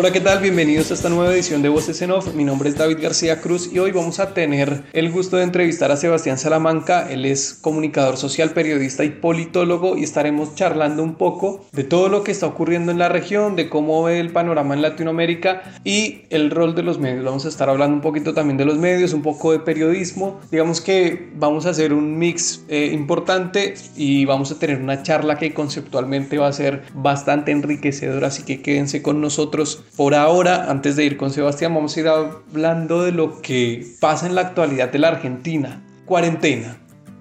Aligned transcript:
Hola, 0.00 0.12
¿qué 0.12 0.20
tal? 0.20 0.40
Bienvenidos 0.40 0.90
a 0.90 0.94
esta 0.94 1.10
nueva 1.10 1.30
edición 1.30 1.60
de 1.60 1.68
Voces 1.68 2.00
en 2.00 2.10
Off. 2.10 2.32
Mi 2.32 2.42
nombre 2.42 2.70
es 2.70 2.78
David 2.78 3.02
García 3.02 3.42
Cruz 3.42 3.70
y 3.70 3.80
hoy 3.80 3.92
vamos 3.92 4.18
a 4.18 4.32
tener 4.32 4.84
el 4.94 5.12
gusto 5.12 5.36
de 5.36 5.42
entrevistar 5.42 5.92
a 5.92 5.98
Sebastián 5.98 6.38
Salamanca. 6.38 7.06
Él 7.10 7.26
es 7.26 7.52
comunicador 7.52 8.16
social, 8.16 8.52
periodista 8.52 9.04
y 9.04 9.10
politólogo 9.10 9.98
y 9.98 10.04
estaremos 10.04 10.54
charlando 10.54 11.02
un 11.02 11.16
poco 11.16 11.66
de 11.72 11.84
todo 11.84 12.08
lo 12.08 12.24
que 12.24 12.32
está 12.32 12.46
ocurriendo 12.46 12.90
en 12.90 12.98
la 12.98 13.10
región, 13.10 13.56
de 13.56 13.68
cómo 13.68 14.02
ve 14.02 14.20
el 14.20 14.32
panorama 14.32 14.72
en 14.72 14.80
Latinoamérica 14.80 15.64
y 15.84 16.22
el 16.30 16.50
rol 16.50 16.74
de 16.74 16.82
los 16.82 16.98
medios. 16.98 17.22
Vamos 17.22 17.44
a 17.44 17.50
estar 17.50 17.68
hablando 17.68 17.94
un 17.94 18.00
poquito 18.00 18.32
también 18.32 18.56
de 18.56 18.64
los 18.64 18.78
medios, 18.78 19.12
un 19.12 19.20
poco 19.20 19.52
de 19.52 19.58
periodismo. 19.58 20.40
Digamos 20.50 20.80
que 20.80 21.28
vamos 21.34 21.66
a 21.66 21.70
hacer 21.70 21.92
un 21.92 22.16
mix 22.16 22.64
eh, 22.68 22.88
importante 22.94 23.74
y 23.96 24.24
vamos 24.24 24.50
a 24.50 24.58
tener 24.58 24.80
una 24.80 25.02
charla 25.02 25.36
que 25.36 25.52
conceptualmente 25.52 26.38
va 26.38 26.48
a 26.48 26.54
ser 26.54 26.84
bastante 26.94 27.52
enriquecedora, 27.52 28.28
así 28.28 28.44
que 28.44 28.62
quédense 28.62 29.02
con 29.02 29.20
nosotros 29.20 29.84
por 29.96 30.14
ahora, 30.14 30.70
antes 30.70 30.96
de 30.96 31.04
ir 31.04 31.16
con 31.16 31.30
Sebastián, 31.30 31.74
vamos 31.74 31.96
a 31.96 32.00
ir 32.00 32.08
hablando 32.08 33.02
de 33.02 33.12
lo 33.12 33.42
que 33.42 33.86
pasa 34.00 34.26
en 34.26 34.34
la 34.34 34.42
actualidad 34.42 34.90
de 34.90 34.98
la 34.98 35.08
Argentina. 35.08 35.82
Cuarentena. 36.06 36.76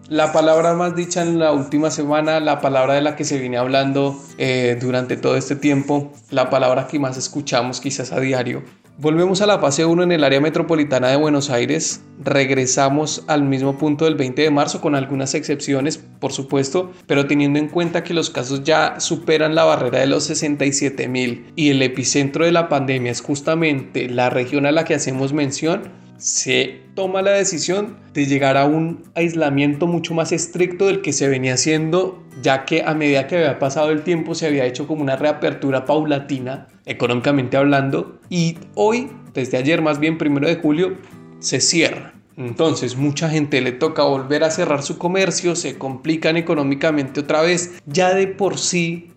La 0.08 0.32
palabra 0.32 0.74
más 0.74 0.96
dicha 0.96 1.22
en 1.22 1.38
la 1.38 1.52
última 1.52 1.92
semana, 1.92 2.40
la 2.40 2.62
palabra 2.62 2.96
de 2.96 3.02
la 3.02 3.16
que 3.16 3.26
se 3.26 3.38
viene 3.38 3.58
hablando 3.58 4.20
eh, 4.40 4.76
durante 4.82 5.18
todo 5.18 5.36
este 5.36 5.56
tiempo, 5.56 6.12
la 6.32 6.50
palabra 6.50 6.88
que 6.88 6.98
más 6.98 7.16
escuchamos 7.16 7.80
quizás 7.80 8.12
a 8.12 8.20
diario, 8.20 8.64
Volvemos 9.02 9.42
a 9.42 9.46
la 9.46 9.60
fase 9.60 9.86
1 9.86 10.04
en 10.04 10.12
el 10.12 10.26
área 10.26 10.42
metropolitana 10.42 11.08
de 11.08 11.16
Buenos 11.16 11.50
Aires. 11.50 12.04
Regresamos 12.22 13.24
al 13.28 13.44
mismo 13.44 13.78
punto 13.78 14.04
del 14.04 14.16
20 14.16 14.42
de 14.42 14.52
marzo 14.52 14.82
con 14.82 14.94
algunas 14.94 15.36
excepciones, 15.36 16.04
por 16.20 16.34
supuesto, 16.34 16.92
pero 17.08 17.26
teniendo 17.26 17.60
en 17.60 17.70
cuenta 17.70 18.04
que 18.04 18.14
los 18.14 18.30
casos 18.30 18.66
ya 18.66 19.00
superan 19.00 19.56
la 19.56 19.64
barrera 19.64 20.00
de 20.00 20.08
los 20.08 20.26
67 20.26 21.08
mil 21.08 21.46
y 21.56 21.70
el 21.70 21.82
epicentro 21.82 22.44
de 22.44 22.52
la 22.52 22.68
pandemia 22.68 23.14
es 23.14 23.22
justamente 23.22 24.10
la 24.10 24.30
región 24.30 24.66
a 24.66 24.74
la 24.74 24.84
que 24.84 24.96
hacemos 24.96 25.32
mención, 25.32 25.84
se 26.18 26.82
toma 26.94 27.22
la 27.22 27.32
decisión 27.32 27.96
de 28.14 28.26
llegar 28.26 28.58
a 28.58 28.66
un 28.66 29.04
aislamiento 29.16 29.88
mucho 29.88 30.14
más 30.14 30.34
estricto 30.34 30.88
del 30.88 31.02
que 31.02 31.14
se 31.14 31.30
venía 31.30 31.54
haciendo, 31.54 32.22
ya 32.42 32.66
que 32.66 32.84
a 32.84 32.94
medida 32.94 33.28
que 33.28 33.38
había 33.38 33.60
pasado 33.60 33.92
el 33.92 34.04
tiempo 34.04 34.36
se 34.36 34.48
había 34.48 34.66
hecho 34.66 34.86
como 34.86 35.02
una 35.02 35.16
reapertura 35.16 35.86
paulatina, 35.86 36.68
económicamente 36.90 37.56
hablando, 37.56 38.20
y 38.30 38.58
hoy, 38.74 39.12
desde 39.34 39.58
ayer 39.58 39.82
más 39.82 40.00
bien, 40.00 40.18
primero 40.18 40.48
de 40.48 40.56
julio, 40.56 40.98
se 41.40 41.62
cierra. 41.62 42.14
Entonces 42.36 42.98
mucha 42.98 43.30
gente 43.30 43.62
le 43.62 43.72
toca 43.72 44.04
volver 44.04 44.44
a 44.44 44.50
cerrar 44.50 44.82
su 44.82 44.98
comercio, 44.98 45.56
se 45.56 45.78
complican 45.78 46.36
económicamente 46.36 47.20
otra 47.20 47.42
vez, 47.42 47.76
ya 47.86 48.14
de 48.14 48.28
por 48.28 48.58
sí 48.58 49.12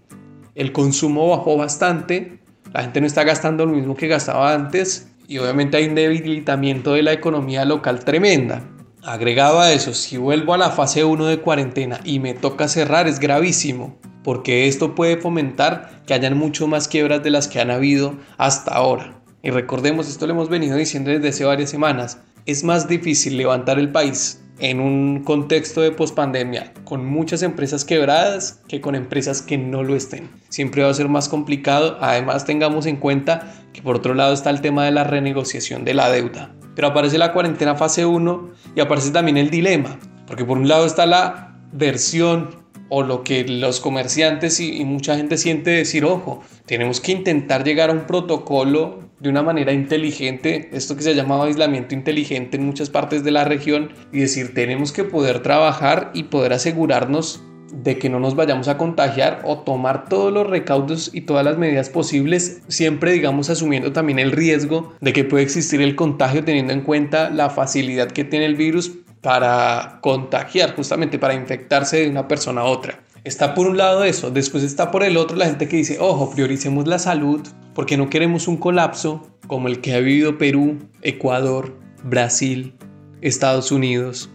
el 0.55 0.73
consumo 0.73 1.31
bajó 1.31 1.57
bastante, 1.57 2.41
la 2.75 2.83
gente 2.83 3.01
no 3.01 3.07
está 3.07 3.25
gastando 3.25 3.65
lo 3.65 3.73
mismo 3.73 3.97
que 3.97 4.09
gastaba 4.09 4.53
antes, 4.53 5.09
y 5.27 5.39
obviamente 5.39 5.79
hay 5.79 5.87
un 5.87 5.95
debilitamiento 5.95 6.93
de 6.93 7.03
la 7.03 7.13
economía 7.13 7.65
local 7.65 8.05
tremenda. 8.05 8.63
Agregado 9.03 9.61
a 9.61 9.73
eso, 9.73 9.95
si 9.95 10.19
vuelvo 10.19 10.53
a 10.53 10.59
la 10.59 10.71
fase 10.71 11.05
1 11.05 11.25
de 11.27 11.39
cuarentena 11.39 12.01
y 12.05 12.19
me 12.19 12.35
toca 12.35 12.69
cerrar 12.69 13.09
es 13.09 13.19
gravísimo, 13.19 13.97
porque 14.25 14.69
esto 14.69 14.95
puede 14.95 15.17
fomentar 15.17 16.03
que 16.07 16.15
hayan 16.15 16.37
mucho 16.37 16.67
más 16.67 16.89
quiebras 16.89 17.23
de 17.23 17.31
las 17.31 17.49
que 17.49 17.61
han 17.61 17.71
habido 17.71 18.15
hasta 18.39 18.73
ahora. 18.73 19.21
Y 19.43 19.51
recordemos, 19.51 20.09
esto 20.09 20.27
lo 20.27 20.35
hemos 20.35 20.49
venido 20.49 20.77
diciendo 20.77 21.11
desde 21.11 21.29
hace 21.29 21.45
varias 21.45 21.71
semanas, 21.71 22.19
es 22.47 22.65
más 22.65 22.89
difícil 22.89 23.37
levantar 23.37 23.79
el 23.79 23.91
país 23.91 24.41
en 24.59 24.79
un 24.79 25.25
contexto 25.25 25.81
de 25.81 25.91
pospandemia 25.91 26.73
con 26.85 27.05
muchas 27.05 27.43
empresas 27.43 27.85
quebradas 27.85 28.61
que 28.69 28.81
con 28.81 28.95
empresas 28.95 29.43
que 29.43 29.59
no 29.59 29.83
lo 29.83 29.97
estén. 29.97 30.31
Siempre 30.51 30.85
va 30.85 30.91
a 30.91 30.95
ser 30.95 31.09
más 31.09 31.29
complicado. 31.29 31.99
Además, 32.01 32.45
tengamos 32.45 32.87
en 32.87 32.97
cuenta 32.97 33.53
que 33.73 33.83
por 33.83 33.97
otro 33.97 34.15
lado 34.15 34.33
está 34.33 34.51
el 34.51 34.61
tema 34.61 34.85
de 34.85 34.93
la 34.93 35.05
renegociación 35.05 35.85
de 35.85 35.95
la 35.95 36.11
deuda. 36.11 36.55
Pero 36.77 36.89
aparece 36.89 37.19
la 37.19 37.33
cuarentena 37.33 37.75
fase 37.75 38.07
1 38.07 38.51
y 38.77 38.81
aparece 38.81 39.11
también 39.11 39.37
el 39.37 39.51
dilema, 39.51 39.99
porque 40.27 40.45
por 40.45 40.57
un 40.57 40.69
lado 40.69 40.87
está 40.87 41.07
la 41.07 41.59
versión 41.73 42.62
o 42.95 43.03
lo 43.03 43.25
que 43.25 43.45
los 43.49 43.81
comerciantes 43.81 44.61
y, 44.61 44.85
mucha 44.85 45.17
gente 45.17 45.39
siente 45.39 45.71
decir, 45.71 46.05
ojo, 46.05 46.43
tenemos 46.67 47.01
que 47.01 47.13
intentar 47.13 47.65
llegar 47.65 47.89
a 47.89 47.95
un 47.95 48.07
protocolo 48.07 49.09
de 49.19 49.31
una 49.31 49.43
manera 49.43 49.73
inteligente, 49.73 50.69
esto 50.75 50.95
que 50.95 51.03
se 51.03 51.13
ha 51.13 51.15
llamado 51.15 51.45
aislamiento 51.45 51.95
inteligente 51.95 52.59
en 52.59 52.67
muchas 52.67 52.91
partes 52.91 53.25
de 53.25 53.31
la 53.31 53.45
región, 53.45 53.95
y 54.13 54.19
decir, 54.19 54.53
tenemos 54.53 54.93
que 54.93 55.05
poder 55.05 55.41
trabajar 55.41 56.11
y 56.13 56.25
poder 56.25 56.53
asegurarnos 56.53 57.43
de 57.73 57.99
que 57.99 58.11
no 58.11 58.21
nos 58.21 58.37
vayamos 58.37 58.69
a 58.69 58.77
contagiar 58.77 59.41
o 59.45 59.61
tomar 59.61 60.09
todos 60.09 60.31
los 60.31 60.47
recaudos 60.47 61.11
y 61.15 61.23
todas 61.23 61.45
las 61.45 61.57
medidas 61.57 61.89
posibles, 61.89 62.61
siempre 62.69 63.13
digamos 63.13 63.49
asumiendo 63.49 63.93
también 63.93 64.19
el 64.19 64.33
riesgo 64.33 64.93
de 65.01 65.15
que 65.15 65.25
puede 65.25 65.45
existir 65.45 65.81
el 65.81 65.97
contagio 65.97 66.45
teniendo 66.45 66.75
en 66.75 66.83
cuenta 66.83 67.31
la 67.31 67.49
facilidad 67.49 68.09
que 68.09 68.25
tiene 68.25 68.45
el 68.45 68.57
virus 68.57 68.93
para 69.23 69.99
contagiar, 70.03 70.75
justamente 70.77 71.19
para 71.19 71.35
infectarse 71.35 71.99
de 71.99 72.11
una 72.11 72.29
persona 72.29 72.63
a 72.63 72.65
otra. 72.65 73.01
Está 73.25 73.55
por 73.55 73.69
un 73.69 73.79
lado 73.79 74.03
eso, 74.03 74.31
después 74.31 74.65
está 74.65 74.91
por 74.91 75.05
el 75.05 75.17
otro 75.17 75.37
la 75.37 75.47
gente 75.47 75.69
que 75.69 75.77
dice, 75.77 75.99
ojo, 76.01 76.33
prioricemos 76.33 76.89
la 76.89 76.99
salud 76.99 77.41
porque 77.73 77.97
no 77.97 78.11
queremos 78.11 78.49
un 78.49 78.57
colapso 78.57 79.27
como 79.47 79.69
el 79.69 79.81
que 79.81 79.95
ha 79.95 80.01
vivido 80.01 80.39
Perú, 80.39 80.79
Ecuador, 81.03 81.73
Brasil, 82.03 82.75
Estados 83.21 83.71
Unidos, 83.71 84.29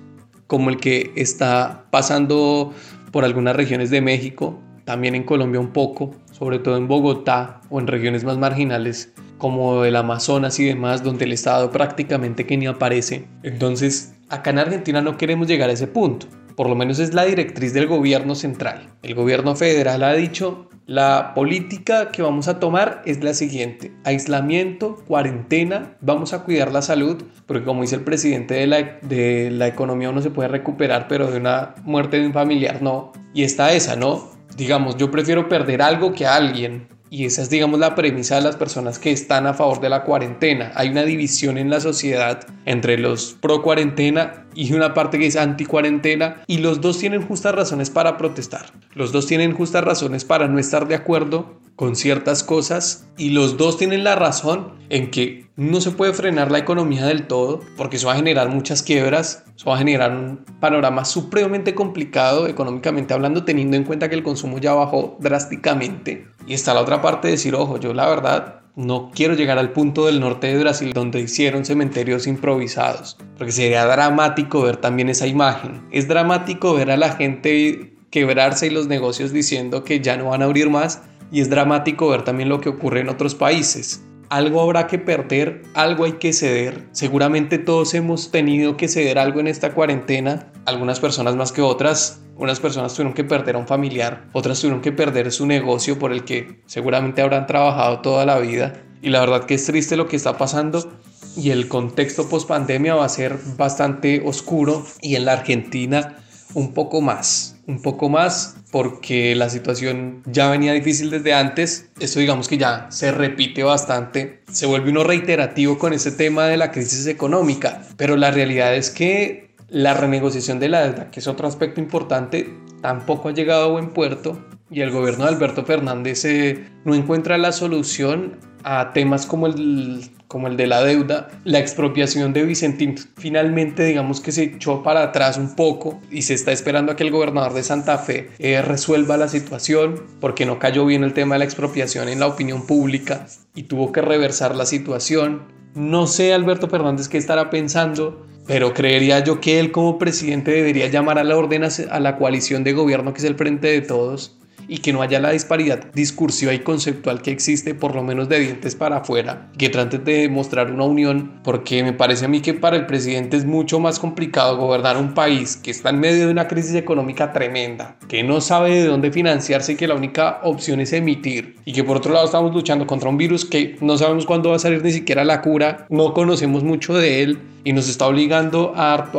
como 0.48 0.70
el 0.70 0.78
que 0.78 1.12
está 1.16 1.86
pasando 1.92 2.74
por 3.12 3.26
algunas 3.26 3.58
regiones 3.58 3.90
de 3.90 4.00
México, 4.00 4.58
también 4.86 5.16
en 5.16 5.24
Colombia 5.24 5.60
un 5.60 5.74
poco, 5.74 6.12
sobre 6.32 6.60
todo 6.60 6.78
en 6.78 6.88
Bogotá 6.88 7.60
o 7.70 7.82
en 7.82 7.88
regiones 7.88 8.24
más 8.24 8.38
marginales 8.38 9.12
como 9.38 9.84
el 9.84 9.96
Amazonas 9.98 10.60
y 10.60 10.66
demás, 10.66 11.04
donde 11.04 11.26
el 11.26 11.34
Estado 11.34 11.72
prácticamente 11.72 12.46
que 12.46 12.58
ni 12.58 12.68
aparece. 12.68 13.28
Entonces, 13.44 14.17
acá 14.30 14.50
en 14.52 14.60
Argentina 14.60 15.02
no 15.02 15.18
queremos 15.18 15.48
llegar 15.48 15.70
a 15.70 15.74
ese 15.74 15.88
punto. 15.88 16.28
Por 16.56 16.70
lo 16.70 16.76
menos 16.76 16.98
es 17.00 17.14
la 17.14 17.26
directriz 17.26 17.74
del 17.74 17.86
gobierno 17.86 18.34
central. 18.34 18.90
El 19.04 19.14
gobierno 19.14 19.56
federal 19.56 20.04
ha 20.04 20.14
dicho, 20.14 20.70
la 20.88 21.34
política 21.36 22.12
que 22.12 22.24
vamos 22.24 22.48
a 22.48 22.60
tomar 22.60 23.04
es 23.06 23.24
la 23.24 23.34
siguiente. 23.36 23.92
Aislamiento, 24.06 24.96
cuarentena, 25.06 25.98
vamos 26.02 26.34
a 26.34 26.44
cuidar 26.44 26.72
la 26.72 26.82
salud, 26.82 27.22
porque 27.46 27.66
como 27.66 27.82
dice 27.84 27.96
el 27.96 28.02
presidente 28.02 28.56
de 28.56 28.68
la, 28.68 29.00
de 29.02 29.52
la 29.52 29.68
economía 29.68 30.10
uno 30.10 30.22
se 30.22 30.32
puede 30.32 30.50
recuperar, 30.50 31.08
pero 31.08 31.30
de 31.30 31.38
una 31.38 31.76
muerte 31.84 32.20
de 32.20 32.26
un 32.26 32.34
familiar 32.34 32.82
no. 32.82 33.12
Y 33.34 33.44
está 33.44 33.74
esa, 33.74 33.96
¿no? 33.96 34.32
Digamos, 34.56 34.98
yo 34.98 35.12
prefiero 35.12 35.48
perder 35.48 35.84
algo 35.84 36.14
que 36.14 36.26
a 36.26 36.36
alguien. 36.36 36.88
Y 37.10 37.26
esa 37.26 37.42
es, 37.42 37.50
digamos, 37.50 37.80
la 37.80 37.96
premisa 37.96 38.36
de 38.36 38.42
las 38.42 38.58
personas 38.58 39.00
que 39.00 39.12
están 39.12 39.48
a 39.48 39.54
favor 39.54 39.80
de 39.80 39.90
la 39.90 40.04
cuarentena. 40.04 40.72
Hay 40.76 40.90
una 40.90 41.04
división 41.04 41.58
en 41.58 41.70
la 41.70 41.80
sociedad 41.80 42.46
entre 42.66 42.98
los 42.98 43.38
pro 43.40 43.62
cuarentena 43.62 44.46
y 44.54 44.74
una 44.74 44.94
parte 44.94 45.18
que 45.18 45.28
es 45.28 45.36
anti 45.36 45.66
cuarentena 45.66 46.42
y 46.48 46.58
los 46.58 46.82
dos 46.82 47.00
tienen 47.00 47.22
justas 47.22 47.56
razones 47.56 47.90
para 47.90 48.18
protestar. 48.18 48.66
Los 48.94 49.12
dos 49.12 49.26
tienen 49.28 49.54
justas 49.54 49.84
razones 49.84 50.26
para 50.26 50.48
no 50.48 50.60
estar 50.60 50.88
de 50.88 50.96
acuerdo 50.96 51.60
con 51.78 51.96
ciertas 51.96 52.44
cosas 52.44 53.08
y 53.18 53.30
los 53.30 53.56
dos 53.56 53.78
tienen 53.78 54.04
la 54.04 54.16
razón 54.16 54.74
en 54.90 55.12
que 55.12 55.46
no 55.56 55.80
se 55.80 55.92
puede 55.92 56.12
frenar 56.12 56.52
la 56.52 56.58
economía 56.58 57.06
del 57.06 57.28
todo 57.28 57.62
porque 57.78 57.98
eso 57.98 58.08
va 58.08 58.14
a 58.14 58.18
generar 58.18 58.50
muchas 58.50 58.82
quiebras, 58.82 59.46
eso 59.56 59.70
va 59.70 59.76
a 59.76 59.80
generar 59.80 60.12
un 60.12 60.44
panorama 60.60 61.06
supremamente 61.06 61.76
complicado 61.76 62.48
económicamente 62.48 63.14
hablando 63.14 63.46
teniendo 63.46 63.78
en 63.78 63.84
cuenta 63.84 64.10
que 64.10 64.16
el 64.16 64.24
consumo 64.24 64.58
ya 64.58 64.74
bajó 64.74 65.18
drásticamente 65.20 66.26
y 66.48 66.56
está 66.56 66.74
la 66.74 66.82
otra 66.82 67.00
parte 67.02 67.28
de 67.28 67.34
decir, 67.34 67.54
ojo, 67.54 67.80
yo 67.80 67.94
la 67.94 68.10
verdad 68.10 68.62
no 68.76 69.12
quiero 69.14 69.36
llegar 69.36 69.60
al 69.60 69.72
punto 69.72 70.08
del 70.08 70.20
norte 70.20 70.48
de 70.48 70.60
Brasil 70.60 70.94
donde 70.94 71.20
hicieron 71.20 71.64
cementerios 71.64 72.26
improvisados, 72.26 73.18
porque 73.38 73.52
sería 73.52 73.86
dramático 73.86 74.64
ver 74.64 74.78
también 74.78 75.10
esa 75.10 75.28
imagen. 75.28 75.84
Es 75.92 76.08
dramático 76.08 76.74
ver 76.74 76.90
a 76.90 76.98
la 76.98 77.12
gente 77.12 77.94
quebrarse 78.10 78.68
y 78.68 78.70
los 78.70 78.88
negocios 78.88 79.32
diciendo 79.32 79.84
que 79.84 80.00
ya 80.00 80.16
no 80.18 80.30
van 80.30 80.42
a 80.42 80.46
abrir 80.46 80.70
más 80.70 81.02
y 81.32 81.42
es 81.42 81.50
dramático 81.50 82.10
ver 82.10 82.24
también 82.24 82.50
lo 82.50 82.62
que 82.62 82.70
ocurre 82.70 83.02
en 83.02 83.10
otros 83.10 83.36
países. 83.36 84.04
Algo 84.30 84.62
habrá 84.62 84.88
que 84.88 85.00
perder, 85.00 85.64
algo 85.74 86.04
hay 86.04 86.14
que 86.14 86.34
ceder. 86.34 86.88
Seguramente 86.92 87.58
todos 87.58 87.94
hemos 87.94 88.30
tenido 88.30 88.76
que 88.76 88.90
ceder 88.90 89.20
algo 89.20 89.40
en 89.40 89.48
esta 89.48 89.74
cuarentena 89.74 90.52
algunas 90.66 91.00
personas 91.00 91.36
más 91.36 91.54
que 91.54 91.62
otras. 91.62 92.22
Unas 92.36 92.60
personas 92.60 92.94
tuvieron 92.94 93.14
que 93.14 93.24
perder 93.24 93.56
a 93.56 93.60
un 93.60 93.68
familiar, 93.68 94.28
otras 94.34 94.60
tuvieron 94.60 94.82
que 94.82 94.92
perder 94.92 95.32
su 95.32 95.46
negocio 95.46 95.98
por 95.98 96.12
el 96.12 96.24
que 96.26 96.62
seguramente 96.66 97.22
habrán 97.22 97.48
trabajado 97.48 98.02
toda 98.02 98.26
la 98.26 98.38
vida. 98.40 98.74
Y 99.02 99.10
la 99.10 99.22
verdad 99.22 99.46
que 99.46 99.54
es 99.54 99.66
triste 99.66 99.96
lo 99.96 100.08
que 100.08 100.18
está 100.18 100.38
pasando 100.38 100.92
y 101.38 101.52
el 101.52 101.68
contexto 101.68 102.28
post 102.28 102.48
pandemia 102.48 102.96
va 102.96 103.06
a 103.06 103.10
ser 103.10 103.38
bastante 103.58 104.22
oscuro 104.26 104.84
y 105.02 105.16
en 105.16 105.26
la 105.26 105.34
Argentina 105.34 106.18
un 106.54 106.74
poco 106.74 107.02
más, 107.02 107.57
un 107.68 107.82
poco 107.82 108.10
más 108.10 108.56
porque 108.72 109.36
la 109.36 109.50
situación 109.50 110.24
ya 110.26 110.50
venía 110.50 110.74
difícil 110.74 111.10
desde 111.10 111.34
antes. 111.34 111.90
Esto 112.00 112.20
digamos 112.20 112.48
que 112.48 112.58
ya 112.58 112.88
se 112.90 113.12
repite 113.12 113.64
bastante, 113.64 114.42
se 114.52 114.66
vuelve 114.66 114.90
uno 114.90 115.04
reiterativo 115.04 115.78
con 115.78 115.94
ese 115.94 116.12
tema 116.12 116.46
de 116.46 116.58
la 116.58 116.72
crisis 116.72 117.06
económica, 117.08 117.84
pero 117.98 118.16
la 118.16 118.32
realidad 118.32 118.76
es 118.76 118.90
que 118.90 119.52
la 119.70 119.94
renegociación 119.94 120.60
de 120.60 120.70
la 120.70 120.88
deuda, 120.88 121.12
que 121.12 121.20
es 121.20 121.28
otro 121.28 121.48
aspecto 121.48 121.82
importante, 121.82 122.54
tampoco 122.82 123.30
ha 123.30 123.34
llegado 123.34 123.66
a 123.66 123.72
buen 123.72 123.90
puerto 123.90 124.40
y 124.70 124.82
el 124.82 124.92
gobierno 124.92 125.26
de 125.26 125.32
Alberto 125.32 125.64
Fernández 125.66 126.26
eh, 126.26 126.68
no 126.84 126.94
encuentra 126.94 127.38
la 127.38 127.52
solución 127.52 128.38
a 128.64 128.92
temas 128.92 129.26
como 129.26 129.48
el, 129.48 130.10
como 130.28 130.48
el 130.48 130.58
de 130.58 130.68
la 130.68 130.84
deuda, 130.84 131.30
la 131.46 131.60
expropiación 131.60 132.34
de 132.34 132.44
Vicentín 132.44 132.96
finalmente 133.18 133.86
digamos 133.86 134.20
que 134.20 134.34
se 134.34 134.44
echó 134.44 134.84
para 134.84 135.04
atrás 135.04 135.38
un 135.38 135.56
poco 135.56 136.02
y 136.12 136.24
se 136.24 136.34
está 136.34 136.52
esperando 136.52 136.92
a 136.92 136.96
que 136.96 137.04
el 137.04 137.12
gobernador 137.12 137.54
de 137.54 137.64
Santa 137.64 137.98
Fe 137.98 138.30
eh, 138.40 138.62
resuelva 138.62 139.16
la 139.16 139.30
situación 139.30 140.04
porque 140.20 140.46
no 140.46 140.60
cayó 140.60 140.86
bien 140.86 141.04
el 141.04 141.14
tema 141.14 141.36
de 141.36 141.40
la 141.40 141.46
expropiación 141.46 142.10
en 142.10 142.20
la 142.20 142.28
opinión 142.28 142.68
pública 142.68 143.26
y 143.56 143.64
tuvo 143.64 143.92
que 143.92 144.02
reversar 144.02 144.56
la 144.56 144.66
situación. 144.66 145.44
No 145.76 146.08
sé 146.08 146.34
Alberto 146.34 146.68
Fernández 146.68 147.08
qué 147.08 147.18
estará 147.18 147.50
pensando, 147.50 148.26
pero 148.48 148.74
creería 148.74 149.24
yo 149.24 149.40
que 149.40 149.60
él 149.60 149.72
como 149.72 149.98
presidente 149.98 150.52
debería 150.52 150.88
llamar 150.88 151.20
a 151.20 151.24
la 151.24 151.38
orden 151.38 151.64
a 151.64 152.00
la 152.00 152.18
coalición 152.18 152.64
de 152.64 152.74
gobierno 152.74 153.14
que 153.14 153.20
es 153.20 153.26
el 153.26 153.36
Frente 153.36 153.68
de 153.68 153.82
Todos 153.82 154.38
y 154.68 154.80
que 154.80 154.94
no 154.94 155.02
haya 155.02 155.20
la 155.20 155.32
disparidad 155.32 155.92
discursiva 155.94 156.54
y 156.54 156.60
conceptual 156.60 157.22
que 157.22 157.32
existe 157.32 157.76
por 157.76 157.96
lo 157.96 158.04
menos 158.04 158.30
de 158.30 158.40
dientes 158.40 158.76
para 158.76 158.98
afuera, 158.98 159.50
que 159.58 159.70
traten 159.70 160.04
de 160.04 160.30
mostrar 160.30 160.72
una 160.72 160.84
unión, 160.84 161.40
porque 161.44 161.84
me 161.84 161.94
parece 161.94 162.26
a 162.26 162.28
mí 162.28 162.42
que 162.42 162.54
para 162.54 162.76
el 162.76 162.86
presidente 162.86 163.38
es 163.38 163.46
mucho 163.46 163.80
más 163.80 164.00
complicado 164.00 164.58
gobernar 164.58 164.98
un 164.98 165.14
país 165.14 165.58
que 165.58 165.72
está 165.72 165.90
en 165.90 166.00
medio 166.00 166.26
de 166.26 166.32
una 166.32 166.48
crisis 166.48 166.76
económica 166.76 167.34
tremenda, 167.34 167.98
que 168.08 168.24
no 168.24 168.42
sabe 168.42 168.82
de 168.82 168.88
dónde 168.88 169.12
financiarse 169.12 169.74
y 169.74 169.76
que 169.76 169.88
la 169.88 169.96
única 169.96 170.40
opción 170.44 170.80
es 170.82 170.94
emitir, 170.94 171.56
y 171.66 171.74
que 171.74 171.84
por 171.84 171.98
otro 171.98 172.14
lado 172.14 172.26
estamos 172.26 172.54
luchando 172.54 172.88
contra 172.88 173.10
un 173.10 173.18
virus 173.18 173.46
que 173.46 173.78
no 173.82 173.98
sabemos 173.98 174.26
cuándo 174.26 174.50
va 174.50 174.58
a 174.58 174.60
salir 174.60 174.84
ni 174.84 174.92
siquiera 174.92 175.24
la 175.24 175.42
cura, 175.42 175.86
no 175.90 176.14
conocemos 176.14 176.64
mucho 176.64 176.94
de 176.94 177.24
él 177.24 177.40
y 177.64 177.74
nos 177.74 177.90
está 177.90 178.08
obligando 178.08 178.74
a, 178.76 179.10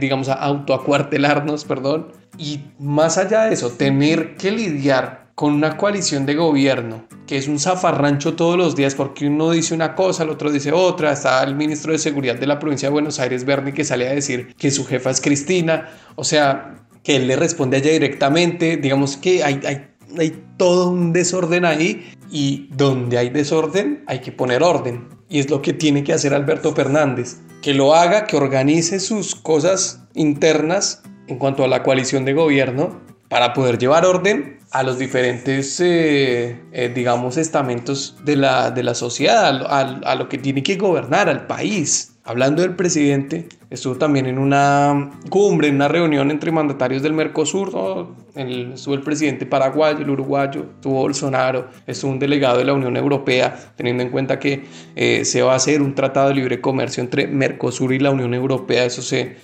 digamos, 0.00 0.28
a 0.28 0.34
autoacuartelarnos, 0.34 1.64
perdón, 1.64 2.06
y 2.38 2.60
más 2.78 3.18
allá 3.18 3.44
de 3.44 3.54
eso, 3.54 3.70
tener 3.70 4.36
que 4.36 4.50
lidiar 4.50 5.32
con 5.34 5.52
una 5.52 5.76
coalición 5.76 6.24
de 6.26 6.34
gobierno 6.34 7.04
que 7.28 7.36
es 7.36 7.46
un 7.46 7.60
zafarrancho 7.60 8.34
todos 8.34 8.56
los 8.56 8.74
días 8.74 8.94
porque 8.94 9.26
uno 9.26 9.50
dice 9.50 9.74
una 9.74 9.94
cosa, 9.94 10.22
el 10.22 10.30
otro 10.30 10.50
dice 10.50 10.72
otra. 10.72 11.12
Está 11.12 11.44
el 11.44 11.54
ministro 11.54 11.92
de 11.92 11.98
Seguridad 11.98 12.36
de 12.36 12.46
la 12.46 12.58
provincia 12.58 12.88
de 12.88 12.94
Buenos 12.94 13.20
Aires, 13.20 13.44
Bernie, 13.44 13.74
que 13.74 13.84
sale 13.84 14.08
a 14.08 14.14
decir 14.14 14.54
que 14.56 14.70
su 14.70 14.86
jefa 14.86 15.10
es 15.10 15.20
Cristina. 15.20 15.90
O 16.16 16.24
sea, 16.24 16.86
que 17.04 17.16
él 17.16 17.28
le 17.28 17.36
responde 17.36 17.76
a 17.76 17.80
ella 17.80 17.92
directamente. 17.92 18.78
Digamos 18.78 19.18
que 19.18 19.44
hay, 19.44 19.60
hay, 19.66 19.88
hay 20.18 20.42
todo 20.56 20.88
un 20.88 21.12
desorden 21.12 21.66
ahí 21.66 22.10
y 22.30 22.70
donde 22.74 23.18
hay 23.18 23.28
desorden 23.28 24.04
hay 24.06 24.20
que 24.20 24.32
poner 24.32 24.62
orden. 24.62 25.08
Y 25.28 25.40
es 25.40 25.50
lo 25.50 25.60
que 25.60 25.74
tiene 25.74 26.04
que 26.04 26.14
hacer 26.14 26.32
Alberto 26.32 26.74
Fernández. 26.74 27.36
Que 27.60 27.74
lo 27.74 27.94
haga, 27.94 28.24
que 28.24 28.38
organice 28.38 29.00
sus 29.00 29.34
cosas 29.34 30.02
internas 30.14 31.02
en 31.28 31.38
cuanto 31.38 31.64
a 31.64 31.68
la 31.68 31.82
coalición 31.82 32.24
de 32.24 32.32
gobierno 32.32 33.00
para 33.28 33.52
poder 33.52 33.78
llevar 33.78 34.06
orden 34.06 34.58
a 34.70 34.82
los 34.82 34.98
diferentes, 34.98 35.80
eh, 35.80 36.60
eh, 36.72 36.92
digamos, 36.94 37.36
estamentos 37.36 38.16
de 38.24 38.36
la, 38.36 38.70
de 38.70 38.82
la 38.82 38.94
sociedad, 38.94 39.62
a, 39.66 40.14
lo 40.14 40.28
que 40.28 40.38
tiene 40.38 40.62
que 40.62 40.76
gobernar 40.76 41.28
al 41.28 41.46
país. 41.46 42.14
Hablando 42.24 42.60
del 42.60 42.76
presidente, 42.76 43.48
estuvo 43.70 43.96
también 43.96 44.26
en 44.26 44.38
una 44.38 45.10
cumbre, 45.30 45.68
en 45.68 45.76
una 45.76 45.88
reunión 45.88 46.30
entre 46.30 46.52
mandatarios 46.52 47.02
del 47.02 47.14
Mercosur, 47.14 48.14
estuvo 48.34 48.94
el 48.94 49.00
presidente 49.00 49.46
paraguayo, 49.46 50.00
el 50.00 50.10
uruguayo, 50.10 50.66
estuvo 50.74 51.00
Bolsonaro, 51.00 51.68
estuvo 51.86 52.10
un 52.10 52.18
delegado 52.18 52.58
de 52.58 52.66
la 52.66 52.74
Unión 52.74 52.98
Europea, 52.98 53.72
teniendo 53.76 54.02
en 54.02 54.10
cuenta 54.10 54.38
que 54.38 54.64
eh, 54.94 55.24
se 55.24 55.40
va 55.40 55.54
a 55.54 55.56
hacer 55.56 55.80
un 55.80 55.94
tratado 55.94 56.28
de 56.28 56.34
libre 56.34 56.60
comercio 56.60 57.02
entre 57.02 57.26
Mercosur 57.26 57.94
y 57.94 57.98
la 57.98 58.10
Unión 58.10 58.34
Europea, 58.34 58.84
eso 58.84 59.00
se 59.00 59.36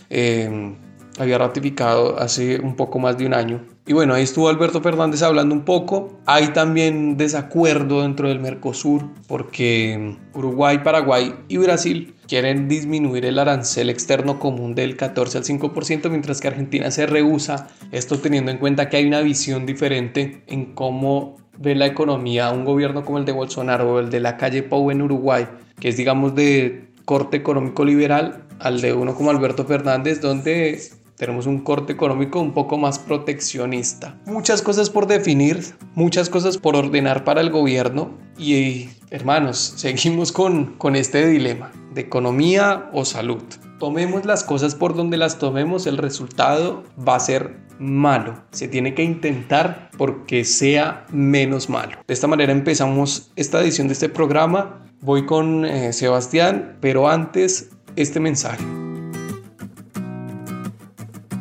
había 1.18 1.38
ratificado 1.38 2.18
hace 2.18 2.60
un 2.60 2.76
poco 2.76 2.98
más 2.98 3.16
de 3.18 3.26
un 3.26 3.34
año. 3.34 3.64
Y 3.86 3.92
bueno, 3.92 4.14
ahí 4.14 4.22
estuvo 4.22 4.48
Alberto 4.48 4.80
Fernández 4.80 5.22
hablando 5.22 5.54
un 5.54 5.64
poco. 5.64 6.18
Hay 6.26 6.48
también 6.48 7.16
desacuerdo 7.16 8.02
dentro 8.02 8.28
del 8.28 8.40
Mercosur 8.40 9.10
porque 9.28 10.16
Uruguay, 10.32 10.78
Paraguay 10.82 11.34
y 11.48 11.58
Brasil 11.58 12.14
quieren 12.26 12.66
disminuir 12.68 13.26
el 13.26 13.38
arancel 13.38 13.90
externo 13.90 14.38
común 14.38 14.74
del 14.74 14.96
14 14.96 15.38
al 15.38 15.44
5%, 15.44 16.08
mientras 16.08 16.40
que 16.40 16.48
Argentina 16.48 16.90
se 16.90 17.06
rehúsa. 17.06 17.68
Esto 17.92 18.18
teniendo 18.18 18.50
en 18.50 18.58
cuenta 18.58 18.88
que 18.88 18.96
hay 18.96 19.06
una 19.06 19.20
visión 19.20 19.66
diferente 19.66 20.42
en 20.46 20.74
cómo 20.74 21.36
ve 21.58 21.74
la 21.74 21.86
economía 21.86 22.50
un 22.50 22.64
gobierno 22.64 23.04
como 23.04 23.18
el 23.18 23.24
de 23.24 23.32
Bolsonaro 23.32 23.92
o 23.92 24.00
el 24.00 24.10
de 24.10 24.20
la 24.20 24.36
calle 24.36 24.62
Pau 24.62 24.90
en 24.90 25.02
Uruguay, 25.02 25.46
que 25.78 25.90
es 25.90 25.96
digamos 25.96 26.34
de 26.34 26.88
corte 27.04 27.36
económico 27.36 27.84
liberal, 27.84 28.44
al 28.60 28.80
de 28.80 28.92
uno 28.92 29.14
como 29.14 29.30
Alberto 29.30 29.64
Fernández, 29.64 30.20
donde 30.20 30.80
tenemos 31.16 31.46
un 31.46 31.60
corte 31.60 31.92
económico 31.92 32.40
un 32.40 32.52
poco 32.52 32.78
más 32.78 32.98
proteccionista. 32.98 34.16
Muchas 34.26 34.62
cosas 34.62 34.90
por 34.90 35.06
definir, 35.06 35.74
muchas 35.94 36.28
cosas 36.28 36.58
por 36.58 36.76
ordenar 36.76 37.24
para 37.24 37.40
el 37.40 37.50
gobierno 37.50 38.10
y 38.38 38.88
hermanos, 39.10 39.58
seguimos 39.76 40.32
con, 40.32 40.74
con 40.76 40.96
este 40.96 41.26
dilema 41.26 41.72
de 41.94 42.00
economía 42.00 42.90
o 42.92 43.04
salud. 43.04 43.42
Tomemos 43.78 44.24
las 44.24 44.44
cosas 44.44 44.74
por 44.74 44.94
donde 44.94 45.16
las 45.16 45.38
tomemos, 45.38 45.86
el 45.86 45.98
resultado 45.98 46.84
va 47.06 47.16
a 47.16 47.20
ser 47.20 47.64
malo. 47.78 48.42
Se 48.50 48.68
tiene 48.68 48.94
que 48.94 49.02
intentar 49.02 49.90
porque 49.98 50.44
sea 50.44 51.06
menos 51.10 51.68
malo. 51.68 51.98
De 52.06 52.14
esta 52.14 52.26
manera 52.26 52.52
empezamos 52.52 53.32
esta 53.36 53.60
edición 53.60 53.88
de 53.88 53.94
este 53.94 54.08
programa. 54.08 54.80
Voy 55.00 55.26
con 55.26 55.64
eh, 55.64 55.92
Sebastián, 55.92 56.78
pero 56.80 57.08
antes 57.08 57.70
este 57.96 58.20
mensaje. 58.20 58.83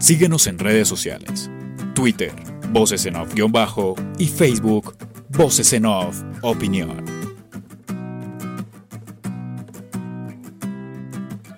Síguenos 0.04 0.48
en 0.48 0.60
redes 0.60 0.90
sociales. 0.90 1.50
Twitter, 1.96 2.34
Voces 2.72 3.06
en 3.06 3.16
Off-Bajo 3.16 3.96
y 4.18 4.28
Facebook, 4.28 4.98
Voces 5.30 5.72
en 5.72 5.86
Off 5.86 6.22
Opinión. 6.42 7.06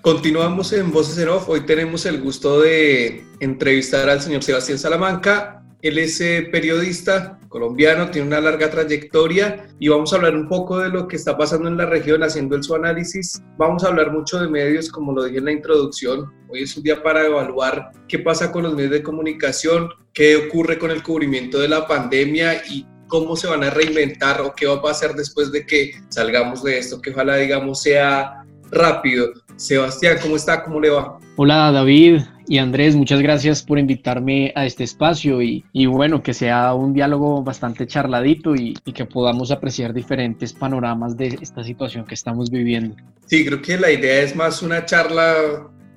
Continuamos 0.00 0.72
en 0.72 0.92
Voces 0.92 1.18
en 1.18 1.28
Off. 1.30 1.48
Hoy 1.48 1.66
tenemos 1.66 2.06
el 2.06 2.22
gusto 2.22 2.60
de 2.60 3.24
entrevistar 3.40 4.08
al 4.08 4.22
señor 4.22 4.44
Sebastián 4.44 4.78
Salamanca. 4.78 5.64
Él 5.82 5.98
es 5.98 6.20
eh, 6.20 6.48
periodista 6.52 7.40
colombiano, 7.56 8.10
tiene 8.10 8.28
una 8.28 8.40
larga 8.42 8.70
trayectoria 8.70 9.66
y 9.78 9.88
vamos 9.88 10.12
a 10.12 10.16
hablar 10.16 10.34
un 10.34 10.46
poco 10.46 10.78
de 10.78 10.90
lo 10.90 11.08
que 11.08 11.16
está 11.16 11.38
pasando 11.38 11.68
en 11.68 11.78
la 11.78 11.86
región 11.86 12.22
haciendo 12.22 12.54
el 12.54 12.62
su 12.62 12.74
análisis. 12.74 13.42
Vamos 13.56 13.82
a 13.82 13.88
hablar 13.88 14.12
mucho 14.12 14.38
de 14.38 14.46
medios, 14.46 14.90
como 14.90 15.14
lo 15.14 15.24
dije 15.24 15.38
en 15.38 15.46
la 15.46 15.52
introducción. 15.52 16.30
Hoy 16.50 16.64
es 16.64 16.76
un 16.76 16.82
día 16.82 17.02
para 17.02 17.24
evaluar 17.24 17.92
qué 18.08 18.18
pasa 18.18 18.52
con 18.52 18.64
los 18.64 18.74
medios 18.74 18.90
de 18.90 19.02
comunicación, 19.02 19.88
qué 20.12 20.36
ocurre 20.36 20.78
con 20.78 20.90
el 20.90 21.02
cubrimiento 21.02 21.58
de 21.58 21.68
la 21.68 21.86
pandemia 21.86 22.62
y 22.68 22.86
cómo 23.08 23.36
se 23.36 23.46
van 23.46 23.64
a 23.64 23.70
reinventar 23.70 24.42
o 24.42 24.52
qué 24.54 24.66
va 24.66 24.74
a 24.74 24.82
pasar 24.82 25.14
después 25.14 25.50
de 25.50 25.64
que 25.64 25.92
salgamos 26.10 26.62
de 26.62 26.76
esto, 26.76 27.00
que 27.00 27.08
ojalá 27.08 27.36
digamos 27.36 27.80
sea 27.80 28.44
rápido. 28.70 29.32
Sebastián, 29.56 30.18
¿cómo 30.20 30.36
está? 30.36 30.62
¿Cómo 30.62 30.78
le 30.78 30.90
va? 30.90 31.18
Hola 31.38 31.70
David 31.70 32.22
y 32.48 32.56
Andrés, 32.56 32.96
muchas 32.96 33.20
gracias 33.20 33.62
por 33.62 33.78
invitarme 33.78 34.54
a 34.56 34.64
este 34.64 34.84
espacio 34.84 35.42
y, 35.42 35.62
bueno, 35.84 36.22
que 36.22 36.32
sea 36.32 36.72
un 36.72 36.94
diálogo 36.94 37.42
bastante 37.42 37.86
charladito 37.86 38.54
y, 38.54 38.72
que 38.94 39.04
podamos 39.04 39.50
apreciar 39.50 39.92
diferentes 39.92 40.54
panoramas 40.54 41.14
de 41.18 41.38
esta 41.42 41.62
situación 41.62 42.06
que 42.06 42.14
estamos 42.14 42.50
viviendo. 42.50 42.96
Sí, 43.26 43.44
creo 43.44 43.60
que 43.60 43.76
la 43.76 43.90
idea 43.90 44.22
es 44.22 44.34
más 44.34 44.62
una 44.62 44.86
charla, 44.86 45.34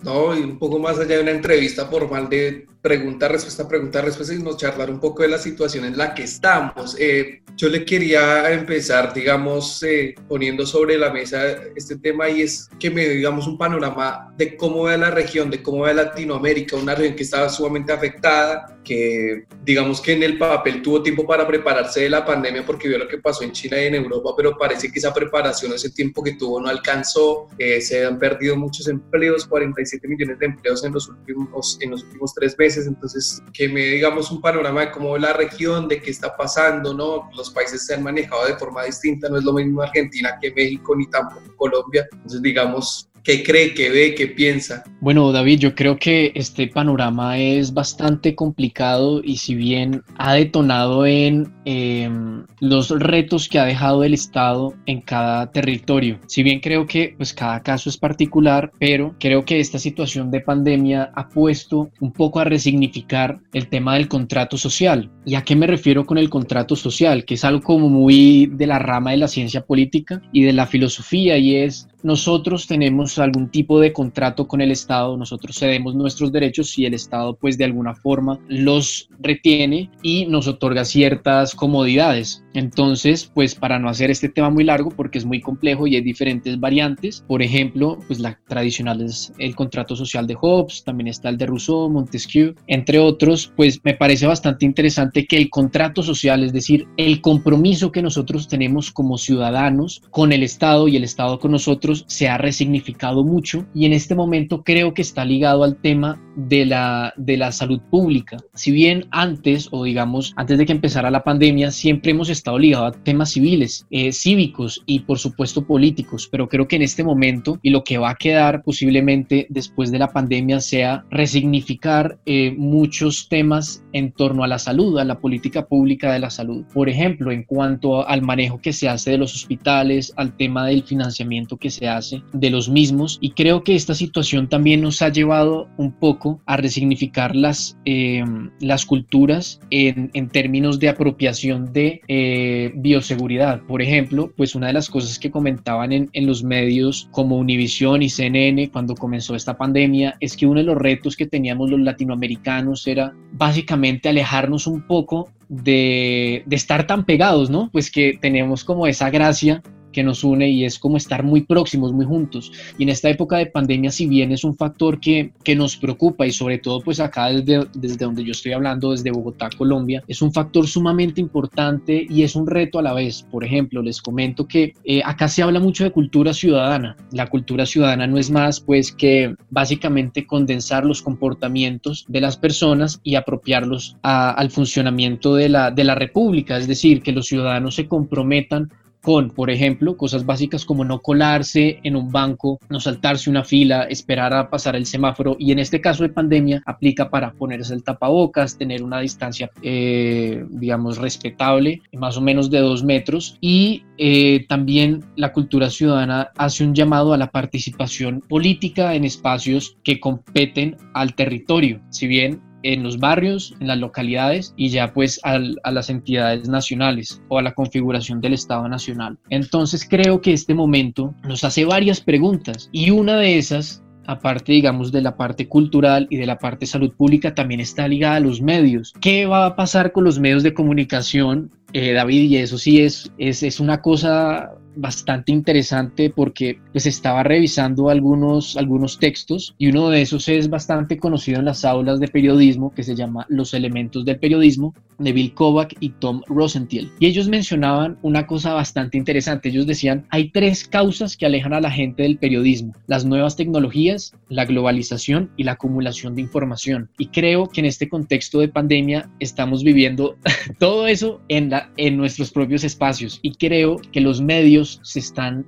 ¿no? 0.04 0.38
Y 0.38 0.42
un 0.42 0.60
poco 0.60 0.78
más 0.78 1.00
allá 1.00 1.16
de 1.16 1.22
una 1.22 1.32
entrevista 1.32 1.86
formal 1.86 2.28
de 2.28 2.68
pregunta, 2.82 3.28
respuesta, 3.28 3.68
pregunta, 3.68 4.02
respuesta 4.02 4.34
y 4.34 4.42
nos 4.42 4.58
charlar 4.58 4.90
un 4.90 5.00
poco 5.00 5.24
de 5.24 5.30
la 5.30 5.38
situación 5.38 5.86
en 5.86 5.98
la 5.98 6.14
que 6.14 6.24
estamos. 6.24 6.96
Eh, 7.00 7.42
yo 7.56 7.68
le 7.68 7.84
quería 7.84 8.52
empezar, 8.54 9.14
digamos, 9.14 9.84
eh, 9.84 10.16
poniendo 10.30 10.66
sobre 10.66 10.98
la 10.98 11.12
mesa 11.12 11.46
este 11.76 11.98
tema 11.98 12.30
y 12.30 12.44
es 12.44 12.70
que 12.80 12.90
me 12.90 13.08
digamos 13.10 13.48
un 13.48 13.58
panorama 13.58 14.34
de 14.38 14.56
cómo 14.56 14.84
ve 14.84 14.98
la 14.98 15.12
región, 15.12 15.50
de 15.50 15.62
cómo 15.62 15.82
ve 15.82 15.94
Latinoamérica, 15.94 16.78
una 16.78 16.96
región 16.96 17.16
que 17.16 17.24
estaba 17.24 17.50
sumamente 17.50 17.92
afectada, 17.92 18.80
que 18.84 19.44
digamos 19.66 20.00
que 20.00 20.14
en 20.14 20.24
el 20.24 20.38
papel 20.38 20.82
tuvo 20.82 21.04
tiempo 21.04 21.28
para 21.28 21.46
prepararse 21.46 22.02
de 22.02 22.10
la 22.10 22.26
pandemia 22.26 22.66
porque 22.66 22.88
vio 22.88 22.98
lo 22.98 23.10
que 23.10 23.18
pasó 23.18 23.44
en 23.44 23.52
China 23.52 23.82
y 23.82 23.88
en 23.88 23.96
Europa, 23.96 24.34
pero 24.38 24.58
parece 24.58 24.90
que 24.90 25.00
esa 25.00 25.14
preparación, 25.14 25.74
ese 25.74 25.90
tiempo 25.90 26.24
que 26.24 26.36
tuvo 26.36 26.62
no 26.62 26.70
alcanzó, 26.70 27.48
eh, 27.58 27.82
se 27.82 28.06
han 28.06 28.18
perdido 28.18 28.56
muchos 28.56 28.88
empleos, 28.88 29.46
47 29.46 30.08
millones 30.08 30.40
de 30.40 30.46
empleos 30.46 30.84
en 30.86 30.94
los 30.94 31.10
últimos, 31.10 31.78
en 31.82 31.92
los 31.92 32.04
últimos 32.04 32.34
tres 32.34 32.58
meses, 32.58 32.69
entonces 32.78 33.42
que 33.54 33.68
me 33.68 33.82
digamos 33.82 34.32
un 34.32 34.42
panorama 34.42 34.82
de 34.82 34.92
cómo 34.92 35.18
la 35.18 35.34
región, 35.34 35.88
de 35.88 36.02
qué 36.02 36.12
está 36.12 36.36
pasando, 36.36 36.94
¿no? 36.94 37.30
Los 37.36 37.50
países 37.50 37.86
se 37.86 37.96
han 37.96 38.04
manejado 38.04 38.46
de 38.48 38.56
forma 38.56 38.84
distinta, 38.84 39.30
no 39.30 39.38
es 39.38 39.44
lo 39.44 39.54
mismo 39.54 39.82
Argentina 39.82 40.38
que 40.42 40.52
México 40.52 40.96
ni 40.96 41.10
tampoco 41.10 41.56
Colombia, 41.56 42.08
entonces 42.12 42.42
digamos 42.42 43.10
¿Qué 43.30 43.44
cree, 43.44 43.76
qué 43.76 43.92
ve, 43.92 44.16
qué 44.16 44.26
piensa? 44.26 44.84
Bueno, 45.02 45.32
David, 45.32 45.60
yo 45.60 45.76
creo 45.76 45.98
que 45.98 46.32
este 46.34 46.68
panorama 46.68 47.38
es 47.38 47.72
bastante 47.72 48.34
complicado 48.34 49.22
y 49.24 49.38
si 49.38 49.54
bien 49.54 50.02
ha 50.18 50.34
detonado 50.34 51.06
en 51.06 51.54
em, 51.64 52.44
los 52.60 52.90
retos 52.90 53.48
que 53.48 53.60
ha 53.60 53.66
dejado 53.66 54.04
el 54.04 54.16
Estado 54.16 54.74
en 54.88 55.02
cada 55.02 55.52
territorio, 55.52 56.20
si 56.26 56.42
bien 56.42 56.60
creo 56.60 56.88
que 56.88 57.14
pues 57.18 57.32
cada 57.32 57.62
caso 57.62 57.88
es 57.88 57.98
particular, 57.98 58.72
pero 58.80 59.16
creo 59.20 59.46
que 59.46 59.60
esta 59.60 59.78
situación 59.78 60.32
de 60.32 60.42
pandemia 60.42 61.12
ha 61.14 61.30
puesto 61.30 61.92
un 62.00 62.12
poco 62.12 62.40
a 62.40 62.46
resignificar 62.46 63.38
el 63.54 63.68
tema 63.68 63.94
del 63.94 64.08
contrato 64.08 64.58
social. 64.58 65.12
¿Y 65.24 65.36
a 65.36 65.44
qué 65.44 65.56
me 65.56 65.68
refiero 65.68 66.04
con 66.04 66.18
el 66.18 66.32
contrato 66.32 66.76
social? 66.76 67.26
Que 67.26 67.36
es 67.36 67.46
algo 67.46 67.62
como 67.62 67.90
muy 67.90 68.48
de 68.48 68.66
la 68.66 68.80
rama 68.80 69.12
de 69.12 69.18
la 69.18 69.28
ciencia 69.28 69.62
política 69.62 70.20
y 70.34 70.42
de 70.42 70.54
la 70.54 70.66
filosofía 70.66 71.38
y 71.38 71.58
es 71.58 71.88
nosotros 72.04 72.68
tenemos 72.68 73.20
algún 73.20 73.50
tipo 73.50 73.80
de 73.80 73.94
contrato 73.94 74.48
con 74.48 74.62
el 74.62 74.72
Estado, 74.72 75.18
nosotros 75.18 75.58
cedemos 75.58 75.96
nuestros 75.96 76.32
derechos 76.32 76.78
y 76.78 76.86
el 76.86 76.94
Estado 76.94 77.36
pues 77.36 77.58
de 77.58 77.66
alguna 77.66 77.96
forma 77.96 78.40
los 78.48 79.10
retiene 79.20 79.90
y 80.02 80.26
nos 80.26 80.48
otorga 80.48 80.86
ciertas 80.86 81.56
comodidades. 81.56 82.44
Entonces, 82.54 83.30
pues 83.34 83.56
para 83.56 83.80
no 83.80 83.90
hacer 83.90 84.12
este 84.12 84.30
tema 84.30 84.50
muy 84.50 84.64
largo 84.64 84.90
porque 84.90 85.18
es 85.18 85.26
muy 85.26 85.42
complejo 85.42 85.88
y 85.88 85.96
hay 85.96 86.02
diferentes 86.02 86.60
variantes, 86.60 87.24
por 87.28 87.42
ejemplo, 87.42 87.98
pues 88.08 88.20
la 88.20 88.40
tradicional 88.48 89.02
es 89.02 89.32
el 89.38 89.56
contrato 89.56 89.96
social 89.96 90.28
de 90.28 90.36
Hobbes, 90.36 90.84
también 90.84 91.08
está 91.08 91.30
el 91.30 91.38
de 91.38 91.46
Rousseau, 91.46 91.90
Montesquieu, 91.90 92.56
entre 92.68 93.00
otros, 93.00 93.52
pues 93.56 93.80
me 93.84 93.94
parece 93.94 94.26
bastante 94.26 94.66
interesante 94.66 95.26
que 95.26 95.38
el 95.38 95.50
contrato 95.50 96.02
social, 96.02 96.44
es 96.44 96.54
decir, 96.54 96.88
el 96.98 97.22
compromiso 97.22 97.92
que 97.92 98.02
nosotros 98.02 98.48
tenemos 98.48 98.92
como 98.92 99.18
ciudadanos 99.18 100.02
con 100.10 100.32
el 100.34 100.44
Estado 100.44 100.88
y 100.88 100.98
el 100.98 101.04
Estado 101.04 101.40
con 101.40 101.52
nosotros, 101.52 101.89
se 101.96 102.28
ha 102.28 102.38
resignificado 102.38 103.24
mucho 103.24 103.66
y 103.74 103.86
en 103.86 103.94
este 103.94 104.16
momento 104.16 104.64
creo 104.64 104.94
que 104.94 105.02
está 105.02 105.26
ligado 105.26 105.64
al 105.64 105.78
tema 105.78 106.22
de 106.36 106.66
la, 106.66 107.14
de 107.18 107.38
la 107.38 107.52
salud 107.52 107.82
pública. 107.90 108.38
Si 108.54 108.72
bien 108.72 109.08
antes, 109.12 109.68
o 109.72 109.84
digamos, 109.84 110.34
antes 110.36 110.58
de 110.58 110.66
que 110.66 110.72
empezara 110.72 111.12
la 111.12 111.24
pandemia, 111.24 111.72
siempre 111.72 112.12
hemos 112.12 112.30
estado 112.30 112.58
ligados 112.58 112.96
a 112.96 113.04
temas 113.04 113.32
civiles, 113.32 113.86
eh, 113.90 114.12
cívicos 114.12 114.84
y 114.86 115.02
por 115.02 115.20
supuesto 115.20 115.66
políticos, 115.66 116.28
pero 116.32 116.48
creo 116.48 116.68
que 116.68 116.78
en 116.78 116.84
este 116.84 117.04
momento 117.04 117.60
y 117.62 117.72
lo 117.72 117.84
que 117.84 117.98
va 117.98 118.12
a 118.12 118.16
quedar 118.16 118.64
posiblemente 118.64 119.48
después 119.50 119.92
de 119.92 120.00
la 120.00 120.12
pandemia 120.12 120.60
sea 120.60 121.06
resignificar 121.10 122.20
eh, 122.26 122.54
muchos 122.58 123.28
temas 123.30 123.84
en 123.94 124.12
torno 124.12 124.44
a 124.44 124.48
la 124.48 124.60
salud, 124.60 124.98
a 125.00 125.06
la 125.06 125.20
política 125.20 125.66
pública 125.66 126.12
de 126.14 126.20
la 126.20 126.30
salud. 126.30 126.64
Por 126.74 126.90
ejemplo, 126.90 127.32
en 127.32 127.44
cuanto 127.44 128.08
al 128.08 128.22
manejo 128.22 128.60
que 128.60 128.74
se 128.74 128.88
hace 128.88 129.12
de 129.12 129.18
los 129.18 129.34
hospitales, 129.34 130.14
al 130.16 130.36
tema 130.36 130.66
del 130.68 130.84
financiamiento 130.84 131.58
que 131.58 131.70
se 131.70 131.79
se 131.80 131.88
hace 131.88 132.24
de 132.34 132.50
los 132.50 132.68
mismos 132.68 133.18
y 133.22 133.32
creo 133.32 133.64
que 133.64 133.76
esta 133.76 133.96
situación 133.96 134.50
también 134.50 134.82
nos 134.82 135.02
ha 135.02 135.10
llevado 135.10 135.70
un 135.78 135.94
poco 135.94 136.42
a 136.46 136.58
resignificar 136.58 137.36
las, 137.36 137.78
eh, 137.86 138.24
las 138.60 138.86
culturas 138.86 139.62
en, 139.70 140.12
en, 140.14 140.28
términos 140.30 140.80
de 140.80 140.90
apropiación 140.90 141.72
de 141.72 142.02
eh, 142.08 142.72
bioseguridad. 142.76 143.62
Por 143.62 143.82
ejemplo, 143.82 144.32
pues 144.36 144.56
una 144.56 144.68
de 144.68 144.74
las 144.74 144.90
cosas 144.90 145.18
que 145.18 145.32
comentaban 145.32 145.94
en, 145.94 146.10
en 146.12 146.28
los 146.28 146.44
medios 146.44 147.08
como 147.12 147.38
Univision 147.38 148.02
y 148.02 148.10
CNN 148.10 148.70
cuando 148.72 148.96
comenzó 148.96 149.36
esta 149.36 149.58
pandemia 149.58 150.18
es 150.20 150.36
que 150.36 150.46
uno 150.46 150.60
de 150.60 150.66
los 150.66 150.78
retos 150.78 151.16
que 151.16 151.28
teníamos 151.28 151.70
los 151.70 151.80
latinoamericanos 151.80 152.86
era 152.88 153.14
básicamente 153.32 154.10
alejarnos 154.10 154.68
un 154.68 154.86
poco 154.86 155.30
de, 155.48 156.44
de, 156.46 156.56
estar 156.56 156.86
tan 156.86 157.06
pegados, 157.06 157.50
¿no? 157.50 157.70
Pues 157.72 157.90
que 157.90 158.20
tenemos 158.22 158.64
como 158.64 158.86
esa 158.86 159.10
gracia 159.10 159.64
que 159.92 160.04
nos 160.04 160.24
une 160.24 160.50
y 160.50 160.66
es 160.66 160.80
como 160.80 160.98
estar 160.98 161.24
muy 161.24 161.42
próximos, 161.42 161.94
muy 161.94 162.06
juntos. 162.06 162.52
Y 162.78 162.84
en 162.84 162.90
esta 162.90 163.10
época 163.10 163.38
de 163.38 163.48
pandemia, 163.48 163.92
si 163.92 164.08
bien 164.08 164.32
es 164.32 164.44
un 164.44 164.56
factor 164.56 165.00
que, 165.00 165.32
que 165.44 165.56
nos 165.56 165.78
preocupa 165.78 166.26
y 166.26 166.32
sobre 166.32 166.58
todo 166.58 166.82
pues 166.82 167.00
acá 167.00 167.28
desde, 167.28 167.68
desde 167.74 168.06
donde 168.06 168.24
yo 168.24 168.32
estoy 168.32 168.54
hablando, 168.54 168.92
desde 168.92 169.12
Bogotá, 169.12 169.50
Colombia, 169.58 170.04
es 170.08 170.22
un 170.22 170.32
factor 170.32 170.68
sumamente 170.68 171.22
importante 171.22 172.06
y 172.10 172.24
es 172.24 172.36
un 172.36 172.48
reto 172.48 172.80
a 172.80 172.82
la 172.82 172.94
vez. 172.94 173.26
Por 173.32 173.44
ejemplo, 173.44 173.82
les 173.82 174.02
comento 174.02 174.48
que 174.48 174.74
eh, 174.84 175.02
acá 175.04 175.28
se 175.28 175.42
habla 175.42 175.60
mucho 175.60 175.84
de 175.84 175.92
cultura 175.92 176.34
ciudadana. 176.34 176.96
La 177.12 177.28
cultura 177.28 177.66
ciudadana 177.66 178.08
no 178.08 178.18
es 178.18 178.32
más 178.32 178.60
pues 178.60 178.92
que 178.92 179.36
básicamente 179.50 180.26
condensar 180.26 180.86
los 180.86 181.02
comportamientos 181.02 182.06
de 182.08 182.22
las 182.22 182.38
personas 182.38 183.00
y 183.04 183.16
apropiarlos 183.16 183.98
al 184.02 184.52
funcionamiento 184.52 185.36
de 185.36 185.50
la, 185.50 185.72
de 185.72 185.84
la 185.84 185.96
república, 185.96 186.58
es 186.58 186.68
decir, 186.68 187.02
que 187.02 187.12
los 187.12 187.28
ciudadanos 187.28 187.76
se 187.76 187.88
comprometan 187.88 188.72
con, 189.02 189.30
por 189.30 189.50
ejemplo, 189.50 189.98
cosas 189.98 190.26
básicas 190.26 190.66
como 190.66 190.84
no 190.84 191.00
colarse 191.02 191.80
en 191.84 191.96
un 191.96 192.12
banco, 192.12 192.60
no 192.70 192.80
saltarse 192.80 193.30
una 193.30 193.44
fila, 193.44 193.84
esperar 193.84 194.34
a 194.34 194.50
pasar 194.50 194.76
el 194.76 194.86
semáforo 194.86 195.36
y 195.40 195.52
en 195.52 195.60
este 195.60 195.82
caso 195.82 196.04
de 196.04 196.10
pandemia 196.10 196.62
aplica 196.66 197.10
para 197.10 197.32
ponerse 197.32 197.74
el 197.74 197.84
tapabocas, 197.84 198.58
tener 198.58 198.84
una 198.84 199.00
distancia, 199.00 199.50
eh, 199.62 200.46
digamos, 200.50 200.98
respetable, 200.98 201.82
más 201.94 202.18
o 202.18 202.22
menos 202.22 202.50
de 202.50 202.60
dos 202.60 202.84
metros 202.84 203.38
y 203.42 203.84
eh, 203.98 204.46
también 204.48 205.04
la 205.16 205.34
cultura 205.34 205.70
ciudadana 205.70 206.32
hace 206.38 206.64
un 206.64 206.74
llamado 206.74 207.14
a 207.14 207.18
la 207.18 207.32
participación 207.32 208.22
política 208.22 208.96
en 208.96 209.06
espacios 209.06 209.78
que 209.84 210.00
competen 210.00 210.78
al 210.94 211.16
territorio. 211.16 211.82
Si 211.90 212.08
bien 212.08 212.42
en 212.64 212.84
los 212.84 213.00
barrios, 213.00 213.56
en 213.60 213.68
las 213.68 213.78
localidades 213.78 214.54
y 214.58 214.70
ya 214.70 214.94
pues 214.94 215.20
a 215.24 215.40
las 215.72 215.90
entidades 215.90 216.48
nacionales 216.50 217.22
o 217.28 217.38
a 217.38 217.42
la 217.42 217.54
configuración 217.54 218.22
del 218.22 218.34
Estado 218.34 218.68
Nacional. 218.68 219.18
Entonces 219.30 219.88
creo 219.88 220.22
que 220.22 220.34
este 220.34 220.54
momento 220.54 221.14
nos 221.24 221.44
hace 221.44 221.66
varias 221.66 222.02
preguntas 222.02 222.70
y 222.72 222.90
una 222.92 223.18
de 223.18 223.38
esas 223.38 223.84
aparte, 224.10 224.54
digamos, 224.54 224.92
de 224.92 225.04
la 225.04 225.16
parte 225.16 225.48
cultural 225.48 226.08
y 226.10 226.18
de 226.18 226.26
la 226.26 226.40
parte 226.40 226.66
salud 226.66 226.92
pública, 226.94 227.36
también 227.36 227.60
está 227.60 227.88
ligada 227.88 228.16
a 228.16 228.20
los 228.20 228.42
medios. 228.42 228.92
¿Qué 229.00 229.28
va 229.28 229.46
a 229.46 229.56
pasar 229.56 229.92
con 229.92 230.04
los 230.04 230.20
medios 230.20 230.42
de 230.42 230.56
comunicación, 230.56 231.52
eh, 231.74 231.94
David? 231.94 232.30
Y 232.30 232.38
eso 232.38 232.58
sí 232.58 232.82
es, 232.82 233.12
es, 233.18 233.44
es 233.44 233.60
una 233.60 233.82
cosa 233.82 234.52
bastante 234.76 235.32
interesante 235.32 236.10
porque 236.10 236.60
pues 236.72 236.86
estaba 236.86 237.24
revisando 237.24 237.90
algunos, 237.90 238.56
algunos 238.56 238.98
textos 238.98 239.56
y 239.58 239.68
uno 239.68 239.90
de 239.90 240.02
esos 240.02 240.30
es 240.30 240.50
bastante 240.50 240.98
conocido 240.98 241.40
en 241.40 241.46
las 241.46 241.66
aulas 241.66 242.00
de 242.00 242.08
periodismo 242.08 242.74
que 242.74 242.84
se 242.84 242.96
llama 242.96 243.26
Los 243.30 243.54
elementos 243.54 244.06
del 244.06 244.20
periodismo 244.20 244.74
de 245.00 245.14
Bill 245.14 245.34
Kovac 245.34 245.76
y 245.80 245.90
Tom 245.90 246.22
Rosenthal. 246.28 246.92
Y 247.00 247.08
ellos 247.08 247.30
mencionaban 247.30 247.98
una 248.02 248.28
cosa 248.28 248.54
bastante 248.54 248.98
interesante. 248.98 249.50
Ellos 249.50 249.66
decían, 249.66 250.06
hay 250.10 250.30
tres 250.30 250.68
causas 250.68 251.18
que 251.18 251.26
alejan 251.26 251.54
a 251.54 251.62
la 251.62 251.72
gente 251.72 252.04
del 252.04 252.18
periodismo. 252.18 252.74
Las 252.88 253.06
nuevas 253.06 253.36
tecnologías, 253.36 254.14
la 254.28 254.46
globalización 254.46 255.32
y 255.38 255.44
la 255.44 255.54
acumulación 255.54 256.16
de 256.16 256.22
información. 256.22 256.90
Y 256.98 257.08
creo 257.08 257.48
que 257.48 257.62
en 257.62 257.66
este 257.66 257.90
contexto 257.90 258.40
de 258.40 258.50
pandemia 258.50 259.10
estamos 259.20 259.64
viviendo 259.64 260.18
todo 260.60 260.88
eso 260.88 261.22
en, 261.30 261.50
la, 261.50 261.59
en 261.78 261.98
nuestros 261.98 262.32
propios 262.32 262.64
espacios. 262.64 263.20
Y 263.22 263.36
creo 263.36 263.78
que 263.92 264.02
los 264.02 264.22
medios 264.22 264.80
se 264.84 265.00
están 265.00 265.46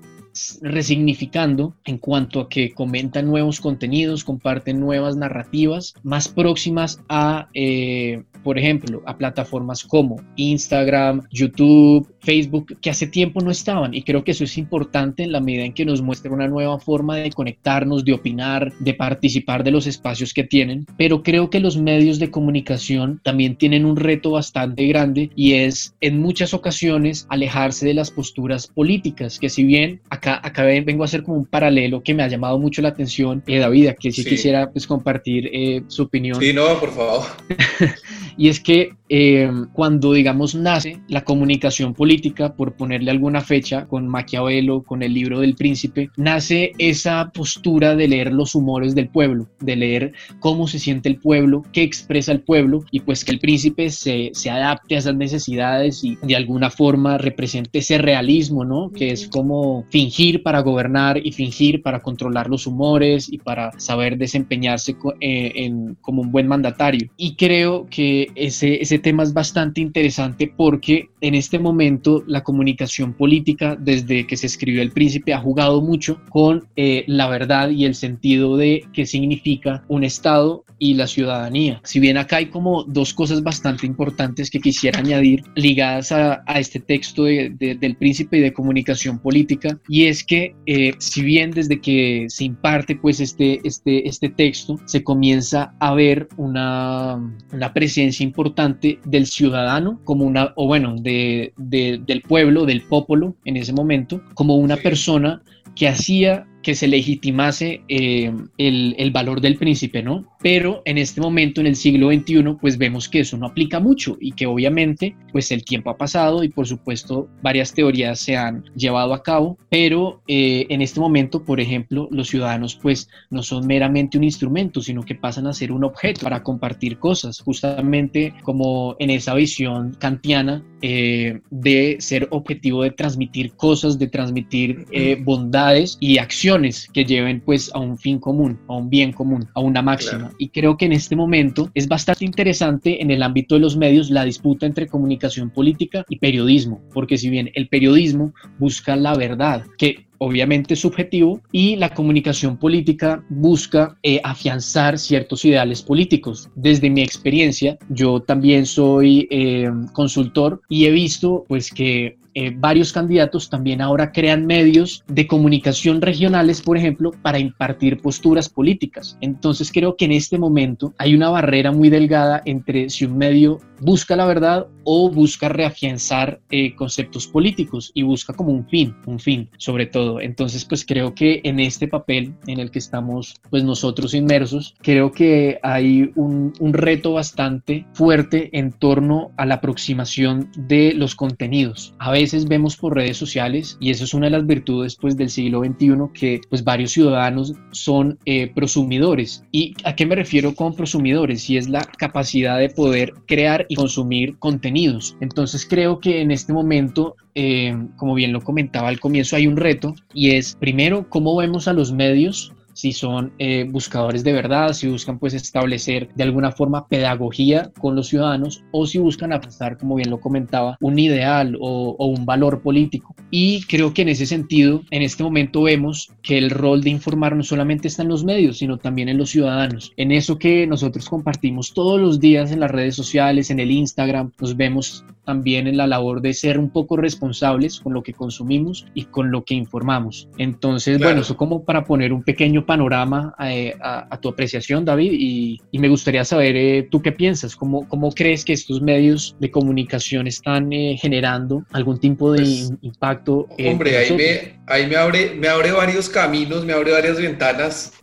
resignificando 0.62 1.76
en 1.86 1.98
cuanto 1.98 2.40
a 2.40 2.50
que 2.50 2.72
comentan 2.72 3.28
nuevos 3.28 3.60
contenidos, 3.60 4.24
comparten 4.24 4.80
nuevas 4.80 5.16
narrativas 5.18 5.94
más 6.04 6.30
próximas 6.30 7.02
a, 7.10 7.50
eh, 7.54 8.24
por 8.44 8.58
ejemplo, 8.58 9.04
a 9.06 9.18
plataformas 9.18 9.84
como 9.84 10.18
Instagram, 10.38 11.28
YouTube, 11.32 12.11
Facebook, 12.22 12.78
que 12.82 12.90
hace 12.90 13.08
tiempo 13.08 13.42
no 13.42 13.52
estaban. 13.52 13.94
Y 13.94 14.04
creo 14.04 14.24
que 14.24 14.32
eso 14.32 14.44
es 14.44 14.58
importante 14.58 15.24
en 15.24 15.32
la 15.32 15.42
medida 15.42 15.66
en 15.66 15.74
que 15.74 15.86
nos 15.86 16.02
muestra 16.02 16.32
una 16.32 16.48
nueva 16.48 16.80
forma 16.80 17.18
de 17.18 17.32
conectarnos, 17.32 18.06
de 18.06 18.14
opinar, 18.14 18.72
de 18.80 18.94
participar 18.94 19.64
de 19.64 19.72
los 19.72 19.88
espacios 19.88 20.34
que 20.34 20.44
tienen. 20.44 20.86
Pero 20.98 21.24
creo 21.24 21.50
que 21.50 21.60
los 21.60 21.78
medios 21.78 22.20
de 22.20 22.32
comunicación 22.32 23.20
también 23.24 23.56
tienen 23.56 23.86
un 23.86 23.98
reto 23.98 24.32
bastante 24.32 24.86
grande 24.88 25.30
y 25.36 25.54
es 25.54 25.96
en 26.02 26.20
muchas 26.20 26.54
ocasiones 26.54 27.26
alejarse 27.30 27.86
de 27.86 27.94
las 27.94 28.12
posturas 28.12 28.68
políticas, 28.68 29.40
que 29.40 29.50
si 29.50 29.64
bien 29.64 30.02
acá, 30.10 30.40
acá 30.44 30.64
vengo 30.64 31.04
a 31.04 31.06
hacer 31.06 31.24
como 31.24 31.38
un 31.38 31.46
paralelo 31.46 32.02
que 32.02 32.14
me 32.14 32.24
ha 32.24 32.28
llamado 32.28 32.60
mucho 32.60 32.82
la 32.82 32.90
atención, 32.90 33.44
eh, 33.48 33.60
David, 33.60 33.92
que 34.00 34.12
si 34.12 34.24
quisiera 34.24 34.70
pues 34.72 34.88
compartir 34.88 35.50
eh, 35.52 35.84
su 35.88 36.04
opinión. 36.04 36.40
Sí, 36.40 36.54
no, 36.54 36.80
por 36.80 36.92
favor. 36.94 37.26
y 38.38 38.50
es 38.50 38.60
que 38.60 38.94
eh, 39.14 39.52
cuando, 39.74 40.14
digamos, 40.14 40.56
nace 40.56 41.02
la 41.10 41.26
comunicación 41.26 41.94
política, 41.94 42.56
por 42.56 42.76
ponerle 42.76 43.12
alguna 43.12 43.42
fecha, 43.42 43.86
con 43.86 44.08
Maquiavelo, 44.08 44.84
con 44.84 45.04
el 45.04 45.14
libro 45.14 45.42
del 45.42 45.56
príncipe, 45.56 46.10
nace 46.16 46.72
esa 46.78 47.30
postura 47.34 47.96
de 47.98 48.08
leer 48.08 48.32
los 48.32 48.56
humores 48.56 48.96
del 48.96 49.10
pueblo, 49.10 49.50
de 49.60 49.76
leer 49.76 50.14
cómo 50.40 50.66
se 50.66 50.80
siente 50.80 51.10
el 51.10 51.18
pueblo, 51.18 51.66
qué 51.74 51.84
expresa 51.84 52.32
el 52.32 52.40
pueblo, 52.40 52.86
y 52.90 53.02
pues 53.02 53.26
que 53.26 53.34
el 53.34 53.40
príncipe 53.40 53.90
se, 53.90 54.32
se 54.34 54.50
adapte 54.50 54.96
a 54.96 55.00
esas 55.00 55.16
necesidades 55.16 56.06
y 56.06 56.18
de 56.22 56.38
alguna 56.38 56.70
forma 56.70 57.18
represente 57.18 57.80
ese 57.80 57.98
realismo, 57.98 58.64
¿no? 58.64 58.92
Que 58.92 59.12
es 59.12 59.28
como 59.28 59.86
fingir 59.90 60.42
para 60.42 60.62
gobernar 60.62 61.20
y 61.22 61.34
fingir 61.34 61.82
para 61.82 62.00
controlar 62.00 62.50
los 62.50 62.66
humores 62.66 63.28
y 63.32 63.40
para 63.40 63.72
saber 63.78 64.18
desempeñarse 64.18 64.96
eh, 65.20 65.52
en, 65.56 65.98
como 66.00 66.22
un 66.22 66.32
buen 66.32 66.48
mandatario. 66.48 67.10
Y 67.18 67.36
creo 67.36 67.88
que 67.90 68.21
ese, 68.36 68.82
ese 68.82 69.00
tema 69.00 69.24
es 69.24 69.34
bastante 69.34 69.82
interesante 69.82 70.52
porque 70.56 71.10
en 71.22 71.36
este 71.36 71.60
momento 71.60 72.24
la 72.28 72.44
comunicación 72.44 73.14
política, 73.14 73.76
desde 73.80 74.28
que 74.28 74.38
se 74.38 74.48
escribió 74.48 74.82
El 74.82 74.92
Príncipe, 74.92 75.34
ha 75.34 75.40
jugado 75.40 75.82
mucho 75.82 76.22
con 76.30 76.68
eh, 76.76 77.04
la 77.08 77.28
verdad 77.28 77.70
y 77.70 77.86
el 77.86 77.96
sentido 77.96 78.58
de 78.58 78.86
qué 78.94 79.06
significa 79.06 79.84
un 79.88 80.04
Estado 80.04 80.64
y 80.82 80.96
la 80.96 81.06
ciudadanía. 81.06 81.80
Si 81.84 82.00
bien 82.00 82.18
acá 82.18 82.38
hay 82.38 82.48
como 82.48 82.84
dos 82.86 83.14
cosas 83.14 83.44
bastante 83.44 83.86
importantes 83.86 84.50
que 84.50 84.60
quisiera 84.60 84.98
añadir 85.00 85.44
ligadas 85.56 86.12
a, 86.12 86.44
este 86.56 86.80
texto 86.80 87.26
del 87.26 87.96
príncipe 87.98 88.38
y 88.38 88.42
de 88.42 88.52
comunicación 88.52 89.20
política, 89.20 89.80
y 89.88 90.06
es 90.06 90.24
que 90.24 90.56
eh, 90.66 90.94
si 90.98 91.22
bien 91.22 91.52
desde 91.52 91.80
que 91.80 92.26
se 92.30 92.46
imparte 92.46 92.96
pues 92.96 93.20
este, 93.20 93.62
este, 93.64 94.08
este 94.10 94.30
texto, 94.30 94.80
se 94.86 95.04
comienza 95.04 95.76
a 95.80 95.94
ver 95.94 96.28
una, 96.38 97.16
una 97.54 97.74
presencia 97.74 98.24
importante 98.24 99.00
del 99.06 99.28
ciudadano 99.28 100.02
como 100.04 100.26
una, 100.26 100.52
o 100.56 100.66
bueno, 100.66 100.96
de, 101.00 101.54
del 101.58 102.22
pueblo, 102.28 102.66
del 102.66 102.82
popolo 102.82 103.36
en 103.46 103.58
ese 103.58 103.72
momento, 103.72 104.20
como 104.34 104.56
una 104.56 104.78
persona 104.78 105.44
que 105.76 105.88
hacía 105.88 106.48
que 106.62 106.76
se 106.76 106.88
legitimase 106.88 107.82
eh, 107.88 108.32
el, 108.58 108.96
el, 108.98 109.12
valor 109.12 109.42
del 109.42 109.56
príncipe, 109.58 110.04
¿no? 110.04 110.26
Pero 110.42 110.82
en 110.86 110.98
este 110.98 111.22
momento, 111.22 111.62
en 111.62 111.68
el 111.68 111.76
siglo 111.76 112.12
XXI, 112.12 112.58
pues 112.60 112.78
vemos 112.78 113.10
que 113.10 113.22
eso 113.22 113.38
no 113.38 113.48
aplica 113.48 113.80
mucho 113.80 114.18
y 114.20 114.32
que 114.32 114.46
obviamente, 114.46 115.16
pues 115.32 115.52
el 115.52 115.64
tiempo 115.64 115.90
ha 115.90 115.98
pasado 115.98 116.44
y 116.44 116.50
por 116.50 116.68
supuesto 116.68 117.28
varias 117.42 117.74
teorías 117.74 118.20
se 118.20 118.38
han 118.38 118.64
llevado 118.76 119.14
a 119.14 119.24
cabo, 119.24 119.58
pero 119.70 120.22
eh, 120.28 120.66
en 120.70 120.82
este 120.82 121.00
momento, 121.00 121.44
por 121.44 121.60
ejemplo, 121.60 122.08
los 122.12 122.30
ciudadanos 122.30 122.76
pues 122.76 123.10
no 123.30 123.44
son 123.44 123.66
meramente 123.68 124.18
un 124.18 124.24
instrumento, 124.24 124.82
sino 124.82 125.04
que 125.04 125.16
pasan 125.16 125.48
a 125.48 125.54
ser 125.54 125.72
un 125.72 125.84
objeto 125.84 126.22
para 126.22 126.44
compartir 126.44 126.98
cosas, 126.98 127.40
justamente 127.40 128.34
como 128.44 128.96
en 129.00 129.10
esa 129.10 129.34
visión 129.34 129.96
kantiana 130.00 130.64
eh, 130.82 131.40
de 131.52 131.98
ser 132.00 132.28
objetivo 132.32 132.84
de 132.84 132.92
transmitir 132.92 133.54
cosas, 133.54 134.00
de 134.00 134.08
transmitir 134.08 134.86
bondades 135.24 135.98
y 136.00 136.18
acciones 136.18 136.51
que 136.94 137.06
lleven 137.06 137.42
pues 137.42 137.72
a 137.74 137.80
un 137.80 137.98
fin 137.98 138.20
común, 138.20 138.60
a 138.68 138.76
un 138.76 138.90
bien 138.90 139.14
común, 139.14 139.48
a 139.54 139.62
una 139.62 139.82
máxima. 139.82 140.32
Y 140.38 140.50
creo 140.50 140.78
que 140.78 140.86
en 140.86 140.92
este 140.92 141.16
momento 141.16 141.70
es 141.74 141.88
bastante 141.88 142.26
interesante 142.26 143.02
en 143.02 143.10
el 143.10 143.24
ámbito 143.24 143.56
de 143.56 143.62
los 143.62 143.78
medios 143.78 144.10
la 144.10 144.26
disputa 144.26 144.66
entre 144.66 144.88
comunicación 144.88 145.50
política 145.50 146.04
y 146.10 146.18
periodismo, 146.18 146.82
porque 146.94 147.18
si 147.18 147.30
bien 147.30 147.52
el 147.54 147.70
periodismo 147.70 148.34
busca 148.60 148.96
la 148.96 149.16
verdad, 149.16 149.64
que 149.78 150.11
obviamente 150.24 150.76
subjetivo, 150.76 151.42
y 151.52 151.76
la 151.78 151.90
comunicación 151.90 152.56
política 152.58 153.24
busca 153.30 153.98
eh, 154.04 154.22
afianzar 154.24 155.00
ciertos 155.00 155.44
ideales 155.46 155.82
políticos. 155.82 156.48
Desde 156.56 156.92
mi 156.92 157.02
experiencia, 157.02 157.78
yo 157.90 158.20
también 158.20 158.68
soy 158.68 159.28
eh, 159.32 159.68
consultor 159.94 160.62
y 160.70 160.86
he 160.86 160.92
visto 160.92 161.44
pues 161.48 161.72
que 161.72 162.18
eh, 162.34 162.54
varios 162.56 162.94
candidatos 162.94 163.50
también 163.50 163.82
ahora 163.82 164.14
crean 164.14 164.46
medios 164.46 165.04
de 165.08 165.28
comunicación 165.28 166.00
regionales, 166.02 166.62
por 166.62 166.78
ejemplo, 166.78 167.12
para 167.22 167.40
impartir 167.40 168.00
posturas 168.00 168.48
políticas. 168.48 169.18
Entonces 169.20 169.70
creo 169.72 169.98
que 169.98 170.06
en 170.06 170.14
este 170.14 170.38
momento 170.38 170.94
hay 170.98 171.14
una 171.14 171.30
barrera 171.30 171.74
muy 171.74 171.90
delgada 171.90 172.42
entre 172.46 172.90
si 172.90 173.04
un 173.04 173.18
medio 173.18 173.60
busca 173.82 174.16
la 174.16 174.26
verdad 174.26 174.68
o 174.84 175.10
busca 175.10 175.50
reafianzar 175.50 176.40
conceptos 176.78 177.28
políticos 177.28 177.92
y 177.94 178.04
busca 178.04 178.34
como 178.34 178.52
un 178.52 178.66
fin, 178.68 178.96
un 179.08 179.20
fin 179.20 179.50
sobre 179.58 179.88
todo. 179.88 180.11
Entonces 180.20 180.66
pues 180.66 180.86
creo 180.86 181.16
que 181.16 181.42
en 181.44 181.60
este 181.60 181.88
papel 181.88 182.34
en 182.48 182.60
el 182.60 182.72
que 182.72 182.80
estamos 182.80 183.36
pues 183.50 183.64
nosotros 183.64 184.14
inmersos, 184.14 184.76
creo 184.82 185.12
que 185.12 185.60
hay 185.64 186.12
un, 186.16 186.54
reto 186.74 187.14
bastante 187.14 187.86
fuerte 187.94 188.50
en 188.58 188.72
torno 188.72 189.32
a 189.38 189.46
la 189.46 189.56
aproximación 189.56 190.50
de 190.56 190.94
los 190.94 191.16
contenidos. 191.16 191.94
A 192.00 192.12
veces 192.12 192.48
vemos 192.48 192.78
por 192.78 192.96
redes 192.96 193.18
sociales 193.18 193.78
y 193.80 193.92
eso 193.92 194.06
es 194.06 194.14
una 194.14 194.28
de 194.28 194.32
las 194.32 194.48
virtudes 194.48 194.96
pues 194.96 195.18
del 195.18 195.30
siglo 195.30 195.64
XXI 195.64 195.92
que 196.14 196.42
pues 196.50 196.64
varios 196.64 196.92
ciudadanos 196.92 197.54
son 197.72 198.18
eh, 198.26 198.52
prosumidores. 198.54 199.44
¿Y 199.52 199.76
a 199.84 199.96
qué 199.96 200.06
me 200.06 200.16
refiero 200.16 200.56
con 200.56 200.76
prosumidores? 200.76 201.50
Y 201.50 201.58
es 201.58 201.70
la 201.70 201.82
capacidad 201.82 202.58
de 202.58 202.70
poder 202.70 203.14
crear 203.28 203.66
y 203.70 203.76
consumir 203.76 204.38
contenidos. 204.40 205.16
Entonces 205.20 205.66
creo 205.66 206.00
que 206.00 206.22
en 206.22 206.32
este 206.32 206.54
momento, 206.54 207.16
eh, 207.36 207.76
como 207.98 208.14
bien 208.14 208.34
lo 208.34 208.42
comentaba 208.42 208.90
al 208.90 209.00
comienzo, 209.00 209.36
hay 209.36 209.48
un 209.48 209.58
reto 209.58 209.96
y 210.14 210.32
es 210.32 210.56
primero 210.56 211.10
cómo 211.10 211.36
vemos 211.36 211.68
a 211.68 211.74
los 211.74 211.92
medios 211.92 212.54
si 212.74 212.94
son 212.94 213.34
eh, 213.38 213.68
buscadores 213.70 214.24
de 214.24 214.34
verdad, 214.34 214.74
si 214.74 214.88
buscan 214.88 215.20
pues 215.20 215.34
establecer 215.34 216.10
de 216.16 216.24
alguna 216.24 216.52
forma 216.52 216.88
pedagogía 216.88 217.72
con 217.80 217.96
los 217.96 218.08
ciudadanos 218.08 218.64
o 218.72 218.86
si 218.86 218.98
buscan 218.98 219.34
avanzar, 219.34 219.78
como 219.78 219.96
bien 219.96 220.10
lo 220.10 220.20
comentaba, 220.20 220.78
un 220.82 220.98
ideal 220.98 221.58
o, 221.60 221.96
o 221.98 222.06
un 222.08 222.26
valor 222.26 222.62
político. 222.62 223.16
Y 223.30 223.62
creo 223.64 223.94
que 223.94 224.02
en 224.02 224.10
ese 224.10 224.26
sentido, 224.26 224.82
en 224.92 225.02
este 225.02 225.24
momento 225.24 225.64
vemos 225.64 226.12
que 226.22 226.38
el 226.38 226.50
rol 226.50 226.82
de 226.82 226.90
informar 226.90 227.36
no 227.36 227.44
solamente 227.44 227.88
está 227.88 228.04
en 228.04 228.10
los 228.10 228.24
medios, 228.24 228.58
sino 228.58 228.78
también 228.78 229.10
en 229.10 229.18
los 229.18 229.30
ciudadanos. 229.30 229.94
En 229.98 230.12
eso 230.12 230.38
que 230.38 230.68
nosotros 230.68 231.08
compartimos 231.08 231.74
todos 231.74 232.00
los 232.00 232.20
días 232.20 232.52
en 232.52 232.60
las 232.60 232.72
redes 232.72 232.96
sociales, 232.96 233.50
en 233.50 233.60
el 233.60 233.72
Instagram, 233.72 234.32
nos 234.40 234.58
vemos 234.58 235.06
también 235.32 235.66
en 235.68 235.78
la 235.78 235.88
labor 235.88 236.22
de 236.22 236.34
ser 236.34 236.60
un 236.60 236.70
poco 236.70 236.98
responsables 236.98 237.80
con 237.80 237.94
lo 237.94 238.04
que 238.04 238.12
consumimos 238.12 238.86
y 238.94 239.06
con 239.06 239.32
lo 239.32 239.46
que 239.46 239.54
informamos. 239.54 240.28
Entonces, 240.38 241.00
bueno, 241.00 241.22
eso 241.22 241.38
como 241.38 241.64
para 241.64 241.86
poner 241.86 242.12
un 242.12 242.22
pequeño 242.22 242.66
panorama 242.66 243.34
eh, 243.40 243.74
a, 243.82 244.18
tu 244.20 244.28
apreciación, 244.28 244.84
David, 244.84 245.14
y, 245.14 245.62
me 245.72 245.88
gustaría 245.88 246.26
saber 246.26 246.58
eh, 246.58 246.88
tú 246.92 247.02
qué 247.02 247.14
piensas, 247.14 247.56
cómo, 247.56 247.88
cómo 247.88 248.12
crees 248.12 248.44
que 248.44 248.52
estos 248.52 248.82
medios 248.82 249.38
de 249.40 249.50
comunicación 249.50 250.28
están 250.28 250.74
eh, 250.74 250.98
generando 251.00 251.64
algún 251.72 251.98
tipo 251.98 252.34
de 252.34 252.40
pues, 252.40 252.74
impacto. 252.82 253.48
hombre, 253.66 253.98
ahí 253.98 254.12
me, 254.12 254.60
ahí 254.68 254.86
me 254.86 254.98
abre, 254.98 255.34
me 255.34 255.48
abre 255.48 255.72
varios 255.72 256.10
caminos, 256.10 256.66
me 256.66 256.74
abre 256.74 256.92
varias 256.92 257.18
ventanas, 257.18 257.94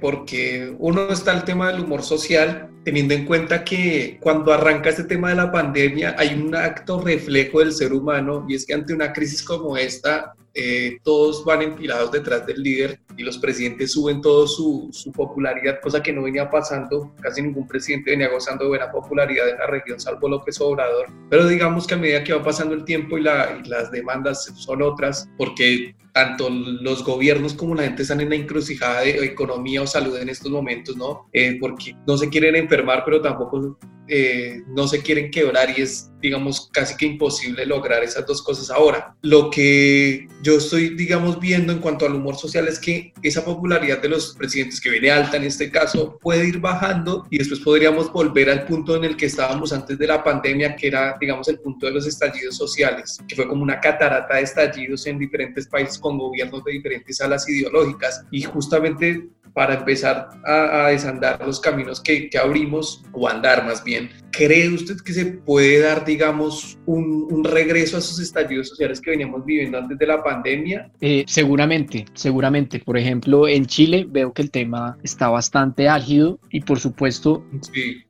porque 0.00 0.74
uno 0.78 1.10
está 1.10 1.34
el 1.34 1.44
tema 1.44 1.70
del 1.70 1.82
humor 1.82 2.02
social, 2.02 2.70
teniendo 2.84 3.14
en 3.14 3.24
cuenta 3.24 3.64
que 3.64 4.18
cuando 4.20 4.52
arranca 4.52 4.90
este 4.90 5.04
tema 5.04 5.30
de 5.30 5.36
la 5.36 5.50
pandemia 5.50 6.14
hay 6.18 6.34
un 6.34 6.54
acto 6.54 7.00
reflejo 7.00 7.60
del 7.60 7.72
ser 7.72 7.92
humano 7.92 8.44
y 8.48 8.54
es 8.54 8.66
que 8.66 8.74
ante 8.74 8.92
una 8.92 9.12
crisis 9.12 9.42
como 9.42 9.76
esta 9.76 10.34
eh, 10.54 10.98
todos 11.02 11.44
van 11.44 11.62
empilados 11.62 12.12
detrás 12.12 12.46
del 12.46 12.62
líder 12.62 13.00
y 13.16 13.24
los 13.24 13.38
presidentes 13.38 13.92
suben 13.92 14.20
todo 14.20 14.46
su, 14.46 14.90
popularidad, 15.12 15.80
cosa 15.80 16.02
que 16.02 16.12
no 16.12 16.22
venía 16.22 16.48
pasando, 16.48 17.12
casi 17.20 17.42
ningún 17.42 17.66
presidente 17.66 18.12
venía 18.12 18.28
gozando 18.28 18.68
buena 18.68 18.90
popularidad 18.90 19.48
en 19.48 19.58
la 19.58 19.66
región, 19.66 19.98
salvo 19.98 20.28
López 20.28 20.60
Obrador. 20.60 21.06
Pero 21.28 21.48
digamos 21.48 21.86
que 21.86 21.94
a 21.94 21.98
medida 21.98 22.22
que 22.22 22.32
va 22.32 22.42
pasando 22.42 22.74
el 22.74 22.84
tiempo 22.84 23.18
y 23.18 23.22
las 23.22 23.90
demandas 23.90 24.44
son 24.56 24.82
otras, 24.82 25.28
porque 25.36 25.94
tanto 26.12 26.48
los 26.48 27.04
gobiernos 27.04 27.54
como 27.54 27.74
la 27.74 27.82
gente 27.82 28.02
están 28.02 28.20
en 28.20 28.30
la 28.30 28.36
encrucijada 28.36 29.00
de 29.00 29.24
economía 29.24 29.82
o 29.82 29.86
salud 29.86 30.16
en 30.16 30.28
estos 30.28 30.50
momentos, 30.50 30.96
¿no? 30.96 31.28
Eh, 31.32 31.58
porque 31.60 31.96
no 32.06 32.16
se 32.16 32.28
quieren 32.28 32.54
enfermar, 32.54 33.02
pero 33.04 33.20
tampoco 33.20 33.76
eh, 34.06 34.62
no 34.68 34.86
se 34.86 35.02
quieren 35.02 35.30
quebrar 35.30 35.76
y 35.76 35.82
es, 35.82 36.12
digamos, 36.24 36.70
casi 36.72 36.96
que 36.96 37.04
imposible 37.04 37.66
lograr 37.66 38.02
esas 38.02 38.26
dos 38.26 38.42
cosas 38.42 38.70
ahora. 38.70 39.14
Lo 39.20 39.50
que 39.50 40.26
yo 40.42 40.56
estoy, 40.56 40.94
digamos, 40.96 41.38
viendo 41.38 41.70
en 41.70 41.80
cuanto 41.80 42.06
al 42.06 42.14
humor 42.14 42.36
social 42.36 42.66
es 42.66 42.78
que 42.78 43.12
esa 43.22 43.44
popularidad 43.44 44.00
de 44.00 44.08
los 44.08 44.34
presidentes 44.34 44.80
que 44.80 44.88
viene 44.88 45.10
alta 45.10 45.36
en 45.36 45.44
este 45.44 45.70
caso 45.70 46.18
puede 46.22 46.48
ir 46.48 46.60
bajando 46.60 47.26
y 47.28 47.36
después 47.36 47.60
podríamos 47.60 48.10
volver 48.10 48.48
al 48.48 48.64
punto 48.64 48.96
en 48.96 49.04
el 49.04 49.18
que 49.18 49.26
estábamos 49.26 49.74
antes 49.74 49.98
de 49.98 50.06
la 50.06 50.24
pandemia, 50.24 50.74
que 50.76 50.86
era, 50.86 51.14
digamos, 51.20 51.46
el 51.48 51.60
punto 51.60 51.84
de 51.84 51.92
los 51.92 52.06
estallidos 52.06 52.56
sociales, 52.56 53.18
que 53.28 53.36
fue 53.36 53.46
como 53.46 53.62
una 53.62 53.78
catarata 53.78 54.36
de 54.36 54.44
estallidos 54.44 55.06
en 55.06 55.18
diferentes 55.18 55.66
países 55.66 55.98
con 55.98 56.16
gobiernos 56.16 56.64
de 56.64 56.72
diferentes 56.72 57.20
alas 57.20 57.46
ideológicas 57.46 58.24
y 58.30 58.40
justamente 58.40 59.28
para 59.54 59.74
empezar 59.74 60.30
a, 60.44 60.88
desandar 60.88 61.40
los 61.46 61.60
caminos 61.60 62.00
que, 62.00 62.28
que, 62.28 62.38
abrimos, 62.38 63.04
o 63.12 63.28
andar 63.28 63.64
más 63.64 63.82
bien. 63.84 64.10
¿Cree 64.32 64.68
usted 64.68 64.96
que 65.04 65.12
se 65.12 65.26
puede 65.26 65.78
dar, 65.78 66.04
digamos, 66.04 66.76
un, 66.86 67.28
un 67.30 67.44
regreso 67.44 67.96
a 67.96 68.00
esos 68.00 68.18
estallidos 68.18 68.70
sociales 68.70 69.00
que 69.00 69.10
veníamos 69.10 69.44
viviendo 69.44 69.78
antes 69.78 69.96
de 69.96 70.06
la 70.06 70.22
pandemia? 70.24 70.90
Eh, 71.00 71.24
seguramente, 71.28 72.04
seguramente. 72.14 72.80
Por 72.80 72.98
ejemplo, 72.98 73.46
en 73.46 73.66
Chile 73.66 74.06
veo 74.08 74.32
que 74.32 74.42
el 74.42 74.50
tema 74.50 74.98
está 75.04 75.28
bastante 75.28 75.88
álgido 75.88 76.40
y 76.50 76.60
por 76.60 76.80
supuesto 76.80 77.44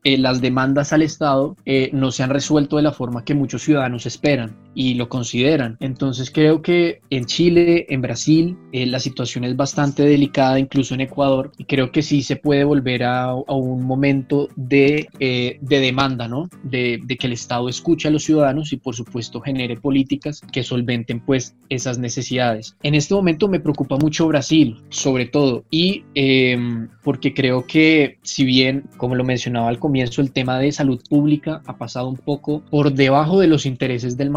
eh, 0.02 0.16
las 0.16 0.40
demandas 0.40 0.94
al 0.94 1.02
Estado 1.02 1.56
eh, 1.66 1.90
no 1.92 2.10
se 2.10 2.22
han 2.22 2.30
resuelto 2.30 2.76
de 2.76 2.82
la 2.82 2.92
forma 2.92 3.24
que 3.24 3.34
muchos 3.34 3.62
ciudadanos 3.62 4.06
esperan 4.06 4.63
y 4.74 4.94
lo 4.94 5.08
consideran. 5.08 5.76
Entonces 5.80 6.30
creo 6.30 6.62
que 6.62 7.00
en 7.10 7.26
Chile, 7.26 7.86
en 7.88 8.02
Brasil, 8.02 8.56
la 8.72 9.00
situación 9.00 9.44
es 9.44 9.56
bastante 9.56 10.02
delicada, 10.02 10.58
incluso 10.58 10.94
en 10.94 11.02
Ecuador 11.02 11.52
y 11.58 11.64
creo 11.64 11.92
que 11.92 12.02
sí 12.02 12.22
se 12.22 12.36
puede 12.36 12.64
volver 12.64 13.04
a, 13.04 13.34
un 13.34 13.84
momento 13.84 14.48
de, 14.56 15.08
eh, 15.20 15.58
de 15.60 15.80
demanda, 15.80 16.28
¿no? 16.28 16.48
De, 16.62 17.00
de, 17.04 17.16
que 17.16 17.26
el 17.26 17.32
Estado 17.32 17.68
escuche 17.68 18.08
a 18.08 18.10
los 18.10 18.24
ciudadanos 18.24 18.72
y 18.72 18.76
por 18.76 18.94
supuesto 18.94 19.40
genere 19.40 19.76
políticas 19.76 20.40
que 20.52 20.62
solventen 20.62 21.20
pues 21.20 21.56
esas 21.68 21.98
necesidades. 21.98 22.76
En 22.82 22.94
este 22.94 23.14
momento 23.14 23.48
me 23.48 23.60
preocupa 23.60 23.96
mucho 23.96 24.26
Brasil, 24.26 24.82
sobre 24.88 25.26
todo, 25.26 25.64
y 25.70 26.04
em, 26.14 26.88
porque 27.02 27.34
creo 27.34 27.66
que 27.66 28.18
si 28.22 28.44
bien, 28.44 28.84
como 28.96 29.14
lo 29.14 29.24
mencionaba 29.24 29.68
al 29.68 29.78
comienzo, 29.78 30.20
el 30.20 30.32
tema 30.32 30.58
de 30.58 30.72
salud 30.72 31.00
pública 31.08 31.62
ha 31.66 31.76
pasado 31.76 32.08
un 32.08 32.16
poco 32.16 32.62
por 32.70 32.92
debajo 32.92 33.40
de 33.40 33.46
los 33.46 33.66
intereses 33.66 34.16
del 34.16 34.30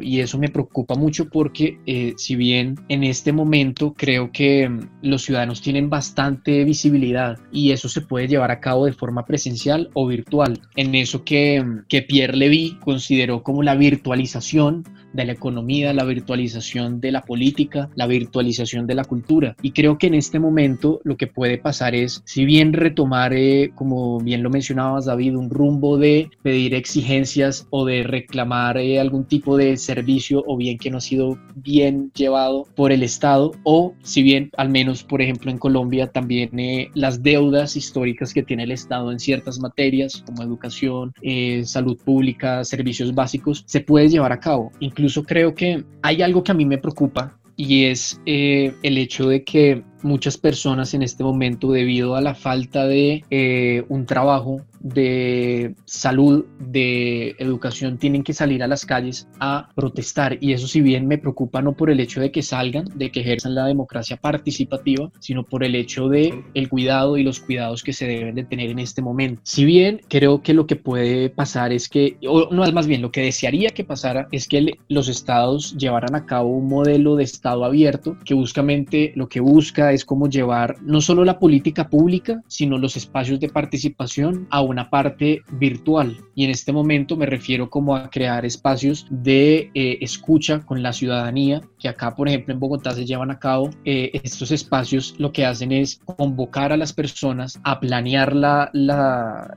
y 0.00 0.20
eso 0.20 0.38
me 0.38 0.48
preocupa 0.48 0.94
mucho 0.94 1.28
porque 1.28 1.80
eh, 1.86 2.14
si 2.16 2.36
bien 2.36 2.76
en 2.88 3.02
este 3.02 3.32
momento 3.32 3.94
creo 3.94 4.30
que 4.30 4.62
em, 4.62 4.88
los 5.02 5.22
ciudadanos 5.22 5.60
tienen 5.60 5.90
bastante 5.90 6.62
visibilidad 6.62 7.36
y 7.50 7.72
eso 7.72 7.88
se 7.88 8.00
puede 8.00 8.28
llevar 8.28 8.52
a 8.52 8.60
cabo 8.60 8.86
de 8.86 8.92
forma 8.92 9.24
presencial 9.24 9.90
o 9.94 10.06
virtual. 10.06 10.60
En 10.76 10.94
eso 10.94 11.24
que, 11.24 11.64
que 11.88 12.02
Pierre 12.02 12.36
Levy 12.36 12.78
consideró 12.84 13.42
como 13.42 13.64
la 13.64 13.74
virtualización 13.74 14.84
de 15.16 15.24
la 15.24 15.32
economía, 15.32 15.92
la 15.92 16.04
virtualización 16.04 17.00
de 17.00 17.12
la 17.12 17.22
política, 17.22 17.90
la 17.94 18.06
virtualización 18.06 18.86
de 18.86 18.94
la 18.94 19.04
cultura. 19.04 19.56
Y 19.62 19.72
creo 19.72 19.98
que 19.98 20.06
en 20.06 20.14
este 20.14 20.38
momento 20.38 21.00
lo 21.04 21.16
que 21.16 21.26
puede 21.26 21.58
pasar 21.58 21.94
es, 21.94 22.22
si 22.24 22.44
bien 22.44 22.72
retomar, 22.72 23.32
eh, 23.34 23.72
como 23.74 24.20
bien 24.20 24.42
lo 24.42 24.50
mencionabas 24.50 25.06
David, 25.06 25.36
un 25.36 25.50
rumbo 25.50 25.98
de 25.98 26.30
pedir 26.42 26.74
exigencias 26.74 27.66
o 27.70 27.84
de 27.84 28.02
reclamar 28.02 28.78
eh, 28.78 29.00
algún 29.00 29.24
tipo 29.24 29.56
de 29.56 29.76
servicio 29.76 30.44
o 30.46 30.56
bien 30.56 30.78
que 30.78 30.90
no 30.90 30.98
ha 30.98 31.00
sido 31.00 31.38
bien 31.54 32.10
llevado 32.14 32.66
por 32.74 32.92
el 32.92 33.02
Estado 33.02 33.52
o 33.64 33.94
si 34.02 34.22
bien 34.22 34.50
al 34.56 34.68
menos 34.68 35.02
por 35.02 35.22
ejemplo 35.22 35.50
en 35.50 35.58
Colombia 35.58 36.06
también 36.08 36.58
eh, 36.58 36.90
las 36.94 37.22
deudas 37.22 37.76
históricas 37.76 38.34
que 38.34 38.42
tiene 38.42 38.64
el 38.64 38.72
Estado 38.72 39.10
en 39.10 39.18
ciertas 39.18 39.58
materias 39.58 40.22
como 40.26 40.42
educación, 40.42 41.12
salud 41.64 41.98
pública, 42.04 42.64
servicios 42.64 43.14
básicos, 43.14 43.64
se 43.66 43.80
puede 43.80 44.08
llevar 44.08 44.32
a 44.32 44.40
cabo. 44.40 44.72
Incluso 44.80 45.05
incluso 45.06 45.22
creo 45.22 45.54
que 45.54 45.84
hay 46.02 46.20
algo 46.20 46.42
que 46.42 46.50
a 46.50 46.54
mí 46.54 46.64
me 46.64 46.78
preocupa 46.78 47.38
y 47.54 47.84
es 47.84 48.20
eh, 48.26 48.74
el 48.82 48.98
hecho 48.98 49.28
de 49.28 49.44
que 49.44 49.84
muchas 50.02 50.36
personas 50.36 50.94
en 50.94 51.02
este 51.02 51.22
momento 51.22 51.70
debido 51.70 52.16
a 52.16 52.20
la 52.20 52.34
falta 52.34 52.88
de 52.88 53.24
eh, 53.30 53.84
un 53.88 54.04
trabajo 54.04 54.62
de 54.94 55.74
salud, 55.84 56.44
de 56.58 57.34
educación, 57.38 57.98
tienen 57.98 58.22
que 58.22 58.32
salir 58.32 58.62
a 58.62 58.68
las 58.68 58.86
calles 58.86 59.28
a 59.40 59.68
protestar. 59.74 60.38
Y 60.40 60.52
eso 60.52 60.66
si 60.66 60.80
bien 60.80 61.06
me 61.06 61.18
preocupa 61.18 61.62
no 61.62 61.72
por 61.72 61.90
el 61.90 62.00
hecho 62.00 62.20
de 62.20 62.30
que 62.30 62.42
salgan, 62.42 62.86
de 62.94 63.10
que 63.10 63.20
ejerzan 63.20 63.54
la 63.54 63.66
democracia 63.66 64.16
participativa, 64.16 65.10
sino 65.18 65.44
por 65.44 65.64
el 65.64 65.74
hecho 65.74 66.08
de 66.08 66.44
el 66.54 66.68
cuidado 66.68 67.16
y 67.16 67.22
los 67.22 67.40
cuidados 67.40 67.82
que 67.82 67.92
se 67.92 68.06
deben 68.06 68.34
de 68.34 68.44
tener 68.44 68.70
en 68.70 68.78
este 68.78 69.02
momento. 69.02 69.40
Si 69.44 69.64
bien 69.64 70.00
creo 70.08 70.42
que 70.42 70.54
lo 70.54 70.66
que 70.66 70.76
puede 70.76 71.30
pasar 71.30 71.72
es 71.72 71.88
que, 71.88 72.18
o 72.26 72.48
no 72.50 72.66
más 72.72 72.86
bien, 72.86 73.00
lo 73.00 73.12
que 73.12 73.22
desearía 73.22 73.70
que 73.70 73.84
pasara 73.84 74.28
es 74.32 74.48
que 74.48 74.78
los 74.88 75.08
estados 75.08 75.76
llevaran 75.76 76.14
a 76.14 76.26
cabo 76.26 76.50
un 76.50 76.68
modelo 76.68 77.16
de 77.16 77.24
estado 77.24 77.64
abierto 77.64 78.16
que 78.24 78.34
buscamente 78.34 79.12
lo 79.14 79.28
que 79.28 79.40
busca 79.40 79.92
es 79.92 80.04
como 80.04 80.28
llevar 80.28 80.76
no 80.82 81.00
solo 81.00 81.24
la 81.24 81.38
política 81.38 81.88
pública, 81.88 82.42
sino 82.48 82.78
los 82.78 82.96
espacios 82.96 83.40
de 83.40 83.48
participación 83.48 84.46
a 84.50 84.60
una 84.60 84.75
parte 84.84 85.42
virtual. 85.52 86.16
Y 86.34 86.44
en 86.44 86.50
este 86.50 86.72
momento 86.72 87.16
me 87.16 87.26
refiero 87.26 87.70
como 87.70 87.96
a 87.96 88.10
crear 88.10 88.44
espacios 88.44 89.06
de 89.10 89.70
eh, 89.74 89.98
escucha 90.00 90.60
con 90.60 90.82
la 90.82 90.92
ciudadanía, 90.92 91.62
que 91.78 91.88
acá, 91.88 92.14
por 92.14 92.28
ejemplo, 92.28 92.52
en 92.52 92.60
Bogotá 92.60 92.92
se 92.92 93.04
llevan 93.04 93.30
a 93.30 93.38
cabo. 93.38 93.70
Eh, 93.84 94.10
estos 94.22 94.50
espacios 94.50 95.14
lo 95.18 95.32
que 95.32 95.44
hacen 95.44 95.72
es 95.72 96.00
convocar 96.04 96.72
a 96.72 96.76
las 96.76 96.92
personas 96.92 97.58
a 97.64 97.80
planear 97.80 98.34
la, 98.34 98.70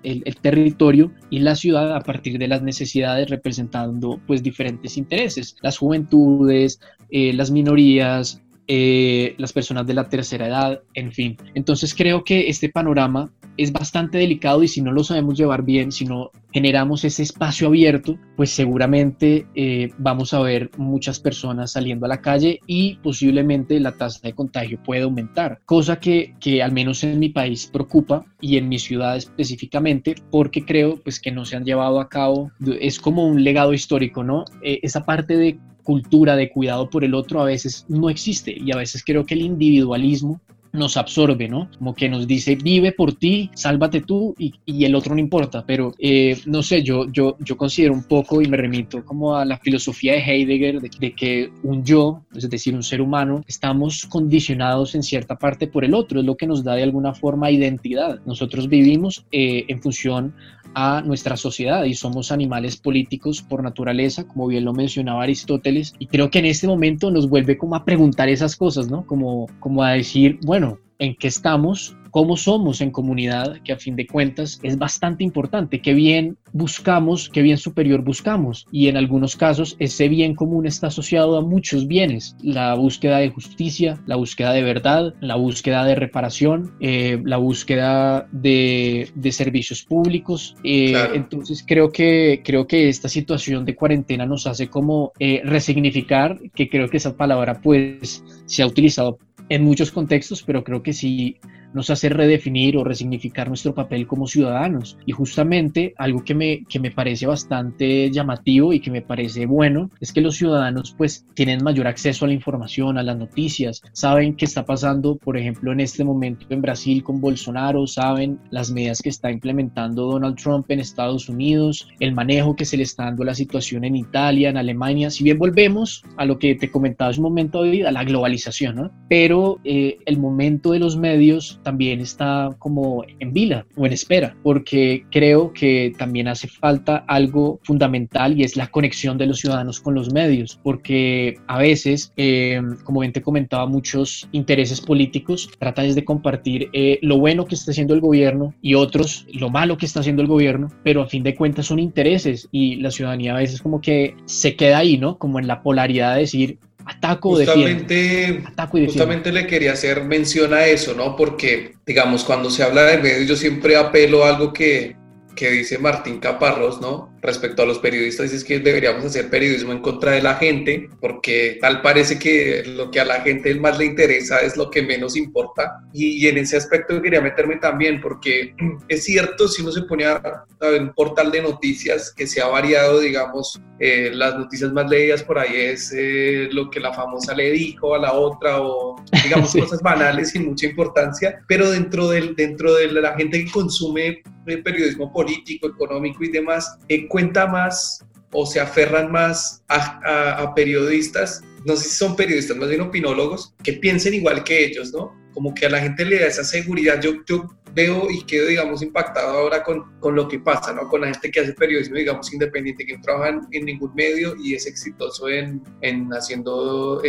el, 0.03 0.23
territorio 0.41 1.11
y 1.29 1.39
la 1.39 1.55
ciudad 1.55 1.95
a 1.95 2.01
partir 2.01 2.37
de 2.39 2.47
las 2.47 2.61
necesidades 2.61 3.29
representando 3.29 4.19
pues 4.25 4.41
diferentes 4.41 4.97
intereses, 4.97 5.55
las 5.61 5.77
juventudes, 5.77 6.79
eh, 7.09 7.33
las 7.33 7.51
minorías, 7.51 8.41
las 8.67 9.51
personas 9.51 9.87
de 9.87 9.95
la 9.95 10.07
tercera 10.07 10.47
edad, 10.47 10.81
en 10.93 11.11
fin. 11.11 11.35
Entonces 11.55 11.95
creo 11.95 12.23
que 12.23 12.49
este 12.49 12.69
panorama 12.69 13.31
es 13.59 13.73
bastante 13.73 14.17
delicado 14.17 14.63
y 14.63 14.69
si 14.69 14.81
no 14.81 14.93
lo 14.93 15.03
sabemos 15.03 15.37
llevar 15.37 15.63
bien, 15.63 15.91
si 15.91 16.05
no 16.05 16.31
generamos 16.53 17.03
ese 17.03 17.23
espacio 17.23 17.67
abierto, 17.67 18.17
pues 18.37 18.51
seguramente 18.51 19.47
eh, 19.53 19.89
vamos 19.97 20.33
a 20.33 20.39
ver 20.39 20.71
muchas 20.77 21.19
personas 21.19 21.73
saliendo 21.73 22.05
a 22.05 22.09
la 22.09 22.21
calle 22.21 22.61
y 22.67 22.95
posiblemente 23.03 23.77
la 23.81 23.97
tasa 23.97 24.21
de 24.23 24.33
contagio 24.33 24.81
puede 24.81 25.01
aumentar, 25.01 25.59
cosa 25.65 25.99
que, 25.99 26.35
que 26.39 26.63
al 26.63 26.71
menos 26.71 27.03
en 27.03 27.19
mi 27.19 27.29
país 27.29 27.67
preocupa 27.67 28.25
y 28.39 28.55
en 28.55 28.69
mi 28.69 28.79
ciudad 28.79 29.17
específicamente 29.17 30.15
porque 30.31 30.63
creo 30.63 30.95
pues 31.03 31.19
que 31.19 31.31
no 31.31 31.43
se 31.43 31.57
han 31.57 31.65
llevado 31.65 31.99
a 31.99 32.07
cabo, 32.07 32.51
es 32.79 32.97
como 32.97 33.27
un 33.27 33.43
legado 33.43 33.73
histórico, 33.73 34.23
¿no? 34.23 34.45
Eh, 34.63 34.79
esa 34.83 35.03
parte 35.03 35.35
de 35.35 35.59
cultura 35.83 36.37
de 36.37 36.49
cuidado 36.49 36.89
por 36.89 37.03
el 37.03 37.13
otro 37.13 37.41
a 37.41 37.45
veces 37.45 37.85
no 37.89 38.09
existe 38.09 38.55
y 38.57 38.71
a 38.71 38.77
veces 38.77 39.03
creo 39.03 39.25
que 39.25 39.33
el 39.33 39.41
individualismo 39.41 40.39
nos 40.73 40.97
absorbe, 40.97 41.47
¿no? 41.47 41.69
Como 41.77 41.93
que 41.93 42.09
nos 42.09 42.27
dice, 42.27 42.55
vive 42.55 42.91
por 42.91 43.13
ti, 43.13 43.49
sálvate 43.53 44.01
tú 44.01 44.35
y, 44.37 44.53
y 44.65 44.85
el 44.85 44.95
otro 44.95 45.13
no 45.13 45.19
importa. 45.19 45.63
Pero 45.65 45.93
eh, 45.99 46.37
no 46.45 46.63
sé, 46.63 46.83
yo, 46.83 47.11
yo, 47.11 47.37
yo 47.39 47.57
considero 47.57 47.93
un 47.93 48.03
poco 48.03 48.41
y 48.41 48.47
me 48.47 48.57
remito 48.57 49.03
como 49.05 49.35
a 49.35 49.45
la 49.45 49.57
filosofía 49.57 50.13
de 50.13 50.19
Heidegger 50.19 50.81
de, 50.81 51.13
que 51.13 51.51
un 51.63 51.83
yo, 51.83 52.23
es 52.35 52.49
decir, 52.49 52.75
un 52.75 52.83
ser 52.83 53.01
humano, 53.01 53.43
estamos 53.47 54.05
condicionados 54.05 54.95
en 54.95 55.03
cierta 55.03 55.37
parte 55.37 55.67
por 55.67 55.83
el 55.83 55.93
otro, 55.93 56.19
es 56.19 56.25
lo 56.25 56.37
que 56.37 56.47
nos 56.47 56.63
da 56.63 56.75
de 56.75 56.83
alguna 56.83 57.13
forma 57.13 57.51
identidad. 57.51 58.19
Nosotros 58.25 58.67
vivimos 58.67 59.25
eh, 59.31 59.65
en 59.67 59.81
función 59.81 60.33
a 60.73 61.01
nuestra 61.01 61.37
sociedad 61.37 61.83
y 61.83 61.93
somos 61.93 62.31
animales 62.31 62.77
políticos 62.77 63.41
por 63.41 63.63
naturaleza, 63.63 64.27
como 64.27 64.47
bien 64.47 64.65
lo 64.65 64.73
mencionaba 64.73 65.23
Aristóteles, 65.23 65.93
y 65.99 66.07
creo 66.07 66.29
que 66.29 66.39
en 66.39 66.45
este 66.45 66.67
momento 66.67 67.11
nos 67.11 67.29
vuelve 67.29 67.57
como 67.57 67.75
a 67.75 67.85
preguntar 67.85 68.29
esas 68.29 68.55
cosas, 68.55 68.89
¿no? 68.89 69.05
Como, 69.05 69.47
como 69.59 69.83
a 69.83 69.91
decir, 69.91 70.39
bueno, 70.43 70.79
¿en 70.99 71.15
qué 71.15 71.27
estamos? 71.27 71.95
cómo 72.11 72.37
somos 72.37 72.81
en 72.81 72.91
comunidad, 72.91 73.61
que 73.63 73.73
a 73.73 73.77
fin 73.77 73.95
de 73.95 74.07
cuentas 74.07 74.59
es 74.63 74.77
bastante 74.77 75.23
importante, 75.23 75.81
qué 75.81 75.93
bien 75.93 76.37
buscamos, 76.51 77.29
qué 77.29 77.41
bien 77.41 77.57
superior 77.57 78.03
buscamos. 78.03 78.65
Y 78.71 78.87
en 78.87 78.97
algunos 78.97 79.35
casos 79.35 79.75
ese 79.79 80.07
bien 80.07 80.35
común 80.35 80.65
está 80.65 80.87
asociado 80.87 81.37
a 81.37 81.41
muchos 81.41 81.87
bienes, 81.87 82.35
la 82.41 82.73
búsqueda 82.75 83.17
de 83.17 83.29
justicia, 83.29 84.01
la 84.05 84.15
búsqueda 84.15 84.53
de 84.53 84.63
verdad, 84.63 85.13
la 85.21 85.35
búsqueda 85.35 85.85
de 85.85 85.95
reparación, 85.95 86.73
eh, 86.79 87.21
la 87.23 87.37
búsqueda 87.37 88.27
de, 88.31 89.11
servicios 89.29 89.83
públicos. 89.83 90.55
Eh, 90.63 90.95
entonces 91.13 91.63
creo 91.65 91.91
que, 91.91 92.41
creo 92.43 92.65
que 92.65 92.89
esta 92.89 93.07
situación 93.07 93.63
de 93.63 93.75
cuarentena 93.75 94.25
nos 94.25 94.47
hace 94.47 94.67
como 94.67 95.11
eh, 95.19 95.41
resignificar, 95.45 96.39
que 96.55 96.67
creo 96.67 96.89
que 96.89 96.97
esa 96.97 97.15
palabra 97.15 97.61
pues 97.61 98.23
se 98.47 98.63
ha 98.63 98.67
utilizado 98.67 99.19
en 99.49 99.63
muchos 99.63 99.91
contextos, 99.91 100.43
pero 100.43 100.63
creo 100.63 100.83
que 100.83 100.93
sí 100.93 101.37
nos 101.73 101.89
hace 101.89 102.09
redefinir 102.09 102.77
o 102.77 102.83
resignificar 102.83 103.47
nuestro 103.47 103.73
papel 103.73 104.07
como 104.07 104.27
ciudadanos. 104.27 104.97
Y 105.05 105.11
justamente 105.11 105.93
algo 105.97 106.23
que 106.23 106.35
me, 106.35 106.63
que 106.65 106.79
me 106.79 106.91
parece 106.91 107.25
bastante 107.25 108.09
llamativo 108.11 108.73
y 108.73 108.79
que 108.79 108.91
me 108.91 109.01
parece 109.01 109.45
bueno 109.45 109.89
es 109.99 110.11
que 110.11 110.21
los 110.21 110.35
ciudadanos 110.35 110.95
pues 110.97 111.25
tienen 111.33 111.63
mayor 111.63 111.87
acceso 111.87 112.25
a 112.25 112.27
la 112.27 112.33
información, 112.33 112.97
a 112.97 113.03
las 113.03 113.17
noticias, 113.17 113.81
saben 113.93 114.35
qué 114.35 114.45
está 114.45 114.65
pasando, 114.65 115.15
por 115.15 115.37
ejemplo, 115.37 115.71
en 115.71 115.79
este 115.79 116.03
momento 116.03 116.45
en 116.49 116.61
Brasil 116.61 117.03
con 117.03 117.21
Bolsonaro, 117.21 117.87
saben 117.87 118.39
las 118.51 118.71
medidas 118.71 119.01
que 119.01 119.09
está 119.09 119.31
implementando 119.31 120.05
Donald 120.05 120.35
Trump 120.35 120.69
en 120.69 120.79
Estados 120.79 121.29
Unidos, 121.29 121.87
el 121.99 122.13
manejo 122.13 122.55
que 122.55 122.65
se 122.65 122.77
le 122.77 122.83
está 122.83 123.05
dando 123.05 123.23
a 123.23 123.27
la 123.27 123.35
situación 123.35 123.83
en 123.83 123.95
Italia, 123.95 124.49
en 124.49 124.57
Alemania. 124.57 125.09
Si 125.09 125.23
bien 125.23 125.37
volvemos 125.37 126.03
a 126.17 126.25
lo 126.25 126.39
que 126.39 126.55
te 126.55 126.71
comentaba 126.71 127.11
hace 127.11 127.19
un 127.19 127.25
momento, 127.25 127.63
David, 127.63 127.85
a 127.85 127.91
la 127.91 128.03
globalización, 128.03 128.75
¿no? 128.75 128.91
Pero 129.09 129.59
eh, 129.63 129.97
el 130.05 130.19
momento 130.19 130.71
de 130.71 130.79
los 130.79 130.97
medios 130.97 131.58
también 131.63 131.99
está 131.99 132.49
como 132.59 133.03
en 133.19 133.33
vila 133.33 133.65
o 133.75 133.85
en 133.85 133.93
espera, 133.93 134.35
porque 134.43 135.05
creo 135.11 135.53
que 135.53 135.93
también 135.97 136.27
hace 136.27 136.47
falta 136.47 137.03
algo 137.07 137.59
fundamental 137.63 138.37
y 138.37 138.43
es 138.43 138.55
la 138.55 138.67
conexión 138.67 139.17
de 139.17 139.25
los 139.25 139.39
ciudadanos 139.39 139.79
con 139.79 139.95
los 139.95 140.13
medios, 140.13 140.59
porque 140.63 141.37
a 141.47 141.57
veces, 141.57 142.13
eh, 142.17 142.61
como 142.83 143.01
bien 143.01 143.13
te 143.13 143.21
comentaba, 143.21 143.65
muchos 143.65 144.27
intereses 144.31 144.81
políticos 144.81 145.49
tratan 145.57 145.79
de 145.79 146.03
compartir 146.03 146.69
eh, 146.73 146.99
lo 147.01 147.17
bueno 147.17 147.45
que 147.45 147.55
está 147.55 147.71
haciendo 147.71 147.93
el 147.93 148.01
gobierno 148.01 148.53
y 148.61 148.75
otros 148.75 149.25
lo 149.33 149.49
malo 149.49 149.77
que 149.77 149.85
está 149.85 150.01
haciendo 150.01 150.21
el 150.21 150.27
gobierno, 150.27 150.67
pero 150.83 151.01
a 151.01 151.07
fin 151.07 151.23
de 151.23 151.35
cuentas 151.35 151.67
son 151.67 151.79
intereses 151.79 152.49
y 152.51 152.75
la 152.75 152.91
ciudadanía 152.91 153.33
a 153.33 153.39
veces 153.39 153.61
como 153.61 153.79
que 153.79 154.15
se 154.25 154.55
queda 154.55 154.79
ahí, 154.79 154.97
¿no? 154.97 155.17
Como 155.17 155.39
en 155.39 155.47
la 155.47 155.63
polaridad 155.63 156.15
de 156.15 156.21
decir, 156.21 156.59
ataco 156.89 157.35
justamente, 157.35 158.43
Ataco 158.45 158.77
y 158.77 158.85
Justamente 158.85 159.31
le 159.31 159.47
quería 159.47 159.73
hacer 159.73 160.03
mención 160.03 160.53
a 160.53 160.65
eso, 160.65 160.93
¿no? 160.93 161.15
Porque, 161.15 161.75
digamos, 161.85 162.23
cuando 162.23 162.49
se 162.49 162.63
habla 162.63 162.83
de 162.83 162.97
medios, 162.97 163.27
yo 163.27 163.35
siempre 163.35 163.77
apelo 163.77 164.23
a 164.23 164.29
algo 164.29 164.53
que, 164.53 164.95
que 165.39 165.49
dice 165.51 165.77
Martín 165.77 166.19
Caparrós, 166.19 166.81
¿no? 166.81 167.09
respecto 167.21 167.63
a 167.63 167.65
los 167.65 167.79
periodistas 167.79 168.31
es 168.31 168.43
que 168.43 168.59
deberíamos 168.59 169.03
hacer 169.03 169.29
periodismo 169.29 169.71
en 169.71 169.79
contra 169.79 170.11
de 170.11 170.21
la 170.21 170.35
gente, 170.35 170.89
porque 171.01 171.57
tal 171.59 171.81
parece 171.81 172.17
que 172.17 172.63
lo 172.65 172.91
que 172.91 172.99
a 172.99 173.05
la 173.05 173.21
gente 173.21 173.53
más 173.55 173.77
le 173.77 173.85
interesa 173.85 174.39
es 174.39 174.55
lo 174.55 174.69
que 174.69 174.81
menos 174.81 175.15
importa. 175.15 175.83
Y, 175.93 176.27
en 176.27 176.37
ese 176.37 176.57
aspecto 176.57 177.01
quería 177.01 177.21
meterme 177.21 177.57
también, 177.57 177.99
porque 178.01 178.53
es 178.87 179.03
cierto, 179.03 179.47
si 179.47 179.61
uno 179.61 179.71
se 179.71 179.83
pone 179.83 180.05
a, 180.05 180.45
ver 180.59 180.81
un 180.81 180.93
portal 180.93 181.31
de 181.31 181.41
noticias 181.41 182.13
que 182.15 182.27
se 182.27 182.41
ha 182.41 182.47
variado, 182.47 182.99
digamos, 182.99 183.59
eh, 183.79 184.11
las 184.13 184.37
noticias 184.37 184.71
más 184.71 184.89
leídas 184.89 185.23
por 185.23 185.39
ahí 185.39 185.55
es 185.55 185.93
eh, 185.95 186.49
lo 186.51 186.69
que 186.69 186.79
la 186.79 186.93
famosa 186.93 187.33
le 187.33 187.51
dijo 187.51 187.95
a 187.95 187.99
la 187.99 188.13
otra, 188.13 188.61
o 188.61 188.88
digamos 189.23 189.53
cosas 189.53 189.81
banales 189.81 190.31
sin 190.31 190.45
mucha 190.45 190.67
importancia, 190.67 191.39
pero 191.47 191.69
dentro, 191.71 192.09
del, 192.09 192.35
dentro 192.35 192.73
de 192.75 192.91
la 192.91 193.15
gente 193.15 193.43
que 193.43 193.51
consume 193.51 194.21
eh, 194.45 194.57
periodismo 194.57 195.11
político, 195.11 195.67
económico 195.67 196.23
y 196.23 196.29
demás, 196.29 196.77
cuenta 197.09 197.47
más 197.47 198.05
o 198.31 198.45
se 198.45 198.59
aferran 198.59 199.11
más 199.11 199.63
a, 199.67 200.53
periodistas, 200.55 201.41
no 201.65 201.75
sé 201.75 201.89
si 201.89 201.95
son 201.95 202.15
periodistas, 202.15 202.57
más 202.57 202.69
bien 202.69 202.81
opinólogos, 202.81 203.53
que 203.63 203.73
piensen 203.73 204.13
igual 204.13 204.43
que 204.43 204.65
ellos, 204.65 204.93
¿no? 204.93 205.15
Como 205.33 205.53
que 205.53 205.65
a 205.65 205.69
la 205.69 205.79
gente 205.79 206.05
le 206.05 206.19
da 206.19 206.27
esa 206.27 206.43
seguridad. 206.43 207.01
Yo, 207.01 207.23
yo 207.25 207.47
veo 207.73 208.09
y 208.09 208.23
quedo, 208.23 208.47
digamos, 208.47 208.81
impactado 208.81 209.37
ahora 209.37 209.63
con, 209.63 209.99
con 209.99 210.15
lo 210.15 210.27
que 210.27 210.39
pasa, 210.39 210.73
¿no? 210.73 210.87
Con 210.87 211.01
la 211.01 211.07
gente 211.07 211.31
que 211.31 211.39
hace 211.39 211.53
periodismo, 211.53 211.95
digamos, 211.95 212.31
independiente, 212.33 212.85
que 212.85 212.97
no 212.97 213.01
trabaja 213.01 213.39
en, 213.51 213.65
ningún 213.65 213.93
medio 213.95 214.35
y 214.41 214.55
es 214.55 214.65
exitoso 214.65 215.29
en, 215.29 215.61
en 215.81 216.09
haciendo, 216.11 217.01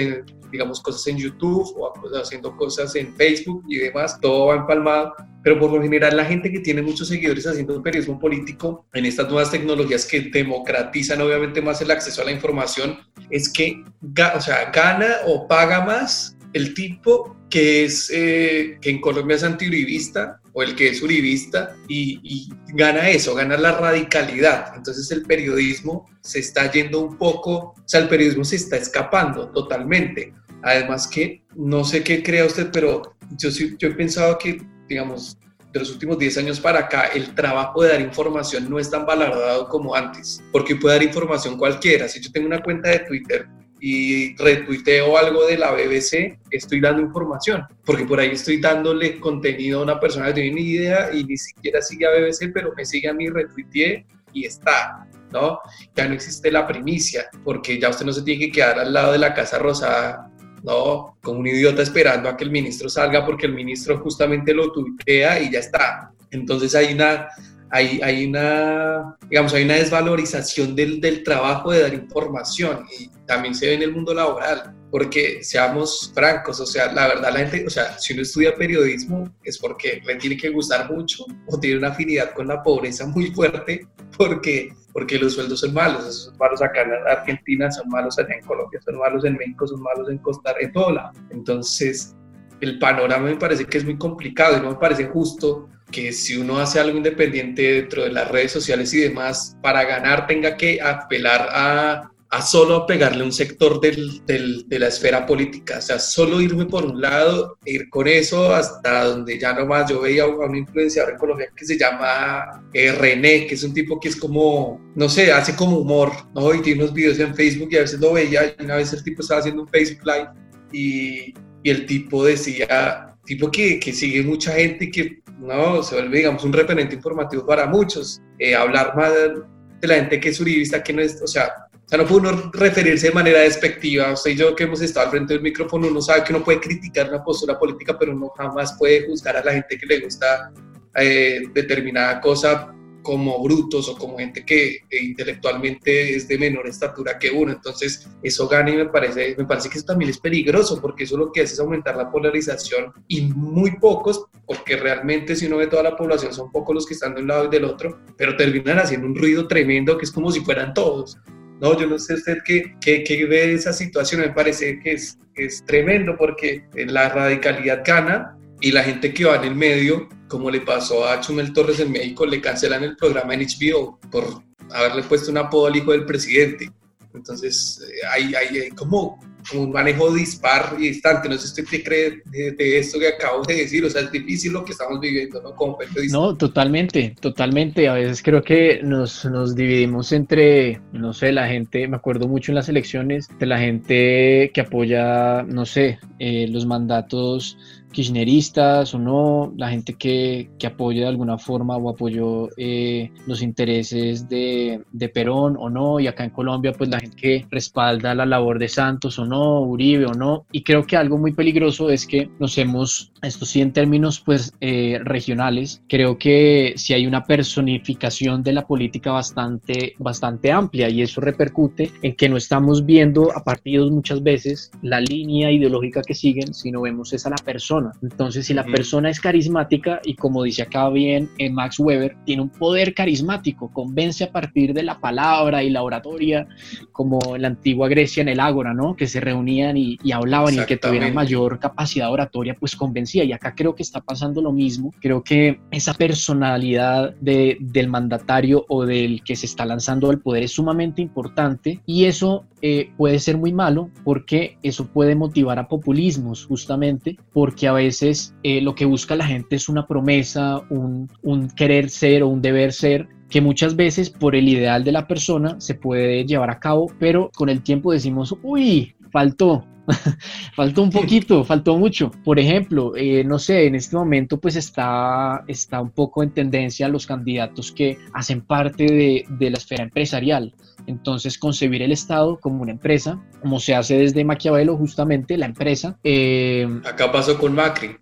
digamos, 0.50 0.80
cosas 0.80 1.06
en 1.06 1.18
YouTube 1.18 1.72
o 1.76 1.92
haciendo 2.20 2.56
cosas 2.56 2.94
en 2.96 3.14
Facebook 3.14 3.64
y 3.68 3.78
demás. 3.78 4.18
Todo 4.20 4.46
va 4.46 4.56
empalmado 4.56 5.14
pero 5.42 5.58
por 5.58 5.72
lo 5.72 5.82
general 5.82 6.16
la 6.16 6.24
gente 6.24 6.50
que 6.52 6.60
tiene 6.60 6.82
muchos 6.82 7.08
seguidores 7.08 7.46
haciendo 7.46 7.82
periodismo 7.82 8.18
político 8.18 8.86
en 8.92 9.06
estas 9.06 9.28
nuevas 9.28 9.50
tecnologías 9.50 10.04
que 10.04 10.20
democratizan 10.20 11.20
obviamente 11.22 11.62
más 11.62 11.80
el 11.80 11.90
acceso 11.90 12.22
a 12.22 12.26
la 12.26 12.32
información, 12.32 12.98
es 13.30 13.50
que 13.50 13.82
o 14.02 14.40
sea, 14.40 14.70
gana 14.70 15.16
o 15.26 15.46
paga 15.48 15.84
más 15.84 16.36
el 16.52 16.74
tipo 16.74 17.36
que 17.48 17.84
es 17.84 18.10
eh, 18.12 18.78
que 18.80 18.90
en 18.90 19.00
Colombia 19.00 19.36
es 19.36 19.44
antiuribista 19.44 20.40
o 20.52 20.62
el 20.62 20.74
que 20.74 20.88
es 20.88 21.02
uribista 21.02 21.76
y, 21.88 22.48
gana 22.74 23.08
eso, 23.08 23.34
gana 23.34 23.56
la 23.56 23.72
radicalidad. 23.72 24.72
Entonces 24.76 25.10
el 25.12 25.22
periodismo 25.22 26.08
se 26.22 26.40
está 26.40 26.70
yendo 26.70 27.00
un 27.00 27.16
poco, 27.16 27.74
o 27.76 27.82
sea, 27.84 28.00
el 28.00 28.08
periodismo 28.08 28.44
se 28.44 28.56
está 28.56 28.76
escapando 28.76 29.50
totalmente. 29.50 30.32
Además 30.62 31.06
que 31.08 31.44
no 31.54 31.84
sé 31.84 32.02
qué 32.02 32.22
crea 32.22 32.44
usted, 32.46 32.70
pero 32.72 33.16
yo, 33.38 33.48
yo 33.50 33.88
he 33.88 33.92
pensado 33.92 34.36
que 34.38 34.60
digamos, 34.90 35.38
de 35.72 35.80
los 35.80 35.90
últimos 35.92 36.18
10 36.18 36.38
años 36.38 36.60
para 36.60 36.80
acá, 36.80 37.06
el 37.14 37.34
trabajo 37.34 37.82
de 37.82 37.90
dar 37.90 38.00
información 38.00 38.68
no 38.68 38.78
es 38.78 38.90
tan 38.90 39.06
valorado 39.06 39.68
como 39.68 39.94
antes, 39.94 40.42
porque 40.52 40.76
puede 40.76 40.96
dar 40.96 41.04
información 41.04 41.56
cualquiera. 41.56 42.08
Si 42.08 42.20
yo 42.20 42.30
tengo 42.32 42.46
una 42.48 42.60
cuenta 42.60 42.90
de 42.90 42.98
Twitter 43.00 43.48
y 43.80 44.36
retuiteo 44.36 45.16
algo 45.16 45.46
de 45.46 45.56
la 45.56 45.72
BBC, 45.72 46.38
estoy 46.50 46.80
dando 46.80 47.02
información, 47.02 47.64
porque 47.84 48.04
por 48.04 48.20
ahí 48.20 48.30
estoy 48.30 48.58
dándole 48.58 49.18
contenido 49.18 49.80
a 49.80 49.82
una 49.82 49.98
persona 49.98 50.26
que 50.26 50.34
tiene 50.34 50.52
ni 50.52 50.62
idea 50.62 51.10
y 51.12 51.24
ni 51.24 51.36
siquiera 51.36 51.80
sigue 51.80 52.06
a 52.06 52.10
BBC, 52.10 52.52
pero 52.52 52.72
me 52.76 52.84
sigue 52.84 53.08
a 53.08 53.14
mí, 53.14 53.28
retuiteé 53.28 54.06
y 54.32 54.44
está. 54.44 55.06
¿no? 55.32 55.60
Ya 55.94 56.08
no 56.08 56.14
existe 56.14 56.50
la 56.50 56.66
primicia, 56.66 57.30
porque 57.44 57.78
ya 57.78 57.88
usted 57.88 58.04
no 58.04 58.12
se 58.12 58.22
tiene 58.22 58.46
que 58.46 58.52
quedar 58.52 58.80
al 58.80 58.92
lado 58.92 59.12
de 59.12 59.18
la 59.18 59.32
Casa 59.32 59.58
Rosada 59.58 60.30
no, 60.62 61.16
como 61.22 61.40
un 61.40 61.46
idiota 61.46 61.82
esperando 61.82 62.28
a 62.28 62.36
que 62.36 62.44
el 62.44 62.50
ministro 62.50 62.88
salga 62.88 63.24
porque 63.24 63.46
el 63.46 63.54
ministro 63.54 63.98
justamente 63.98 64.52
lo 64.52 64.70
tuitea 64.72 65.40
y 65.40 65.50
ya 65.50 65.60
está. 65.60 66.12
Entonces 66.30 66.74
hay 66.74 66.92
una, 66.94 67.28
hay, 67.70 68.26
una, 68.26 69.16
digamos, 69.28 69.54
hay 69.54 69.64
una 69.64 69.74
desvalorización 69.74 70.74
del, 70.74 71.00
del 71.00 71.22
trabajo 71.22 71.70
de 71.70 71.82
dar 71.82 71.94
información 71.94 72.84
y 72.98 73.08
también 73.26 73.54
se 73.54 73.66
ve 73.66 73.74
en 73.74 73.82
el 73.82 73.92
mundo 73.92 74.12
laboral 74.12 74.74
porque 74.90 75.42
seamos 75.44 76.10
francos, 76.14 76.58
o 76.60 76.66
sea, 76.66 76.92
la 76.92 77.06
verdad 77.06 77.32
la 77.32 77.46
gente, 77.46 77.66
o 77.66 77.70
sea, 77.70 77.96
si 77.98 78.12
uno 78.12 78.22
estudia 78.22 78.56
periodismo 78.56 79.32
es 79.44 79.56
porque 79.56 80.02
le 80.04 80.16
tiene 80.16 80.36
que 80.36 80.50
gustar 80.50 80.90
mucho 80.90 81.24
o 81.46 81.60
tiene 81.60 81.78
una 81.78 81.88
afinidad 81.88 82.32
con 82.32 82.48
la 82.48 82.62
pobreza 82.62 83.06
muy 83.06 83.30
fuerte 83.30 83.86
porque, 84.16 84.74
porque 84.92 85.18
los 85.18 85.34
sueldos 85.34 85.60
son 85.60 85.72
malos, 85.72 86.24
son 86.24 86.36
malos 86.38 86.60
acá 86.60 86.82
en 86.82 86.92
Argentina, 87.08 87.70
son 87.70 87.88
malos 87.88 88.18
allá 88.18 88.34
en 88.34 88.44
Colombia, 88.44 88.80
son 88.84 88.98
malos 88.98 89.24
en 89.24 89.34
México, 89.34 89.66
son 89.66 89.80
malos 89.80 90.10
en 90.10 90.18
Costa 90.18 90.52
Rica, 90.54 90.66
en 90.66 90.72
todo 90.72 90.92
lado. 90.92 91.12
Entonces, 91.30 92.16
el 92.60 92.78
panorama 92.78 93.28
me 93.28 93.36
parece 93.36 93.64
que 93.64 93.78
es 93.78 93.84
muy 93.84 93.96
complicado 93.96 94.58
y 94.58 94.60
no 94.60 94.70
me 94.70 94.76
parece 94.76 95.06
justo 95.06 95.68
que 95.90 96.12
si 96.12 96.36
uno 96.36 96.58
hace 96.58 96.80
algo 96.80 96.96
independiente 96.96 97.62
dentro 97.74 98.04
de 98.04 98.12
las 98.12 98.28
redes 98.30 98.52
sociales 98.52 98.92
y 98.94 99.00
demás, 99.00 99.56
para 99.62 99.84
ganar 99.84 100.26
tenga 100.26 100.56
que 100.56 100.80
apelar 100.80 101.48
a 101.50 102.10
a 102.30 102.42
solo 102.42 102.86
pegarle 102.86 103.24
un 103.24 103.32
sector 103.32 103.80
del, 103.80 104.24
del, 104.24 104.68
de 104.68 104.78
la 104.78 104.86
esfera 104.86 105.26
política, 105.26 105.78
o 105.78 105.80
sea, 105.80 105.98
solo 105.98 106.40
irme 106.40 106.64
por 106.64 106.86
un 106.86 107.00
lado, 107.00 107.58
ir 107.64 107.90
con 107.90 108.06
eso 108.06 108.54
hasta 108.54 109.04
donde 109.04 109.36
ya 109.36 109.52
nomás 109.52 109.90
yo 109.90 110.00
veía 110.00 110.22
a 110.22 110.26
un 110.28 110.54
influenciador 110.54 111.12
en 111.12 111.18
Colombia 111.18 111.48
que 111.56 111.64
se 111.66 111.76
llama 111.76 112.62
eh, 112.72 112.92
René, 112.92 113.48
que 113.48 113.56
es 113.56 113.64
un 113.64 113.74
tipo 113.74 113.98
que 113.98 114.08
es 114.08 114.16
como, 114.16 114.80
no 114.94 115.08
sé, 115.08 115.32
hace 115.32 115.56
como 115.56 115.78
humor, 115.78 116.12
¿no? 116.32 116.54
Y 116.54 116.62
tiene 116.62 116.84
unos 116.84 116.94
videos 116.94 117.18
en 117.18 117.34
Facebook 117.34 117.70
y 117.72 117.78
a 117.78 117.80
veces 117.80 117.98
lo 117.98 118.12
veía, 118.12 118.54
y 118.56 118.64
una 118.64 118.76
vez 118.76 118.92
el 118.92 119.02
tipo 119.02 119.22
estaba 119.22 119.40
haciendo 119.40 119.62
un 119.62 119.68
Facebook 119.68 120.06
Live 120.06 120.28
y, 120.70 121.34
y 121.64 121.70
el 121.70 121.84
tipo 121.84 122.24
decía, 122.24 123.09
tipo 123.24 123.50
que, 123.50 123.78
que 123.78 123.92
sigue 123.92 124.22
mucha 124.22 124.52
gente 124.52 124.86
y 124.86 124.90
que, 124.90 125.22
no, 125.38 125.82
se 125.82 125.94
vuelve, 125.94 126.18
digamos, 126.18 126.44
un 126.44 126.52
referente 126.52 126.94
informativo 126.94 127.46
para 127.46 127.66
muchos, 127.66 128.20
eh, 128.38 128.54
hablar 128.54 128.94
más 128.96 129.12
de 129.12 129.88
la 129.88 129.94
gente 129.94 130.20
que 130.20 130.28
es 130.30 130.40
uribista, 130.40 130.82
que 130.82 130.92
no 130.92 131.02
es, 131.02 131.20
o 131.22 131.26
sea, 131.26 131.52
o 131.72 131.88
sea, 131.90 131.98
no 131.98 132.06
puede 132.06 132.28
uno 132.28 132.50
referirse 132.52 133.08
de 133.08 133.12
manera 133.12 133.40
despectiva. 133.40 134.12
Usted 134.12 134.30
y 134.30 134.36
yo 134.36 134.54
que 134.54 134.62
hemos 134.62 134.80
estado 134.80 135.06
al 135.06 135.10
frente 135.10 135.34
del 135.34 135.42
micrófono, 135.42 135.88
uno 135.88 136.00
sabe 136.00 136.22
que 136.22 136.32
uno 136.32 136.44
puede 136.44 136.60
criticar 136.60 137.08
una 137.08 137.24
postura 137.24 137.58
política, 137.58 137.98
pero 137.98 138.12
uno 138.12 138.28
jamás 138.36 138.76
puede 138.78 139.08
juzgar 139.08 139.36
a 139.36 139.42
la 139.42 139.54
gente 139.54 139.76
que 139.76 139.86
le 139.86 139.98
gusta 139.98 140.52
eh, 140.94 141.40
determinada 141.52 142.20
cosa 142.20 142.72
como 143.10 143.42
brutos 143.42 143.88
o 143.88 143.98
como 143.98 144.18
gente 144.18 144.44
que 144.46 144.84
intelectualmente 144.92 146.14
es 146.14 146.28
de 146.28 146.38
menor 146.38 146.68
estatura 146.68 147.18
que 147.18 147.28
uno. 147.28 147.50
Entonces, 147.50 148.08
eso 148.22 148.46
gana 148.46 148.70
y 148.70 148.76
me 148.76 148.86
parece, 148.86 149.34
me 149.36 149.46
parece 149.46 149.68
que 149.68 149.78
eso 149.78 149.86
también 149.86 150.12
es 150.12 150.18
peligroso 150.18 150.80
porque 150.80 151.02
eso 151.02 151.16
lo 151.16 151.32
que 151.32 151.42
hace 151.42 151.54
es 151.54 151.58
aumentar 151.58 151.96
la 151.96 152.08
polarización 152.08 152.92
y 153.08 153.22
muy 153.22 153.72
pocos, 153.80 154.26
porque 154.46 154.76
realmente 154.76 155.34
si 155.34 155.46
uno 155.46 155.56
ve 155.56 155.66
toda 155.66 155.82
la 155.82 155.96
población 155.96 156.32
son 156.32 156.52
pocos 156.52 156.72
los 156.72 156.86
que 156.86 156.94
están 156.94 157.16
de 157.16 157.22
un 157.22 157.26
lado 157.26 157.46
y 157.46 157.48
del 157.48 157.64
otro, 157.64 157.98
pero 158.16 158.36
terminan 158.36 158.78
haciendo 158.78 159.08
un 159.08 159.16
ruido 159.16 159.48
tremendo 159.48 159.98
que 159.98 160.04
es 160.04 160.12
como 160.12 160.30
si 160.30 160.42
fueran 160.42 160.72
todos. 160.72 161.18
No, 161.60 161.76
yo 161.76 161.88
no 161.88 161.98
sé 161.98 162.14
usted 162.14 162.38
qué, 162.44 162.76
qué, 162.80 163.26
ve 163.28 163.54
esa 163.54 163.72
situación, 163.72 164.20
me 164.20 164.30
parece 164.30 164.78
que 164.78 164.92
es, 164.92 165.18
es 165.34 165.64
tremendo 165.64 166.14
porque 166.16 166.62
la 166.74 167.08
radicalidad 167.08 167.82
gana 167.84 168.38
y 168.60 168.72
la 168.72 168.82
gente 168.82 169.12
que 169.12 169.24
va 169.24 169.36
en 169.36 169.44
el 169.44 169.54
medio, 169.54 170.08
como 170.28 170.50
le 170.50 170.60
pasó 170.60 171.06
a 171.06 171.20
Chumel 171.20 171.52
Torres 171.52 171.80
en 171.80 171.92
México, 171.92 172.26
le 172.26 172.40
cancelan 172.40 172.84
el 172.84 172.96
programa 172.96 173.34
en 173.34 173.40
HBO 173.40 173.98
por 174.10 174.42
haberle 174.70 175.02
puesto 175.02 175.30
un 175.30 175.38
apodo 175.38 175.66
al 175.66 175.76
hijo 175.76 175.92
del 175.92 176.04
presidente. 176.04 176.70
Entonces, 177.14 177.82
eh, 177.88 178.06
hay, 178.12 178.34
hay, 178.34 178.70
como 178.70 179.18
un 179.54 179.72
manejo 179.72 180.12
dispar 180.14 180.76
y 180.78 180.88
distante. 180.88 181.28
No 181.28 181.36
sé 181.36 181.46
usted 181.46 181.64
qué 181.68 181.82
cree 181.82 182.22
de, 182.30 182.78
esto 182.78 182.98
que 182.98 183.08
acabo 183.08 183.42
de 183.42 183.54
decir, 183.54 183.84
o 183.84 183.90
sea, 183.90 184.02
es 184.02 184.12
difícil 184.12 184.52
lo 184.52 184.64
que 184.64 184.72
estamos 184.72 185.00
viviendo, 185.00 185.42
¿no? 185.42 185.56
Como 185.56 185.78
no, 186.10 186.36
totalmente, 186.36 187.16
totalmente. 187.20 187.88
A 187.88 187.94
veces 187.94 188.22
creo 188.22 188.42
que 188.42 188.80
nos, 188.84 189.24
nos 189.24 189.56
dividimos 189.56 190.12
entre, 190.12 190.80
no 190.92 191.12
sé, 191.12 191.32
la 191.32 191.48
gente, 191.48 191.88
me 191.88 191.96
acuerdo 191.96 192.28
mucho 192.28 192.52
en 192.52 192.56
las 192.56 192.68
elecciones, 192.68 193.28
de 193.38 193.46
la 193.46 193.58
gente 193.58 194.50
que 194.54 194.60
apoya, 194.60 195.42
no 195.42 195.66
sé, 195.66 195.98
eh, 196.18 196.46
los 196.48 196.66
mandatos 196.66 197.56
kirchneristas 197.90 198.94
o 198.94 198.98
no, 198.98 199.52
la 199.56 199.70
gente 199.70 199.94
que, 199.94 200.50
que 200.58 200.66
apoya 200.66 201.02
de 201.02 201.08
alguna 201.08 201.38
forma 201.38 201.76
o 201.76 201.90
apoyó 201.90 202.48
eh, 202.56 203.10
los 203.26 203.42
intereses 203.42 204.28
de, 204.28 204.82
de, 204.92 205.08
Perón 205.08 205.56
o 205.58 205.68
no, 205.68 205.98
y 206.00 206.06
acá 206.06 206.24
en 206.24 206.30
Colombia 206.30 206.72
pues 206.72 206.88
la 206.90 207.00
gente 207.00 207.16
que 207.16 207.46
respalda 207.50 208.14
la 208.14 208.26
labor 208.26 208.58
de 208.58 208.68
Santos 208.68 209.18
o 209.18 209.24
no, 209.24 209.60
Uribe 209.62 210.06
o 210.06 210.14
no, 210.14 210.46
y 210.52 210.62
creo 210.62 210.86
que 210.86 210.96
algo 210.96 211.18
muy 211.18 211.32
peligroso 211.32 211.90
es 211.90 212.06
que 212.06 212.30
nos 212.38 212.56
hemos, 212.58 213.12
esto 213.22 213.44
sí 213.44 213.60
en 213.60 213.72
términos 213.72 214.20
pues 214.20 214.54
eh, 214.60 215.00
regionales, 215.02 215.82
creo 215.88 216.18
que 216.18 216.74
si 216.76 216.94
hay 216.94 217.06
una 217.06 217.24
personificación 217.24 218.42
de 218.42 218.52
la 218.52 218.66
política 218.66 219.12
bastante, 219.12 219.94
bastante 219.98 220.52
amplia 220.52 220.88
y 220.88 221.02
eso 221.02 221.20
repercute 221.20 221.90
en 222.02 222.14
que 222.14 222.28
no 222.28 222.36
estamos 222.36 222.86
viendo 222.86 223.36
a 223.36 223.42
partidos 223.42 223.90
muchas 223.90 224.22
veces 224.22 224.70
la 224.82 225.00
línea 225.00 225.50
ideológica 225.50 226.02
que 226.02 226.14
siguen, 226.14 226.54
sino 226.54 226.82
vemos 226.82 227.12
es 227.12 227.26
a 227.26 227.30
la 227.30 227.36
persona 227.36 227.79
entonces, 228.02 228.46
si 228.46 228.54
la 228.54 228.64
persona 228.64 229.10
es 229.10 229.20
carismática 229.20 230.00
y 230.04 230.14
como 230.14 230.42
dice 230.42 230.62
acá 230.62 230.88
bien 230.88 231.28
eh, 231.38 231.50
Max 231.50 231.78
Weber, 231.78 232.16
tiene 232.24 232.42
un 232.42 232.50
poder 232.50 232.94
carismático, 232.94 233.70
convence 233.72 234.24
a 234.24 234.32
partir 234.32 234.72
de 234.74 234.82
la 234.82 234.98
palabra 234.98 235.62
y 235.62 235.70
la 235.70 235.82
oratoria, 235.82 236.46
como 236.92 237.36
en 237.36 237.42
la 237.42 237.48
antigua 237.48 237.88
Grecia 237.88 238.20
en 238.20 238.28
el 238.28 238.40
Ágora, 238.40 238.74
¿no? 238.74 238.96
Que 238.96 239.06
se 239.06 239.20
reunían 239.20 239.76
y, 239.76 239.98
hablaban 240.12 240.54
y 240.54 240.58
el 240.58 240.66
que 240.66 240.76
tuviera 240.76 241.10
mayor 241.12 241.58
capacidad 241.58 242.10
oratoria, 242.10 242.56
pues 242.58 242.76
convencía. 242.76 243.24
Y 243.24 243.32
acá 243.32 243.54
creo 243.54 243.74
que 243.74 243.82
está 243.82 244.00
pasando 244.00 244.42
lo 244.42 244.52
mismo. 244.52 244.92
Creo 245.00 245.22
que 245.22 245.60
esa 245.70 245.94
personalidad 245.94 247.14
de, 247.20 247.56
del 247.60 247.88
mandatario 247.88 248.64
o 248.68 248.84
del 248.84 249.22
que 249.22 249.36
se 249.36 249.46
está 249.46 249.64
lanzando 249.64 250.10
al 250.10 250.20
poder 250.20 250.44
es 250.44 250.52
sumamente 250.52 251.02
importante 251.02 251.80
y 251.86 252.04
eso 252.04 252.44
eh, 252.62 252.90
puede 252.96 253.18
ser 253.18 253.38
muy 253.38 253.52
malo 253.52 253.90
porque 254.04 254.58
eso 254.62 254.86
puede 254.86 255.14
motivar 255.14 255.58
a 255.58 255.68
populismos 255.68 256.46
justamente 256.46 257.16
porque 257.32 257.68
a 257.68 257.72
veces 257.72 258.34
eh, 258.42 258.60
lo 258.60 258.74
que 258.74 258.84
busca 258.84 259.16
la 259.16 259.26
gente 259.26 259.56
es 259.56 259.68
una 259.68 259.86
promesa, 259.86 260.60
un, 260.70 261.08
un 261.22 261.48
querer 261.48 261.90
ser 261.90 262.22
o 262.22 262.28
un 262.28 262.42
deber 262.42 262.72
ser 262.72 263.08
que 263.30 263.40
muchas 263.40 263.76
veces 263.76 264.10
por 264.10 264.34
el 264.34 264.48
ideal 264.48 264.84
de 264.84 264.92
la 264.92 265.06
persona 265.06 265.60
se 265.60 265.74
puede 265.74 266.24
llevar 266.26 266.50
a 266.50 266.58
cabo, 266.58 266.90
pero 266.98 267.30
con 267.34 267.48
el 267.48 267.62
tiempo 267.62 267.92
decimos, 267.92 268.36
uy, 268.42 268.94
faltó, 269.12 269.64
faltó 270.54 270.82
un 270.82 270.90
poquito, 270.90 271.44
faltó 271.44 271.76
mucho. 271.76 272.10
Por 272.24 272.38
ejemplo, 272.38 272.92
eh, 272.96 273.24
no 273.24 273.38
sé, 273.38 273.66
en 273.66 273.74
este 273.74 273.96
momento 273.96 274.40
pues 274.40 274.56
está, 274.56 275.44
está 275.46 275.80
un 275.80 275.90
poco 275.90 276.22
en 276.22 276.30
tendencia 276.30 276.88
los 276.88 277.06
candidatos 277.06 277.72
que 277.72 277.98
hacen 278.12 278.42
parte 278.42 278.84
de, 278.84 279.24
de 279.28 279.50
la 279.50 279.58
esfera 279.58 279.84
empresarial. 279.84 280.54
Entonces, 280.86 281.38
concebir 281.38 281.82
el 281.82 281.92
Estado 281.92 282.38
como 282.40 282.62
una 282.62 282.72
empresa, 282.72 283.22
como 283.40 283.60
se 283.60 283.74
hace 283.74 283.98
desde 283.98 284.24
Maquiavelo, 284.24 284.76
justamente 284.76 285.36
la 285.36 285.46
empresa. 285.46 285.98
Eh, 286.02 286.66
Acá 286.84 287.12
pasó 287.12 287.38
con 287.38 287.54
Macri. 287.54 287.96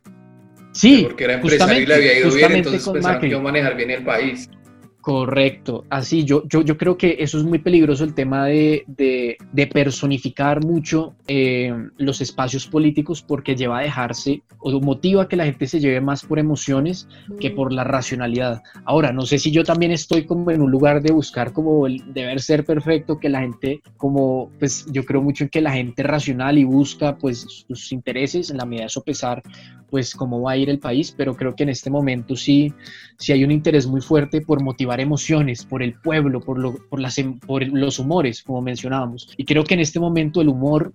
Sí, 0.72 1.02
porque 1.02 1.24
era 1.24 1.34
empresario 1.34 1.82
y 1.82 1.86
le 1.86 1.94
había 1.94 2.18
ido 2.20 2.32
bien, 2.32 2.52
entonces 2.52 2.88
pensaron 2.88 3.20
que 3.20 3.28
iba 3.28 3.38
a 3.38 3.42
manejar 3.42 3.76
bien 3.76 3.90
el 3.90 4.04
país. 4.04 4.48
Correcto, 5.08 5.86
así 5.88 6.24
yo, 6.24 6.46
yo, 6.48 6.60
yo 6.60 6.76
creo 6.76 6.98
que 6.98 7.16
eso 7.20 7.38
es 7.38 7.44
muy 7.44 7.60
peligroso 7.60 8.04
el 8.04 8.12
tema 8.12 8.44
de, 8.44 8.84
de, 8.86 9.66
personificar 9.66 10.62
mucho 10.62 11.14
eh, 11.26 11.72
los 11.96 12.20
espacios 12.20 12.66
políticos 12.66 13.22
porque 13.22 13.56
lleva 13.56 13.78
a 13.78 13.82
dejarse 13.82 14.42
o 14.58 14.78
motiva 14.80 15.22
a 15.22 15.28
que 15.28 15.36
la 15.36 15.46
gente 15.46 15.66
se 15.66 15.80
lleve 15.80 16.02
más 16.02 16.26
por 16.26 16.38
emociones 16.38 17.08
que 17.40 17.50
por 17.50 17.72
la 17.72 17.84
racionalidad. 17.84 18.60
Ahora, 18.84 19.10
no 19.10 19.22
sé 19.22 19.38
si 19.38 19.50
yo 19.50 19.64
también 19.64 19.92
estoy 19.92 20.26
como 20.26 20.50
en 20.50 20.60
un 20.60 20.70
lugar 20.70 21.00
de 21.00 21.10
buscar 21.10 21.54
como 21.54 21.86
el 21.86 22.12
deber 22.12 22.42
ser 22.42 22.66
perfecto, 22.66 23.18
que 23.18 23.30
la 23.30 23.40
gente 23.40 23.80
como, 23.96 24.50
pues 24.58 24.84
yo 24.92 25.06
creo 25.06 25.22
mucho 25.22 25.44
en 25.44 25.48
que 25.48 25.62
la 25.62 25.72
gente 25.72 26.02
racional 26.02 26.58
y 26.58 26.64
busca 26.64 27.16
pues 27.16 27.64
sus 27.66 27.92
intereses 27.92 28.50
en 28.50 28.58
la 28.58 28.66
medida 28.66 28.84
de 28.84 28.90
sopesar 28.90 29.42
pues 29.90 30.14
cómo 30.14 30.40
va 30.42 30.52
a 30.52 30.56
ir 30.56 30.70
el 30.70 30.78
país, 30.78 31.14
pero 31.16 31.34
creo 31.34 31.54
que 31.54 31.62
en 31.62 31.70
este 31.70 31.90
momento 31.90 32.36
sí, 32.36 32.72
sí 33.18 33.32
hay 33.32 33.44
un 33.44 33.50
interés 33.50 33.86
muy 33.86 34.00
fuerte 34.00 34.40
por 34.40 34.62
motivar 34.62 35.00
emociones, 35.00 35.64
por 35.64 35.82
el 35.82 35.94
pueblo, 35.94 36.40
por, 36.40 36.58
lo, 36.58 36.74
por, 36.88 37.00
las, 37.00 37.18
em, 37.18 37.38
por 37.38 37.66
los 37.66 37.98
humores, 37.98 38.42
como 38.42 38.60
mencionábamos. 38.62 39.32
Y 39.36 39.44
creo 39.44 39.64
que 39.64 39.74
en 39.74 39.80
este 39.80 40.00
momento 40.00 40.40
el 40.40 40.48
humor 40.48 40.92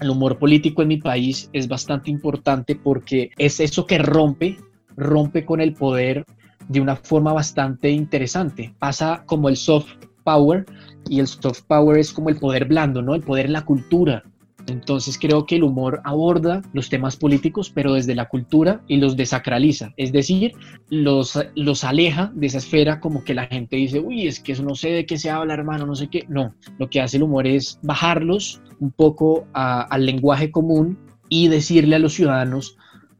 el 0.00 0.10
humor 0.10 0.38
político 0.38 0.82
en 0.82 0.88
mi 0.88 0.98
país 0.98 1.48
es 1.52 1.68
bastante 1.68 2.10
importante 2.10 2.76
porque 2.76 3.30
es 3.38 3.60
eso 3.60 3.86
que 3.86 3.98
rompe, 3.98 4.58
rompe 4.96 5.44
con 5.44 5.60
el 5.60 5.72
poder 5.72 6.24
de 6.68 6.80
una 6.80 6.96
forma 6.96 7.32
bastante 7.32 7.90
interesante. 7.90 8.74
Pasa 8.78 9.22
como 9.26 9.48
el 9.48 9.56
soft 9.56 9.94
power 10.24 10.66
y 11.08 11.20
el 11.20 11.26
soft 11.26 11.62
power 11.66 11.98
es 11.98 12.12
como 12.12 12.28
el 12.28 12.36
poder 12.36 12.66
blando, 12.66 13.00
¿no? 13.00 13.14
El 13.14 13.22
poder 13.22 13.46
en 13.46 13.52
la 13.52 13.64
cultura, 13.64 14.24
entonces 14.66 15.18
creo 15.18 15.46
que 15.46 15.56
el 15.56 15.64
humor 15.64 16.00
aborda 16.04 16.62
los 16.72 16.88
temas 16.88 17.16
políticos, 17.16 17.70
pero 17.72 17.94
desde 17.94 18.14
la 18.14 18.28
cultura 18.28 18.82
y 18.88 18.96
los 18.96 19.16
desacraliza. 19.16 19.92
Es 19.96 20.12
decir, 20.12 20.52
los, 20.90 21.38
los 21.54 21.84
aleja 21.84 22.32
de 22.34 22.46
esa 22.46 22.58
esfera 22.58 23.00
como 23.00 23.22
que 23.24 23.34
la 23.34 23.46
gente 23.46 23.76
dice, 23.76 24.00
uy, 24.00 24.26
es 24.26 24.40
que 24.40 24.52
eso 24.52 24.62
no 24.62 24.74
sé 24.74 24.90
de 24.90 25.06
qué 25.06 25.18
se 25.18 25.30
habla, 25.30 25.54
hermano, 25.54 25.86
no 25.86 25.94
sé 25.94 26.08
qué. 26.08 26.24
No, 26.28 26.54
lo 26.78 26.90
que 26.90 27.00
hace 27.00 27.16
el 27.16 27.22
humor 27.22 27.46
es 27.46 27.78
bajarlos 27.82 28.60
un 28.80 28.90
poco 28.90 29.46
al 29.52 30.04
lenguaje 30.04 30.50
común 30.50 30.98
y 31.28 31.48
decirle 31.48 31.96
a 31.96 32.00
los 32.00 32.14
ciudadanos, 32.14 32.76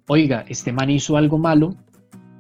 oiga, 0.09 0.45
este 0.49 0.73
man 0.73 0.91
hizo 0.91 1.17
algo 1.17 1.39
malo 1.39 1.77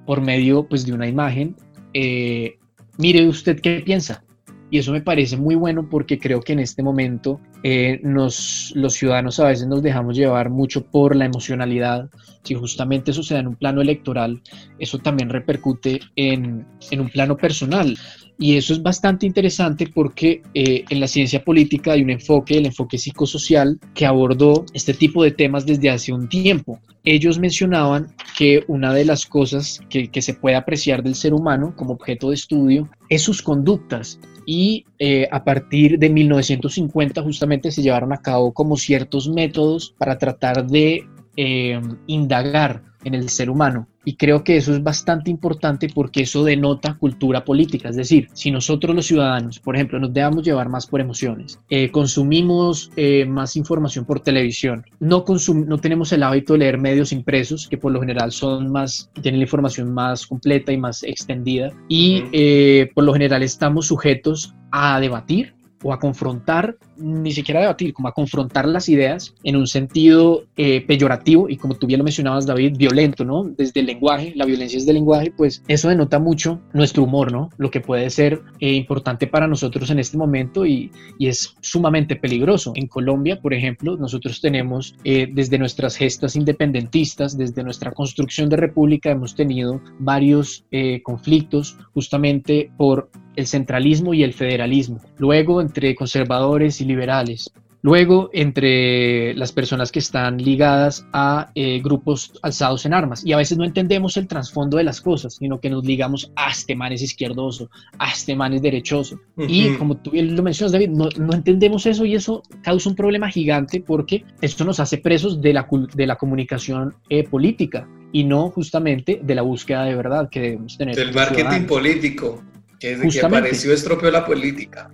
por 0.04 0.20
medio 0.20 0.68
pues, 0.68 0.86
de 0.86 0.92
una 0.92 1.08
imagen, 1.08 1.56
eh, 1.94 2.58
mire 2.98 3.26
usted 3.28 3.60
qué 3.60 3.82
piensa. 3.84 4.22
Y 4.70 4.78
eso 4.78 4.92
me 4.92 5.00
parece 5.00 5.36
muy 5.36 5.54
bueno 5.54 5.88
porque 5.88 6.18
creo 6.18 6.40
que 6.40 6.52
en 6.52 6.60
este 6.60 6.82
momento 6.82 7.40
eh, 7.62 8.00
nos, 8.02 8.72
los 8.74 8.94
ciudadanos 8.94 9.38
a 9.38 9.46
veces 9.46 9.66
nos 9.68 9.82
dejamos 9.82 10.16
llevar 10.16 10.50
mucho 10.50 10.84
por 10.84 11.14
la 11.14 11.24
emocionalidad. 11.24 12.10
Si 12.42 12.54
justamente 12.54 13.12
eso 13.12 13.22
se 13.22 13.34
da 13.34 13.40
en 13.40 13.48
un 13.48 13.56
plano 13.56 13.80
electoral, 13.80 14.42
eso 14.78 14.98
también 14.98 15.30
repercute 15.30 16.00
en, 16.16 16.66
en 16.90 17.00
un 17.00 17.08
plano 17.08 17.36
personal. 17.36 17.96
Y 18.38 18.56
eso 18.56 18.74
es 18.74 18.82
bastante 18.82 19.26
interesante 19.26 19.86
porque 19.86 20.42
eh, 20.52 20.84
en 20.90 21.00
la 21.00 21.08
ciencia 21.08 21.42
política 21.42 21.92
hay 21.92 22.02
un 22.02 22.10
enfoque, 22.10 22.58
el 22.58 22.66
enfoque 22.66 22.98
psicosocial, 22.98 23.80
que 23.94 24.04
abordó 24.04 24.66
este 24.74 24.92
tipo 24.92 25.22
de 25.22 25.30
temas 25.30 25.64
desde 25.64 25.90
hace 25.90 26.12
un 26.12 26.28
tiempo. 26.28 26.78
Ellos 27.04 27.38
mencionaban 27.38 28.08
que 28.36 28.64
una 28.68 28.92
de 28.92 29.04
las 29.04 29.24
cosas 29.26 29.80
que, 29.88 30.08
que 30.08 30.20
se 30.20 30.34
puede 30.34 30.56
apreciar 30.56 31.02
del 31.02 31.14
ser 31.14 31.32
humano 31.32 31.74
como 31.76 31.94
objeto 31.94 32.28
de 32.28 32.34
estudio 32.34 32.90
es 33.08 33.22
sus 33.22 33.40
conductas 33.40 34.18
y 34.46 34.86
eh, 34.98 35.28
a 35.30 35.44
partir 35.44 35.98
de 35.98 36.08
1950 36.08 37.20
justamente 37.22 37.72
se 37.72 37.82
llevaron 37.82 38.12
a 38.12 38.22
cabo 38.22 38.54
como 38.54 38.76
ciertos 38.76 39.28
métodos 39.28 39.94
para 39.98 40.18
tratar 40.18 40.66
de 40.66 41.04
eh, 41.36 41.80
indagar 42.06 42.82
en 43.06 43.14
el 43.14 43.28
ser 43.28 43.48
humano. 43.50 43.86
Y 44.04 44.16
creo 44.16 44.44
que 44.44 44.56
eso 44.56 44.72
es 44.72 44.82
bastante 44.82 45.30
importante 45.30 45.88
porque 45.92 46.22
eso 46.22 46.44
denota 46.44 46.94
cultura 46.94 47.44
política. 47.44 47.88
Es 47.88 47.96
decir, 47.96 48.28
si 48.32 48.50
nosotros 48.50 48.94
los 48.94 49.06
ciudadanos, 49.06 49.58
por 49.58 49.74
ejemplo, 49.76 49.98
nos 49.98 50.12
debamos 50.12 50.44
llevar 50.44 50.68
más 50.68 50.86
por 50.86 51.00
emociones, 51.00 51.58
eh, 51.70 51.90
consumimos 51.90 52.90
más 53.28 53.56
información 53.56 54.04
por 54.04 54.20
televisión, 54.20 54.84
no, 55.00 55.24
no 55.66 55.78
tenemos 55.78 56.12
el 56.12 56.22
hábito 56.22 56.52
de 56.52 56.60
leer 56.60 56.78
medios 56.78 57.12
impresos, 57.12 57.68
que 57.68 57.78
por 57.78 57.92
lo 57.92 58.00
general 58.00 58.32
son 58.32 58.70
más, 58.70 59.10
tienen 59.22 59.40
la 59.40 59.44
información 59.44 59.92
más 59.92 60.26
completa 60.26 60.72
y 60.72 60.76
más 60.76 61.02
extendida, 61.02 61.72
y 61.88 62.86
por 62.94 63.04
lo 63.04 63.12
general 63.12 63.42
estamos 63.42 63.86
sujetos 63.86 64.54
a 64.70 65.00
debatir 65.00 65.54
o 65.82 65.92
a 65.92 65.98
confrontar, 65.98 66.76
ni 66.98 67.32
siquiera 67.32 67.60
a 67.60 67.62
debatir, 67.62 67.92
como 67.92 68.08
a 68.08 68.12
confrontar 68.12 68.66
las 68.66 68.88
ideas 68.88 69.34
en 69.44 69.56
un 69.56 69.66
sentido 69.66 70.44
eh, 70.56 70.80
peyorativo 70.86 71.48
y 71.48 71.56
como 71.56 71.74
tú 71.74 71.86
bien 71.86 71.98
lo 71.98 72.04
mencionabas, 72.04 72.46
David, 72.46 72.76
violento, 72.76 73.24
¿no? 73.24 73.44
Desde 73.44 73.80
el 73.80 73.86
lenguaje, 73.86 74.32
la 74.34 74.44
violencia 74.44 74.78
es 74.78 74.86
del 74.86 74.96
lenguaje, 74.96 75.32
pues 75.36 75.62
eso 75.68 75.88
denota 75.88 76.18
mucho 76.18 76.60
nuestro 76.72 77.04
humor, 77.04 77.32
¿no? 77.32 77.50
Lo 77.58 77.70
que 77.70 77.80
puede 77.80 78.10
ser 78.10 78.42
eh, 78.60 78.72
importante 78.72 79.26
para 79.26 79.46
nosotros 79.46 79.90
en 79.90 79.98
este 79.98 80.16
momento 80.16 80.66
y, 80.66 80.90
y, 81.18 81.28
es 81.28 81.54
sumamente 81.60 82.16
peligroso. 82.16 82.72
En 82.74 82.86
Colombia, 82.86 83.40
por 83.40 83.52
ejemplo, 83.54 83.96
nosotros 83.96 84.40
tenemos 84.40 84.94
eh, 85.04 85.28
desde 85.32 85.58
nuestras 85.58 85.96
gestas 85.96 86.36
independentistas, 86.36 87.36
desde 87.36 87.62
nuestra 87.62 87.92
construcción 87.92 88.48
de 88.48 88.56
república, 88.56 89.10
hemos 89.10 89.34
tenido 89.34 89.80
varios 89.98 90.64
conflictos 91.02 91.76
justamente 91.94 92.70
por 92.76 93.10
el 93.36 93.46
centralismo 93.46 94.14
y 94.14 94.22
el 94.22 94.32
federalismo, 94.32 95.00
luego 95.18 95.60
entre 95.60 95.94
conservadores 95.94 96.80
y 96.80 96.85
liberales, 96.86 97.52
Luego, 97.86 98.30
entre 98.32 99.32
las 99.34 99.52
personas 99.52 99.92
que 99.92 100.00
están 100.00 100.38
ligadas 100.38 101.06
a 101.12 101.52
eh, 101.54 101.80
grupos 101.80 102.32
alzados 102.42 102.84
en 102.84 102.92
armas. 102.92 103.24
Y 103.24 103.32
a 103.32 103.36
veces 103.36 103.56
no 103.58 103.64
entendemos 103.64 104.16
el 104.16 104.26
trasfondo 104.26 104.76
de 104.78 104.82
las 104.82 105.00
cosas, 105.00 105.36
sino 105.36 105.60
que 105.60 105.70
nos 105.70 105.84
ligamos 105.84 106.32
a 106.34 106.50
este 106.50 106.74
man 106.74 106.90
es 106.90 107.02
izquierdoso, 107.02 107.70
a 108.00 108.10
este 108.10 108.34
man 108.34 108.54
es 108.54 108.62
derechoso. 108.62 109.20
Y 109.36 109.68
como 109.74 109.98
tú 109.98 110.10
bien 110.10 110.34
lo 110.34 110.42
mencionas, 110.42 110.72
David, 110.72 110.88
no, 110.88 111.10
no, 111.16 111.32
entendemos 111.32 111.86
eso 111.86 112.04
y 112.04 112.16
eso 112.16 112.42
causa 112.60 112.88
un 112.88 112.96
problema 112.96 113.30
gigante 113.30 113.80
porque 113.80 114.24
esto 114.40 114.64
nos 114.64 114.80
hace 114.80 114.98
presos 114.98 115.40
de 115.40 115.52
la, 115.52 115.68
de 115.94 116.06
la 116.08 116.16
comunicación 116.16 116.92
eh, 117.08 117.22
política 117.22 117.88
y 118.10 118.24
no 118.24 118.50
justamente 118.50 119.20
de 119.22 119.34
la 119.36 119.42
búsqueda 119.42 119.84
de 119.84 119.94
verdad 119.94 120.28
que 120.28 120.40
debemos 120.40 120.76
tener. 120.76 120.96
Del 120.96 121.14
marketing 121.14 121.66
político, 121.66 122.42
que 122.80 122.96
desde 122.96 123.20
que 123.20 123.26
apareció 123.26 123.72
estropeó 123.72 124.10
la 124.10 124.26
política. 124.26 124.90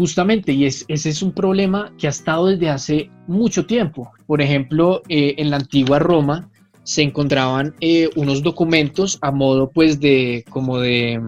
Justamente, 0.00 0.52
y 0.52 0.64
es, 0.64 0.86
ese 0.88 1.10
es 1.10 1.20
un 1.20 1.32
problema 1.32 1.92
que 1.98 2.06
ha 2.06 2.10
estado 2.10 2.46
desde 2.46 2.70
hace 2.70 3.10
mucho 3.26 3.66
tiempo. 3.66 4.10
Por 4.26 4.40
ejemplo, 4.40 5.02
eh, 5.10 5.34
en 5.36 5.50
la 5.50 5.56
antigua 5.56 5.98
Roma 5.98 6.48
se 6.84 7.02
encontraban 7.02 7.74
eh, 7.82 8.08
unos 8.16 8.42
documentos 8.42 9.18
a 9.20 9.30
modo 9.30 9.68
pues 9.68 10.00
de 10.00 10.42
como 10.48 10.78
de 10.78 11.20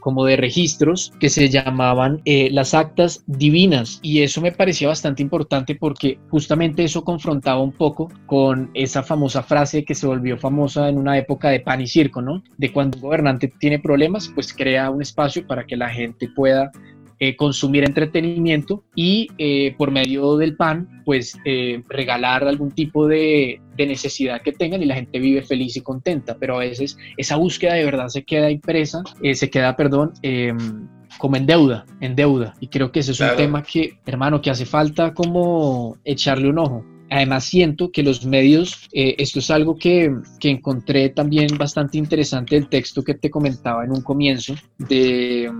como 0.00 0.24
de 0.24 0.36
registros 0.36 1.12
que 1.20 1.28
se 1.28 1.48
llamaban 1.48 2.20
eh, 2.24 2.48
las 2.52 2.74
actas 2.74 3.22
divinas 3.26 3.98
y 4.02 4.22
eso 4.22 4.40
me 4.40 4.52
parecía 4.52 4.88
bastante 4.88 5.22
importante 5.22 5.74
porque 5.74 6.18
justamente 6.28 6.84
eso 6.84 7.02
confrontaba 7.02 7.60
un 7.60 7.72
poco 7.72 8.08
con 8.26 8.70
esa 8.74 9.02
famosa 9.02 9.42
frase 9.42 9.84
que 9.84 9.96
se 9.96 10.06
volvió 10.06 10.36
famosa 10.36 10.88
en 10.88 10.98
una 10.98 11.18
época 11.18 11.50
de 11.50 11.58
pan 11.58 11.80
y 11.80 11.86
circo, 11.86 12.22
¿no? 12.22 12.42
De 12.56 12.72
cuando 12.72 12.98
un 12.98 13.02
gobernante 13.02 13.52
tiene 13.58 13.78
problemas, 13.78 14.30
pues 14.34 14.52
crea 14.52 14.90
un 14.90 15.02
espacio 15.02 15.46
para 15.46 15.66
que 15.66 15.76
la 15.76 15.88
gente 15.88 16.28
pueda 16.28 16.70
eh, 17.18 17.34
consumir 17.34 17.82
entretenimiento 17.82 18.84
y 18.94 19.28
eh, 19.38 19.74
por 19.78 19.90
medio 19.90 20.36
del 20.36 20.54
pan, 20.54 21.02
pues 21.06 21.38
eh, 21.46 21.82
regalar 21.88 22.44
algún 22.44 22.72
tipo 22.72 23.06
de, 23.06 23.58
necesidad 23.78 24.42
que 24.42 24.52
tengan 24.52 24.82
y 24.82 24.84
la 24.84 24.96
gente 24.96 25.18
vive 25.18 25.40
feliz 25.40 25.78
y 25.78 25.80
contenta. 25.80 26.36
Pero 26.38 26.56
a 26.56 26.58
veces 26.58 26.98
esa 27.16 27.36
búsqueda 27.36 27.72
de 27.72 27.86
verdad 27.86 28.08
se 28.08 28.22
queda 28.22 28.50
impresa, 28.50 29.02
se 29.32 29.48
queda, 29.48 29.76
perdón, 29.76 30.12
em, 30.20 30.88
como 31.16 31.36
en 31.36 31.46
deuda, 31.46 31.86
en 32.00 32.16
deuda. 32.16 32.52
Y 32.60 32.68
creo 32.68 32.92
que 32.92 33.00
ese 33.00 33.12
es 33.12 33.20
un 33.20 33.34
tema 33.34 33.62
que, 33.62 33.98
hermano, 34.04 34.42
que 34.42 34.50
hace 34.50 34.66
falta 34.66 35.14
como 35.14 35.96
echarle 36.04 36.50
un 36.50 36.58
ojo. 36.58 36.84
Además 37.08 37.44
siento 37.44 37.90
que 37.90 38.02
los 38.02 38.26
medios, 38.26 38.88
esto 38.92 39.38
es 39.38 39.50
algo 39.50 39.76
que, 39.76 40.14
que, 40.40 40.50
encontré 40.50 41.08
también 41.10 41.56
bastante 41.56 41.96
interesante 41.96 42.56
del 42.56 42.68
texto 42.68 43.02
que 43.02 43.14
te 43.14 43.30
comentaba 43.30 43.84
en 43.84 43.92
un 43.92 44.02
comienzo, 44.02 44.54
de, 44.78 45.50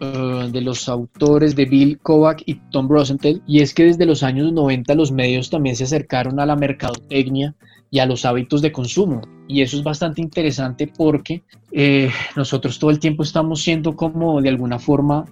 eh, 0.00 0.48
de 0.50 0.60
los 0.62 0.88
autores 0.88 1.54
de 1.54 1.66
Bill 1.66 1.98
Kovac 1.98 2.42
y 2.46 2.54
Tom 2.70 2.88
Rosenthal, 2.88 3.42
y 3.46 3.60
es 3.60 3.74
que 3.74 3.84
desde 3.84 4.06
los 4.06 4.22
años 4.22 4.50
90 4.52 4.94
los 4.94 5.12
medios 5.12 5.50
también 5.50 5.76
se 5.76 5.84
acercaron 5.84 6.40
a 6.40 6.46
la 6.46 6.56
mercadotecnia 6.56 7.54
y 7.90 7.98
a 7.98 8.06
los 8.06 8.24
hábitos 8.24 8.62
de 8.62 8.72
consumo. 8.72 9.20
Y 9.46 9.60
eso 9.60 9.76
es 9.76 9.82
bastante 9.82 10.22
interesante 10.22 10.86
porque 10.86 11.42
eh, 11.72 12.10
nosotros 12.34 12.78
todo 12.78 12.90
el 12.90 12.98
tiempo 12.98 13.22
estamos 13.22 13.62
siendo 13.62 13.94
como 13.94 14.40
de 14.40 14.48
alguna 14.48 14.78
forma 14.78 15.26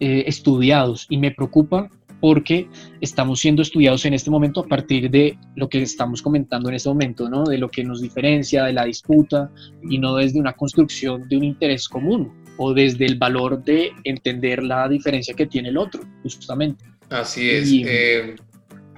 eh, 0.00 0.24
estudiados 0.26 1.06
y 1.08 1.18
me 1.18 1.30
preocupa 1.30 1.88
porque 2.20 2.68
estamos 3.00 3.40
siendo 3.40 3.62
estudiados 3.62 4.04
en 4.06 4.14
este 4.14 4.30
momento 4.30 4.60
a 4.60 4.66
partir 4.66 5.10
de 5.10 5.38
lo 5.54 5.68
que 5.68 5.82
estamos 5.82 6.20
comentando 6.20 6.68
en 6.68 6.74
este 6.74 6.88
momento, 6.88 7.28
¿no? 7.30 7.44
De 7.44 7.58
lo 7.58 7.68
que 7.68 7.84
nos 7.84 8.00
diferencia, 8.00 8.64
de 8.64 8.72
la 8.72 8.84
disputa 8.84 9.50
y 9.88 9.98
no 9.98 10.16
desde 10.16 10.40
una 10.40 10.54
construcción 10.54 11.28
de 11.28 11.36
un 11.36 11.44
interés 11.44 11.88
común 11.88 12.39
o 12.62 12.74
desde 12.74 13.06
el 13.06 13.16
valor 13.16 13.64
de 13.64 13.90
entender 14.04 14.62
la 14.62 14.86
diferencia 14.86 15.32
que 15.32 15.46
tiene 15.46 15.70
el 15.70 15.78
otro, 15.78 16.02
justamente. 16.22 16.84
Así 17.08 17.48
es. 17.48 17.72
Y, 17.72 17.84
eh, 17.86 18.36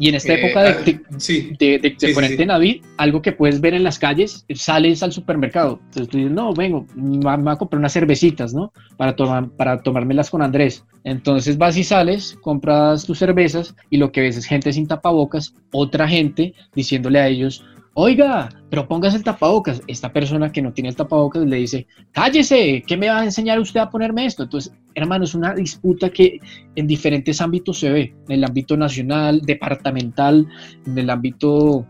en 0.00 0.14
esta 0.16 0.32
eh, 0.32 0.44
época 0.44 0.62
de, 0.64 0.68
ah, 0.68 1.16
de, 1.60 1.96
de, 2.00 2.12
cuarentena, 2.12 2.54
David, 2.54 2.82
algo 2.96 3.22
que 3.22 3.30
puedes 3.30 3.60
ver 3.60 3.74
en 3.74 3.84
las 3.84 4.00
calles, 4.00 4.44
sales 4.52 5.04
al 5.04 5.12
supermercado. 5.12 5.78
Entonces 5.84 6.08
tú 6.08 6.18
dices, 6.18 6.32
no, 6.32 6.52
vengo, 6.52 6.88
me 6.96 7.36
voy 7.36 7.52
a 7.52 7.56
comprar 7.56 7.78
unas 7.78 7.92
cervecitas, 7.92 8.52
¿no? 8.52 8.72
Para, 8.96 9.14
tomar, 9.14 9.48
para 9.50 9.80
tomármelas 9.80 10.28
con 10.28 10.42
Andrés. 10.42 10.84
Entonces 11.04 11.56
vas 11.56 11.76
y 11.76 11.84
sales, 11.84 12.36
compras 12.42 13.04
tus 13.04 13.20
cervezas 13.20 13.76
y 13.90 13.98
lo 13.98 14.10
que 14.10 14.22
ves 14.22 14.36
es 14.36 14.44
gente 14.44 14.72
sin 14.72 14.88
tapabocas, 14.88 15.54
otra 15.70 16.08
gente 16.08 16.52
diciéndole 16.74 17.20
a 17.20 17.28
ellos, 17.28 17.64
oiga, 17.94 18.48
pero 18.70 18.88
póngase 18.88 19.16
el 19.16 19.24
tapabocas. 19.24 19.82
Esta 19.86 20.12
persona 20.12 20.50
que 20.50 20.62
no 20.62 20.72
tiene 20.72 20.90
el 20.90 20.96
tapabocas 20.96 21.44
le 21.44 21.56
dice, 21.56 21.86
cállese, 22.12 22.82
¿qué 22.86 22.96
me 22.96 23.08
va 23.08 23.20
a 23.20 23.24
enseñar 23.24 23.60
usted 23.60 23.80
a 23.80 23.90
ponerme 23.90 24.26
esto? 24.26 24.44
Entonces, 24.44 24.72
hermano, 24.94 25.24
es 25.24 25.34
una 25.34 25.54
disputa 25.54 26.10
que 26.10 26.40
en 26.76 26.86
diferentes 26.86 27.40
ámbitos 27.40 27.78
se 27.78 27.90
ve, 27.90 28.14
en 28.28 28.32
el 28.32 28.44
ámbito 28.44 28.76
nacional, 28.76 29.40
departamental, 29.42 30.46
en 30.86 30.98
el 30.98 31.10
ámbito 31.10 31.86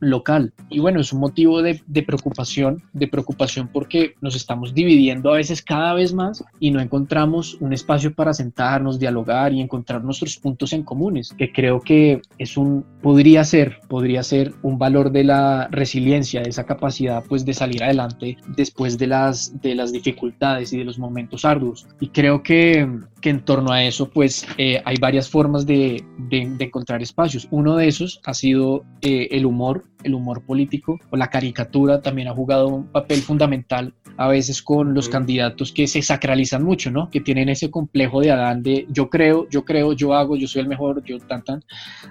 local. 0.00 0.52
Y 0.68 0.80
bueno, 0.80 1.00
es 1.00 1.12
un 1.12 1.20
motivo 1.20 1.62
de, 1.62 1.80
preocupación, 2.06 2.82
de 2.92 3.08
preocupación 3.08 3.68
porque 3.72 4.14
nos 4.20 4.36
estamos 4.36 4.74
dividiendo 4.74 5.32
a 5.32 5.36
veces 5.36 5.62
cada 5.62 5.94
vez 5.94 6.12
más 6.12 6.44
y 6.60 6.70
no 6.70 6.80
encontramos 6.80 7.56
un 7.60 7.72
espacio 7.72 8.14
para 8.14 8.34
sentarnos, 8.34 8.98
dialogar 8.98 9.52
y 9.52 9.60
encontrar 9.60 10.04
nuestros 10.04 10.36
puntos 10.36 10.72
en 10.72 10.82
comunes, 10.82 11.34
que 11.36 11.52
creo 11.52 11.80
que 11.80 12.22
es 12.38 12.56
un, 12.56 12.84
podría 13.02 13.44
ser, 13.44 13.80
podría 13.88 14.22
ser 14.22 14.54
un 14.62 14.78
valor 14.78 15.10
de 15.10 15.24
la 15.24 15.68
resiliencia, 15.70 16.42
de 16.42 16.50
esa 16.50 16.64
capacidad 16.64 17.24
pues 17.28 17.44
de 17.44 17.54
salir 17.54 17.82
adelante 17.82 18.36
después 18.56 18.98
de 18.98 19.06
las, 19.06 19.60
de 19.60 19.74
las 19.74 19.92
dificultades 19.92 20.72
y 20.72 20.78
de 20.78 20.84
los 20.84 20.98
momentos 20.98 21.44
arduos. 21.44 21.86
Y 22.00 22.08
creo 22.08 22.42
que, 22.42 22.88
que 23.20 23.30
en 23.30 23.44
torno 23.44 23.72
a 23.72 23.84
eso 23.84 24.10
pues 24.10 24.46
eh, 24.56 24.82
hay 24.84 24.96
varias 25.00 25.28
formas 25.28 25.66
de, 25.66 26.04
de, 26.18 26.56
encontrar 26.58 27.02
espacios. 27.02 27.48
Uno 27.50 27.76
de 27.76 27.88
esos 27.88 28.20
ha 28.24 28.34
sido 28.34 28.84
eh, 29.02 29.28
el 29.30 29.46
humor 29.46 29.84
el 30.02 30.14
humor 30.14 30.42
político 30.42 30.98
o 31.10 31.16
la 31.16 31.28
caricatura 31.28 32.00
también 32.00 32.28
ha 32.28 32.34
jugado 32.34 32.68
un 32.68 32.86
papel 32.86 33.20
fundamental 33.20 33.94
a 34.16 34.28
veces 34.28 34.62
con 34.62 34.94
los 34.94 35.08
candidatos 35.08 35.72
que 35.72 35.86
se 35.86 36.02
sacralizan 36.02 36.64
mucho, 36.64 36.90
¿no? 36.90 37.08
Que 37.08 37.20
tienen 37.20 37.48
ese 37.48 37.70
complejo 37.70 38.20
de 38.20 38.32
Adán 38.32 38.62
de 38.62 38.86
yo 38.90 39.08
creo, 39.08 39.48
yo 39.48 39.64
creo, 39.64 39.92
yo 39.92 40.14
hago, 40.14 40.36
yo 40.36 40.48
soy 40.48 40.62
el 40.62 40.68
mejor, 40.68 41.04
yo 41.04 41.18
tan 41.18 41.44
tan. 41.44 41.64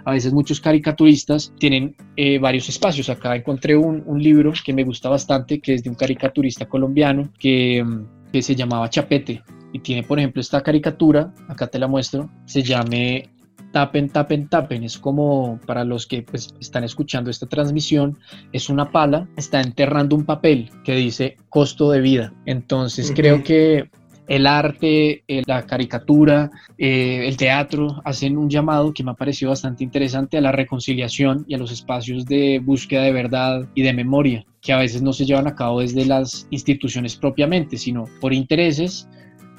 A 0.05 0.11
veces 0.11 0.31
muchos 0.31 0.61
caricaturistas 0.61 1.51
tienen 1.59 1.95
eh, 2.15 2.39
varios 2.39 2.69
espacios. 2.69 3.09
Acá 3.09 3.35
encontré 3.35 3.75
un, 3.75 4.03
un, 4.05 4.23
libro 4.23 4.53
que 4.65 4.73
me 4.73 4.83
gusta 4.83 5.09
bastante, 5.09 5.59
que 5.59 5.73
es 5.73 5.83
de 5.83 5.89
un 5.89 5.95
caricaturista 5.95 6.65
colombiano 6.65 7.29
que, 7.37 7.85
que 8.31 8.41
se 8.41 8.55
llamaba 8.55 8.89
Chapete 8.89 9.43
y 9.73 9.79
tiene, 9.79 10.03
por 10.03 10.19
ejemplo, 10.19 10.41
esta 10.41 10.61
caricatura, 10.61 11.33
acá 11.47 11.67
te 11.67 11.79
la 11.79 11.87
muestro, 11.87 12.29
se 12.45 12.63
llame 12.63 13.29
tapen, 13.77 14.09
tapen, 14.09 14.47
tapen. 14.47 14.83
Es 14.83 14.97
como 14.97 15.59
para 15.67 15.83
los 15.83 16.07
que 16.07 16.23
pues, 16.23 16.55
están 16.59 16.83
escuchando 16.83 17.29
esta 17.29 17.45
transmisión, 17.45 18.17
es 18.51 18.69
una 18.69 18.91
pala, 18.91 19.27
está 19.37 19.61
enterrando 19.61 20.15
un 20.15 20.25
papel 20.25 20.71
que 20.83 20.95
dice 20.95 21.37
costo 21.49 21.91
de 21.91 22.01
vida. 22.01 22.33
Entonces 22.47 23.13
creo 23.15 23.43
que 23.43 23.87
el 24.27 24.47
arte, 24.47 25.23
eh, 25.27 25.43
la 25.45 25.67
caricatura, 25.67 26.49
eh, 26.79 27.27
el 27.27 27.37
teatro 27.37 28.01
hacen 28.03 28.35
un 28.35 28.49
llamado 28.49 28.91
que 28.95 29.03
me 29.03 29.11
ha 29.11 29.13
parecido 29.13 29.51
bastante 29.51 29.83
interesante 29.83 30.39
a 30.39 30.41
la 30.41 30.51
reconciliación 30.51 31.45
y 31.47 31.53
a 31.53 31.59
los 31.59 31.71
espacios 31.71 32.25
de 32.25 32.59
búsqueda 32.59 33.03
de 33.03 33.11
verdad 33.11 33.69
y 33.75 33.83
de 33.83 33.93
memoria, 33.93 34.43
que 34.59 34.73
a 34.73 34.77
veces 34.77 35.03
no 35.03 35.13
se 35.13 35.25
llevan 35.25 35.45
a 35.45 35.53
cabo 35.53 35.81
desde 35.81 36.03
las 36.03 36.47
instituciones 36.49 37.15
propiamente, 37.15 37.77
sino 37.77 38.05
por 38.19 38.33
intereses, 38.33 39.07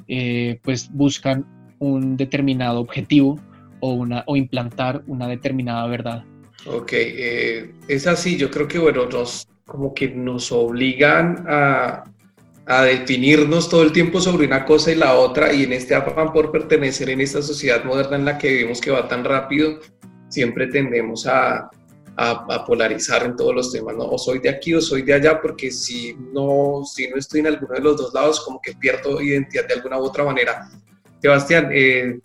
eh, 0.09 0.59
pues 0.65 0.91
buscan 0.93 1.47
un 1.79 2.17
determinado 2.17 2.81
objetivo 2.81 3.39
o, 3.81 3.93
una, 3.93 4.25
o 4.27 4.37
implantar 4.37 5.03
una 5.07 5.27
determinada 5.29 5.87
verdad. 5.87 6.25
Ok, 6.67 6.93
eh, 6.93 7.73
es 7.87 8.07
así, 8.07 8.37
yo 8.37 8.51
creo 8.51 8.69
que 8.69 8.79
bueno, 8.79 9.07
nos, 9.07 9.49
como 9.65 9.95
que 9.95 10.09
nos 10.09 10.51
obligan 10.53 11.45
a, 11.49 12.05
a 12.67 12.83
definirnos 12.83 13.69
todo 13.69 13.83
el 13.83 13.93
tiempo 13.93 14.21
sobre 14.21 14.47
una 14.47 14.65
cosa 14.65 14.93
y 14.93 14.97
la 14.97 15.15
otra 15.15 15.53
y 15.53 15.65
en 15.65 15.73
este 15.73 15.95
afán 15.95 16.33
por 16.33 16.51
pertenecer 16.51 17.11
en 17.11 17.21
esta 17.21 17.41
sociedad 17.43 17.85
moderna 17.85 18.17
en 18.17 18.25
la 18.25 18.39
que 18.39 18.49
vivimos 18.49 18.81
que 18.81 18.91
va 18.91 19.09
tan 19.09 19.25
rápido, 19.25 19.79
siempre 20.29 20.67
tendemos 20.67 21.27
a, 21.27 21.71
a, 22.17 22.31
a, 22.31 22.65
polarizar 22.67 23.25
en 23.25 23.37
todos 23.37 23.55
los 23.55 23.73
temas, 23.73 23.97
¿no? 23.97 24.05
O 24.05 24.19
soy 24.19 24.41
de 24.41 24.51
aquí 24.51 24.75
o 24.75 24.81
soy 24.81 25.03
de 25.03 25.15
allá, 25.15 25.41
porque 25.41 25.71
si 25.71 26.15
no, 26.33 26.83
si 26.85 27.09
no 27.09 27.17
estoy 27.17 27.41
en 27.41 27.47
alguno 27.47 27.75
de 27.75 27.81
los 27.81 27.97
dos 27.97 28.13
lados, 28.13 28.41
como 28.41 28.61
que 28.61 28.73
pierdo 28.75 29.21
identidad 29.23 29.67
de 29.67 29.75
alguna 29.75 29.99
u 29.99 30.03
otra 30.03 30.25
manera. 30.25 30.69
Sebastián, 31.23 31.71
eh, 31.73 32.19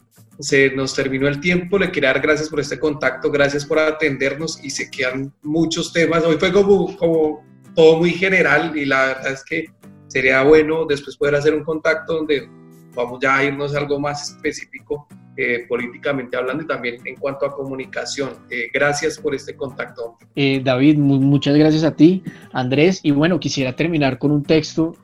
se 0.43 0.71
nos 0.71 0.93
terminó 0.93 1.29
el 1.29 1.39
tiempo, 1.39 1.79
le 1.79 1.89
quiero 1.89 2.09
dar 2.09 2.19
gracias 2.19 2.49
por 2.49 2.59
este 2.59 2.77
contacto, 2.77 3.31
gracias 3.31 3.65
por 3.65 3.79
atendernos 3.79 4.61
y 4.61 4.69
se 4.69 4.91
quedan 4.91 5.33
muchos 5.41 5.93
temas. 5.93 6.25
Hoy 6.25 6.35
fue 6.37 6.51
como, 6.51 6.97
como 6.97 7.45
todo 7.73 7.97
muy 7.97 8.11
general 8.11 8.77
y 8.77 8.83
la 8.83 9.05
verdad 9.05 9.31
es 9.31 9.43
que 9.45 9.67
sería 10.07 10.43
bueno 10.43 10.85
después 10.85 11.15
poder 11.15 11.35
hacer 11.35 11.55
un 11.55 11.63
contacto 11.63 12.15
donde 12.15 12.49
vamos 12.93 13.19
ya 13.21 13.37
a 13.37 13.43
irnos 13.45 13.73
a 13.73 13.79
algo 13.79 13.97
más 14.01 14.31
específico 14.31 15.07
eh, 15.37 15.65
políticamente 15.67 16.35
hablando 16.35 16.63
y 16.63 16.67
también 16.67 16.97
en 17.05 17.15
cuanto 17.15 17.45
a 17.45 17.55
comunicación. 17.55 18.31
Eh, 18.49 18.69
gracias 18.71 19.17
por 19.17 19.33
este 19.33 19.55
contacto. 19.55 20.17
Eh, 20.35 20.61
David, 20.63 20.97
muchas 20.97 21.55
gracias 21.55 21.85
a 21.85 21.95
ti, 21.95 22.21
Andrés. 22.51 22.99
Y 23.01 23.11
bueno, 23.11 23.39
quisiera 23.39 23.73
terminar 23.75 24.19
con 24.19 24.31
un 24.31 24.43
texto 24.43 24.95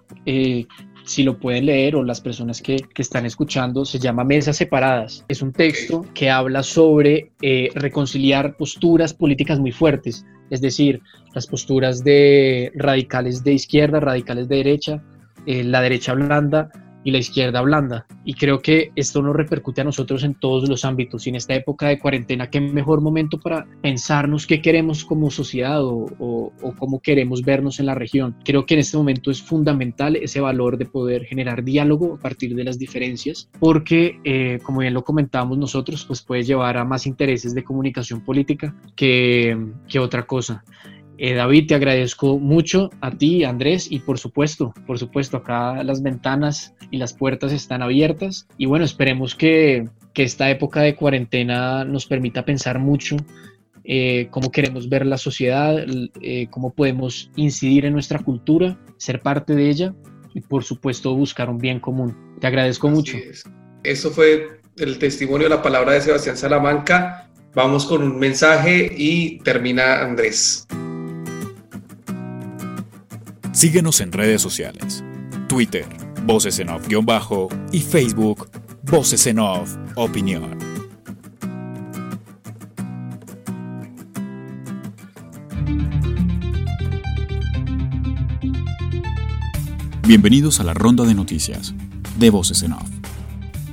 si 1.03 1.23
lo 1.23 1.39
pueden 1.39 1.65
leer 1.65 1.95
o 1.95 2.03
las 2.03 2.21
personas 2.21 2.61
que, 2.61 2.77
que 2.93 3.01
están 3.01 3.25
escuchando, 3.25 3.85
se 3.85 3.99
llama 3.99 4.23
Mesas 4.23 4.57
Separadas. 4.57 5.25
Es 5.27 5.41
un 5.41 5.51
texto 5.51 6.05
que 6.13 6.29
habla 6.29 6.63
sobre 6.63 7.31
eh, 7.41 7.69
reconciliar 7.75 8.57
posturas 8.57 9.13
políticas 9.13 9.59
muy 9.59 9.71
fuertes, 9.71 10.25
es 10.49 10.61
decir, 10.61 11.01
las 11.33 11.47
posturas 11.47 12.03
de 12.03 12.71
radicales 12.75 13.43
de 13.43 13.53
izquierda, 13.53 13.99
radicales 13.99 14.47
de 14.47 14.55
derecha, 14.57 15.03
eh, 15.45 15.63
la 15.63 15.81
derecha 15.81 16.13
blanda, 16.13 16.71
y 17.03 17.11
la 17.11 17.19
izquierda 17.19 17.61
blanda. 17.61 18.05
Y 18.25 18.33
creo 18.33 18.59
que 18.59 18.91
esto 18.95 19.21
nos 19.21 19.35
repercute 19.35 19.81
a 19.81 19.83
nosotros 19.83 20.23
en 20.23 20.35
todos 20.35 20.67
los 20.67 20.85
ámbitos. 20.85 21.25
Y 21.25 21.29
en 21.29 21.35
esta 21.35 21.55
época 21.55 21.87
de 21.87 21.99
cuarentena, 21.99 22.49
qué 22.49 22.59
mejor 22.59 23.01
momento 23.01 23.39
para 23.39 23.65
pensarnos 23.81 24.45
qué 24.45 24.61
queremos 24.61 25.05
como 25.05 25.31
sociedad 25.31 25.83
o, 25.83 26.07
o, 26.19 26.51
cómo 26.77 27.01
queremos 27.01 27.41
vernos 27.41 27.79
en 27.79 27.85
la 27.85 27.95
región. 27.95 28.35
Creo 28.43 28.65
que 28.65 28.75
en 28.75 28.81
este 28.81 28.97
momento 28.97 29.31
es 29.31 29.41
fundamental 29.41 30.15
ese 30.15 30.41
valor 30.41 30.77
de 30.77 30.85
poder 30.85 31.25
generar 31.25 31.63
diálogo 31.63 32.15
a 32.15 32.19
partir 32.19 32.55
de 32.55 32.63
las 32.63 32.77
diferencias, 32.77 33.49
porque, 33.59 34.19
eh, 34.23 34.59
como 34.63 34.79
bien 34.79 34.93
lo 34.93 35.03
comentábamos 35.03 35.57
nosotros, 35.57 36.05
pues 36.05 36.21
puede 36.21 36.43
llevar 36.43 36.77
a 36.77 36.85
más 36.85 37.05
intereses 37.05 37.53
de 37.53 37.63
comunicación 37.63 38.21
política 38.21 38.75
que, 38.95 39.57
que 39.87 39.99
otra 39.99 40.25
cosa. 40.25 40.63
Eh, 41.21 41.33
David, 41.33 41.67
te 41.67 41.75
agradezco 41.75 42.39
mucho 42.39 42.89
a 43.01 43.11
ti, 43.11 43.43
Andrés, 43.43 43.91
y 43.91 43.99
por 43.99 44.17
supuesto, 44.17 44.73
por 44.87 44.97
supuesto, 44.97 45.35
acá 45.35 45.83
las 45.83 46.01
ventanas 46.01 46.73
y 46.91 46.97
las 46.97 47.13
puertas 47.13 47.51
están 47.51 47.81
abiertas. 47.81 48.47
Y 48.57 48.67
bueno, 48.67 48.85
esperemos 48.85 49.35
que, 49.35 49.89
que 50.13 50.23
esta 50.23 50.49
época 50.49 50.79
de 50.79 50.95
cuarentena 50.95 51.83
nos 51.83 52.05
permita 52.05 52.45
pensar 52.45 52.79
mucho 52.79 53.17
eh, 53.83 54.29
cómo 54.31 54.49
queremos 54.49 54.87
ver 54.87 55.05
la 55.05 55.17
sociedad, 55.17 55.85
eh, 56.21 56.47
cómo 56.51 56.73
podemos 56.73 57.29
incidir 57.35 57.85
en 57.85 57.91
nuestra 57.91 58.19
cultura, 58.19 58.79
ser 58.95 59.21
parte 59.21 59.55
de 59.55 59.69
ella 59.69 59.93
y 60.33 60.39
por 60.39 60.63
supuesto 60.63 61.13
buscar 61.15 61.49
un 61.49 61.57
bien 61.57 61.81
común. 61.81 62.15
Te 62.39 62.47
agradezco 62.47 62.87
mucho. 62.87 63.17
Eso 63.83 64.11
fue 64.11 64.61
el 64.77 64.97
testimonio, 64.99 65.49
la 65.49 65.61
palabra 65.61 65.93
de 65.93 66.01
Sebastián 66.01 66.37
Salamanca. 66.37 67.29
Vamos 67.53 67.85
con 67.85 68.03
un 68.03 68.19
mensaje 68.19 68.89
y 68.95 69.39
termina 69.39 70.01
Andrés. 70.01 70.65
Síguenos 73.59 73.99
en 73.99 74.13
redes 74.13 74.41
sociales. 74.41 75.03
Twitter, 75.49 75.85
Voces 76.23 76.59
en 76.59 76.69
Off-Bajo 76.69 77.49
y 77.73 77.81
Facebook, 77.81 78.49
Voces 78.83 79.27
en 79.27 79.39
Off 79.39 79.75
Opinión. 79.95 80.57
Bienvenidos 90.07 90.61
a 90.61 90.63
la 90.63 90.73
ronda 90.73 91.03
de 91.03 91.13
noticias 91.13 91.73
de 92.17 92.29
Voces 92.29 92.63
en 92.63 92.71
Off. 92.71 92.89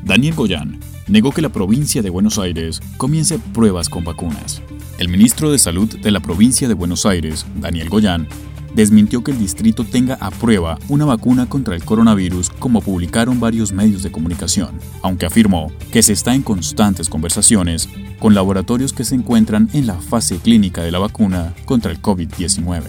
Daniel 0.02 0.34
Goyán 0.34 0.80
negó 1.06 1.30
que 1.30 1.42
la 1.42 1.50
provincia 1.50 2.02
de 2.02 2.10
Buenos 2.10 2.40
Aires 2.40 2.80
comience 2.96 3.38
pruebas 3.38 3.88
con 3.88 4.02
vacunas. 4.02 4.62
El 4.98 5.08
ministro 5.08 5.52
de 5.52 5.60
Salud 5.60 5.96
de 5.96 6.10
la 6.10 6.18
provincia 6.18 6.66
de 6.66 6.74
Buenos 6.74 7.06
Aires, 7.06 7.46
Daniel 7.60 7.88
Goyán, 7.88 8.26
desmintió 8.76 9.24
que 9.24 9.32
el 9.32 9.38
distrito 9.38 9.84
tenga 9.84 10.18
a 10.20 10.30
prueba 10.30 10.78
una 10.88 11.06
vacuna 11.06 11.48
contra 11.48 11.74
el 11.74 11.82
coronavirus 11.82 12.50
como 12.50 12.82
publicaron 12.82 13.40
varios 13.40 13.72
medios 13.72 14.02
de 14.02 14.12
comunicación, 14.12 14.78
aunque 15.02 15.24
afirmó 15.24 15.72
que 15.90 16.02
se 16.02 16.12
está 16.12 16.34
en 16.34 16.42
constantes 16.42 17.08
conversaciones 17.08 17.88
con 18.18 18.34
laboratorios 18.34 18.92
que 18.92 19.04
se 19.04 19.14
encuentran 19.14 19.70
en 19.72 19.86
la 19.86 19.94
fase 19.94 20.36
clínica 20.36 20.82
de 20.82 20.92
la 20.92 20.98
vacuna 20.98 21.54
contra 21.64 21.90
el 21.90 22.02
COVID-19. 22.02 22.82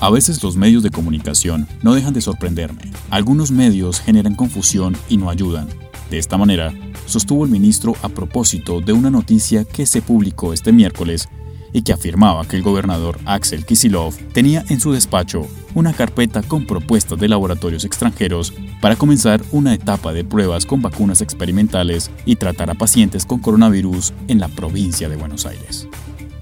A 0.00 0.10
veces 0.10 0.42
los 0.42 0.56
medios 0.56 0.82
de 0.82 0.90
comunicación 0.90 1.68
no 1.82 1.94
dejan 1.94 2.14
de 2.14 2.20
sorprenderme. 2.20 2.82
Algunos 3.08 3.52
medios 3.52 4.00
generan 4.00 4.34
confusión 4.34 4.96
y 5.08 5.16
no 5.18 5.30
ayudan. 5.30 5.68
De 6.10 6.18
esta 6.18 6.36
manera, 6.36 6.74
sostuvo 7.06 7.44
el 7.44 7.50
ministro 7.50 7.94
a 8.02 8.08
propósito 8.08 8.80
de 8.80 8.92
una 8.92 9.10
noticia 9.10 9.64
que 9.64 9.86
se 9.86 10.02
publicó 10.02 10.52
este 10.52 10.72
miércoles 10.72 11.28
y 11.72 11.82
que 11.82 11.92
afirmaba 11.92 12.46
que 12.46 12.56
el 12.56 12.62
gobernador 12.62 13.18
Axel 13.24 13.64
Kisilov 13.64 14.14
tenía 14.32 14.64
en 14.68 14.80
su 14.80 14.92
despacho 14.92 15.46
una 15.74 15.92
carpeta 15.92 16.42
con 16.42 16.66
propuestas 16.66 17.18
de 17.18 17.28
laboratorios 17.28 17.84
extranjeros 17.84 18.52
para 18.80 18.96
comenzar 18.96 19.42
una 19.52 19.74
etapa 19.74 20.12
de 20.12 20.24
pruebas 20.24 20.66
con 20.66 20.82
vacunas 20.82 21.20
experimentales 21.20 22.10
y 22.24 22.36
tratar 22.36 22.70
a 22.70 22.74
pacientes 22.74 23.26
con 23.26 23.40
coronavirus 23.40 24.12
en 24.28 24.40
la 24.40 24.48
provincia 24.48 25.08
de 25.08 25.16
Buenos 25.16 25.46
Aires. 25.46 25.88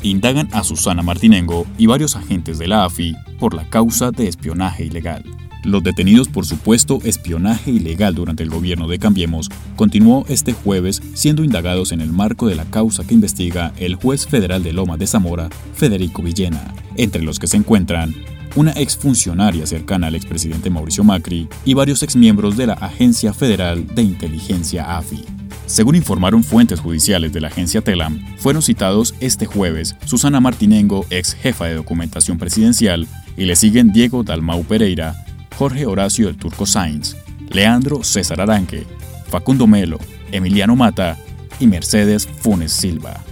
Indagan 0.03 0.49
a 0.53 0.62
Susana 0.62 1.03
Martinengo 1.03 1.66
y 1.79 1.87
varios 1.87 2.16
agentes 2.16 2.59
de 2.59 2.68
la 2.68 2.85
AFI 2.85 3.14
por 3.41 3.55
la 3.55 3.68
causa 3.68 4.11
de 4.11 4.29
espionaje 4.29 4.85
ilegal. 4.85 5.24
Los 5.65 5.83
detenidos 5.83 6.29
por 6.29 6.47
supuesto 6.47 7.01
espionaje 7.05 7.71
ilegal 7.71 8.15
durante 8.15 8.43
el 8.43 8.51
gobierno 8.51 8.87
de 8.89 8.99
Cambiemos 8.99 9.49
continuó 9.75 10.25
este 10.29 10.53
jueves 10.53 11.03
siendo 11.15 11.43
indagados 11.43 11.93
en 11.93 12.01
el 12.01 12.13
marco 12.13 12.47
de 12.47 12.55
la 12.55 12.65
causa 12.65 13.05
que 13.05 13.15
investiga 13.15 13.73
el 13.77 13.97
juez 13.97 14.27
federal 14.27 14.63
de 14.63 14.73
Loma 14.73 14.97
de 14.97 15.07
Zamora, 15.07 15.49
Federico 15.75 16.23
Villena, 16.23 16.75
entre 16.97 17.23
los 17.23 17.39
que 17.39 17.47
se 17.47 17.57
encuentran 17.57 18.15
una 18.55 18.73
exfuncionaria 18.73 19.67
cercana 19.67 20.07
al 20.07 20.15
expresidente 20.15 20.71
Mauricio 20.71 21.05
Macri 21.05 21.49
y 21.65 21.75
varios 21.75 22.03
exmiembros 22.03 22.57
de 22.57 22.67
la 22.67 22.75
Agencia 22.75 23.35
Federal 23.35 23.87
de 23.95 24.03
Inteligencia 24.03 24.97
AFI. 24.97 25.25
Según 25.67 25.97
informaron 25.97 26.45
fuentes 26.45 26.81
judiciales 26.81 27.33
de 27.33 27.41
la 27.41 27.49
agencia 27.49 27.83
TELAM, 27.83 28.25
fueron 28.39 28.63
citados 28.63 29.15
este 29.21 29.47
jueves 29.47 29.97
Susana 30.05 30.41
Martinengo, 30.41 31.05
ex 31.11 31.35
jefa 31.35 31.67
de 31.67 31.75
documentación 31.75 32.39
presidencial, 32.39 33.07
y 33.37 33.45
le 33.45 33.57
siguen 33.57 33.93
Diego 33.93 34.23
Dalmau 34.23 34.65
Pereira, 34.65 35.26
Jorge 35.57 35.87
Horacio 35.87 36.27
del 36.27 36.37
Turco 36.37 36.67
Sainz, 36.67 37.17
Leandro 37.49 38.05
César 38.05 38.41
Aranque, 38.43 38.87
Facundo 39.29 39.67
Melo, 39.67 39.99
Emiliano 40.31 40.77
Mata 40.77 41.17
y 41.59 41.67
Mercedes 41.67 42.27
Funes 42.27 42.73
Silva. 42.73 43.25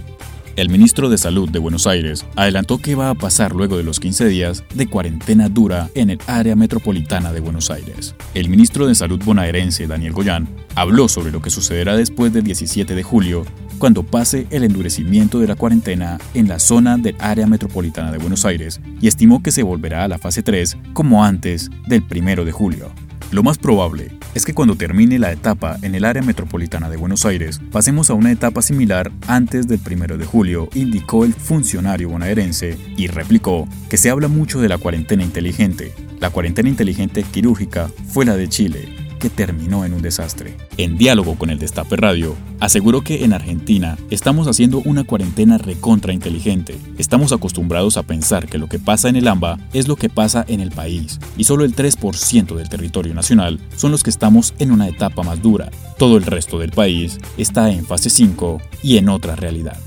El 0.55 0.69
ministro 0.69 1.09
de 1.09 1.17
Salud 1.17 1.49
de 1.49 1.59
Buenos 1.59 1.85
Aires 1.85 2.25
adelantó 2.35 2.79
qué 2.79 2.95
va 2.95 3.09
a 3.09 3.15
pasar 3.15 3.53
luego 3.53 3.77
de 3.77 3.83
los 3.83 3.99
15 3.99 4.25
días 4.27 4.63
de 4.73 4.87
cuarentena 4.87 5.49
dura 5.49 5.89
en 5.95 6.09
el 6.09 6.19
área 6.27 6.55
metropolitana 6.55 7.31
de 7.31 7.41
Buenos 7.41 7.69
Aires. 7.69 8.15
El 8.33 8.49
ministro 8.49 8.87
de 8.87 8.95
Salud 8.95 9.21
bonaerense, 9.23 9.85
Daniel 9.85 10.13
Goyán, 10.13 10.47
habló 10.73 11.09
sobre 11.09 11.31
lo 11.31 11.41
que 11.41 11.49
sucederá 11.49 11.95
después 11.97 12.33
del 12.33 12.45
17 12.45 12.95
de 12.95 13.03
julio, 13.03 13.45
cuando 13.77 14.03
pase 14.03 14.47
el 14.49 14.63
endurecimiento 14.63 15.39
de 15.39 15.47
la 15.47 15.55
cuarentena 15.55 16.17
en 16.33 16.47
la 16.47 16.59
zona 16.59 16.97
del 16.97 17.15
área 17.19 17.47
metropolitana 17.47 18.11
de 18.11 18.17
Buenos 18.17 18.45
Aires, 18.45 18.79
y 19.01 19.07
estimó 19.07 19.43
que 19.43 19.51
se 19.51 19.63
volverá 19.63 20.03
a 20.03 20.07
la 20.07 20.17
fase 20.17 20.43
3 20.43 20.77
como 20.93 21.23
antes 21.23 21.69
del 21.87 22.03
1 22.03 22.45
de 22.45 22.51
julio. 22.51 22.91
Lo 23.31 23.43
más 23.43 23.57
probable 23.57 24.11
es 24.33 24.45
que 24.45 24.53
cuando 24.53 24.75
termine 24.75 25.19
la 25.19 25.31
etapa 25.31 25.77
en 25.81 25.95
el 25.95 26.05
área 26.05 26.21
metropolitana 26.21 26.89
de 26.89 26.97
Buenos 26.97 27.25
Aires, 27.25 27.59
pasemos 27.71 28.09
a 28.09 28.13
una 28.13 28.31
etapa 28.31 28.61
similar 28.61 29.11
antes 29.27 29.67
del 29.67 29.79
1 29.79 30.17
de 30.17 30.25
julio, 30.25 30.69
indicó 30.73 31.25
el 31.25 31.33
funcionario 31.33 32.09
bonaerense 32.09 32.77
y 32.97 33.07
replicó 33.07 33.67
que 33.89 33.97
se 33.97 34.09
habla 34.09 34.27
mucho 34.27 34.61
de 34.61 34.69
la 34.69 34.77
cuarentena 34.77 35.23
inteligente. 35.23 35.93
La 36.19 36.29
cuarentena 36.29 36.69
inteligente 36.69 37.23
quirúrgica 37.23 37.89
fue 38.07 38.25
la 38.25 38.35
de 38.37 38.47
Chile, 38.47 39.04
terminó 39.29 39.85
en 39.85 39.93
un 39.93 40.01
desastre. 40.01 40.57
En 40.77 40.97
diálogo 40.97 41.35
con 41.35 41.49
el 41.49 41.59
Destape 41.59 41.95
Radio, 41.95 42.35
aseguró 42.59 43.01
que 43.01 43.23
en 43.23 43.33
Argentina 43.33 43.97
estamos 44.09 44.47
haciendo 44.47 44.79
una 44.85 45.03
cuarentena 45.03 45.57
recontra 45.57 46.13
inteligente. 46.13 46.77
Estamos 46.97 47.31
acostumbrados 47.31 47.97
a 47.97 48.03
pensar 48.03 48.47
que 48.47 48.57
lo 48.57 48.67
que 48.67 48.79
pasa 48.79 49.09
en 49.09 49.15
el 49.15 49.27
AMBA 49.27 49.57
es 49.73 49.87
lo 49.87 49.95
que 49.95 50.09
pasa 50.09 50.45
en 50.47 50.59
el 50.59 50.71
país, 50.71 51.19
y 51.37 51.43
solo 51.45 51.65
el 51.65 51.75
3% 51.75 52.55
del 52.55 52.69
territorio 52.69 53.13
nacional 53.13 53.59
son 53.75 53.91
los 53.91 54.03
que 54.03 54.09
estamos 54.09 54.53
en 54.59 54.71
una 54.71 54.87
etapa 54.87 55.23
más 55.23 55.41
dura. 55.41 55.69
Todo 55.97 56.17
el 56.17 56.23
resto 56.23 56.59
del 56.59 56.71
país 56.71 57.19
está 57.37 57.71
en 57.71 57.85
fase 57.85 58.09
5 58.09 58.61
y 58.83 58.97
en 58.97 59.09
otra 59.09 59.35
realidad. 59.35 59.79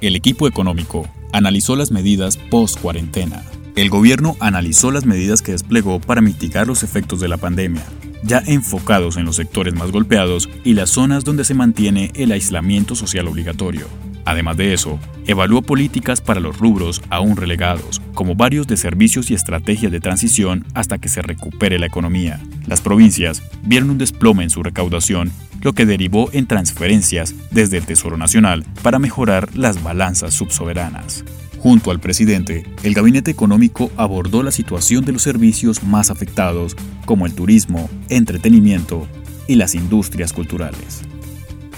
El 0.00 0.16
equipo 0.16 0.46
económico 0.46 1.08
analizó 1.32 1.76
las 1.76 1.90
medidas 1.90 2.36
post-cuarentena. 2.36 3.42
El 3.76 3.90
gobierno 3.90 4.36
analizó 4.40 4.90
las 4.90 5.06
medidas 5.06 5.42
que 5.42 5.52
desplegó 5.52 6.00
para 6.00 6.20
mitigar 6.20 6.66
los 6.66 6.82
efectos 6.82 7.20
de 7.20 7.28
la 7.28 7.36
pandemia 7.36 7.84
ya 8.22 8.42
enfocados 8.46 9.16
en 9.16 9.24
los 9.24 9.36
sectores 9.36 9.74
más 9.74 9.90
golpeados 9.90 10.48
y 10.64 10.74
las 10.74 10.90
zonas 10.90 11.24
donde 11.24 11.44
se 11.44 11.54
mantiene 11.54 12.12
el 12.14 12.32
aislamiento 12.32 12.94
social 12.94 13.28
obligatorio. 13.28 14.09
Además 14.24 14.56
de 14.56 14.74
eso, 14.74 14.98
evaluó 15.26 15.62
políticas 15.62 16.20
para 16.20 16.40
los 16.40 16.58
rubros 16.58 17.02
aún 17.10 17.36
relegados, 17.36 18.00
como 18.14 18.34
varios 18.34 18.66
de 18.66 18.76
servicios 18.76 19.30
y 19.30 19.34
estrategias 19.34 19.92
de 19.92 20.00
transición 20.00 20.64
hasta 20.74 20.98
que 20.98 21.08
se 21.08 21.22
recupere 21.22 21.78
la 21.78 21.86
economía. 21.86 22.40
Las 22.66 22.80
provincias 22.80 23.42
vieron 23.62 23.90
un 23.90 23.98
desplome 23.98 24.44
en 24.44 24.50
su 24.50 24.62
recaudación, 24.62 25.30
lo 25.62 25.72
que 25.72 25.86
derivó 25.86 26.30
en 26.32 26.46
transferencias 26.46 27.34
desde 27.50 27.78
el 27.78 27.86
Tesoro 27.86 28.16
Nacional 28.16 28.64
para 28.82 28.98
mejorar 28.98 29.48
las 29.56 29.82
balanzas 29.82 30.34
subsoberanas. 30.34 31.24
Junto 31.58 31.90
al 31.90 32.00
presidente, 32.00 32.64
el 32.82 32.94
gabinete 32.94 33.30
económico 33.30 33.90
abordó 33.96 34.42
la 34.42 34.50
situación 34.50 35.04
de 35.04 35.12
los 35.12 35.22
servicios 35.22 35.82
más 35.82 36.10
afectados, 36.10 36.74
como 37.04 37.26
el 37.26 37.34
turismo, 37.34 37.90
entretenimiento 38.08 39.06
y 39.46 39.56
las 39.56 39.74
industrias 39.74 40.32
culturales. 40.32 41.02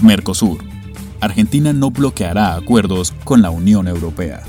Mercosur. 0.00 0.71
Argentina 1.22 1.72
no 1.72 1.92
bloqueará 1.92 2.56
acuerdos 2.56 3.14
con 3.22 3.42
la 3.42 3.50
Unión 3.50 3.86
Europea. 3.86 4.42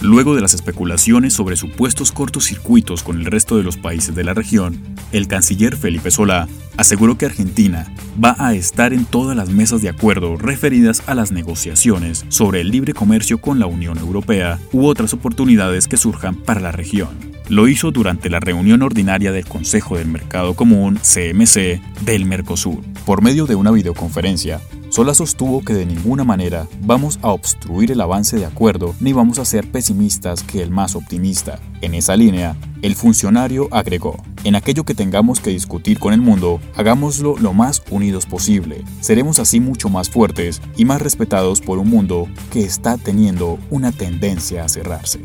Luego 0.00 0.34
de 0.34 0.40
las 0.40 0.54
especulaciones 0.54 1.34
sobre 1.34 1.54
supuestos 1.54 2.12
cortocircuitos 2.12 3.02
con 3.02 3.20
el 3.20 3.26
resto 3.26 3.58
de 3.58 3.62
los 3.62 3.76
países 3.76 4.14
de 4.14 4.24
la 4.24 4.32
región, 4.32 4.80
el 5.12 5.28
canciller 5.28 5.76
Felipe 5.76 6.10
Solá 6.10 6.48
aseguró 6.78 7.18
que 7.18 7.26
Argentina 7.26 7.92
va 8.22 8.36
a 8.38 8.54
estar 8.54 8.94
en 8.94 9.04
todas 9.04 9.36
las 9.36 9.50
mesas 9.50 9.82
de 9.82 9.90
acuerdo 9.90 10.36
referidas 10.36 11.02
a 11.06 11.14
las 11.14 11.30
negociaciones 11.30 12.24
sobre 12.30 12.62
el 12.62 12.70
libre 12.70 12.94
comercio 12.94 13.36
con 13.38 13.58
la 13.58 13.66
Unión 13.66 13.98
Europea 13.98 14.58
u 14.72 14.86
otras 14.86 15.12
oportunidades 15.12 15.88
que 15.88 15.98
surjan 15.98 16.36
para 16.36 16.60
la 16.60 16.72
región. 16.72 17.34
Lo 17.50 17.68
hizo 17.68 17.90
durante 17.90 18.30
la 18.30 18.40
reunión 18.40 18.80
ordinaria 18.80 19.30
del 19.30 19.44
Consejo 19.44 19.98
del 19.98 20.08
Mercado 20.08 20.54
Común, 20.54 20.98
CMC, 21.02 21.82
del 22.00 22.24
Mercosur. 22.24 22.80
Por 23.04 23.20
medio 23.20 23.44
de 23.44 23.56
una 23.56 23.70
videoconferencia, 23.70 24.62
Sola 24.94 25.12
sostuvo 25.12 25.64
que 25.64 25.74
de 25.74 25.86
ninguna 25.86 26.22
manera 26.22 26.68
vamos 26.82 27.18
a 27.20 27.30
obstruir 27.30 27.90
el 27.90 28.00
avance 28.00 28.36
de 28.36 28.46
acuerdo 28.46 28.94
ni 29.00 29.12
vamos 29.12 29.40
a 29.40 29.44
ser 29.44 29.68
pesimistas 29.68 30.44
que 30.44 30.62
el 30.62 30.70
más 30.70 30.94
optimista. 30.94 31.58
En 31.80 31.94
esa 31.94 32.14
línea, 32.14 32.56
el 32.80 32.94
funcionario 32.94 33.66
agregó, 33.72 34.22
en 34.44 34.54
aquello 34.54 34.84
que 34.84 34.94
tengamos 34.94 35.40
que 35.40 35.50
discutir 35.50 35.98
con 35.98 36.14
el 36.14 36.20
mundo, 36.20 36.60
hagámoslo 36.76 37.36
lo 37.36 37.52
más 37.52 37.82
unidos 37.90 38.24
posible. 38.24 38.84
Seremos 39.00 39.40
así 39.40 39.58
mucho 39.58 39.88
más 39.88 40.08
fuertes 40.08 40.62
y 40.76 40.84
más 40.84 41.02
respetados 41.02 41.60
por 41.60 41.78
un 41.78 41.90
mundo 41.90 42.28
que 42.52 42.64
está 42.64 42.96
teniendo 42.96 43.58
una 43.70 43.90
tendencia 43.90 44.64
a 44.64 44.68
cerrarse. 44.68 45.18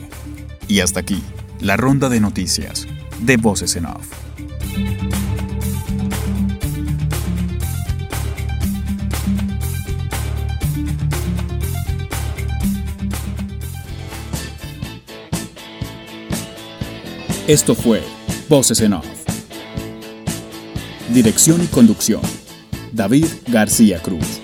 Y 0.67 0.79
hasta 0.79 1.01
aquí, 1.01 1.21
la 1.59 1.77
ronda 1.77 2.09
de 2.09 2.19
noticias 2.19 2.87
de 3.19 3.37
Voces 3.37 3.75
en 3.75 3.85
Off. 3.85 4.07
Esto 17.49 17.73
fue 17.73 18.03
Voces 18.47 18.79
en 18.81 18.93
Off. 18.93 19.07
Dirección 21.11 21.63
y 21.63 21.65
conducción, 21.65 22.21
David 22.91 23.25
García 23.47 23.99
Cruz. 24.03 24.39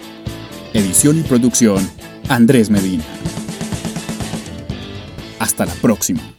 Edición 0.74 1.20
y 1.20 1.22
producción, 1.22 1.88
Andrés 2.30 2.72
Medina. 2.72 3.03
Hasta 5.38 5.68
la 5.68 5.74
próxima. 5.74 6.35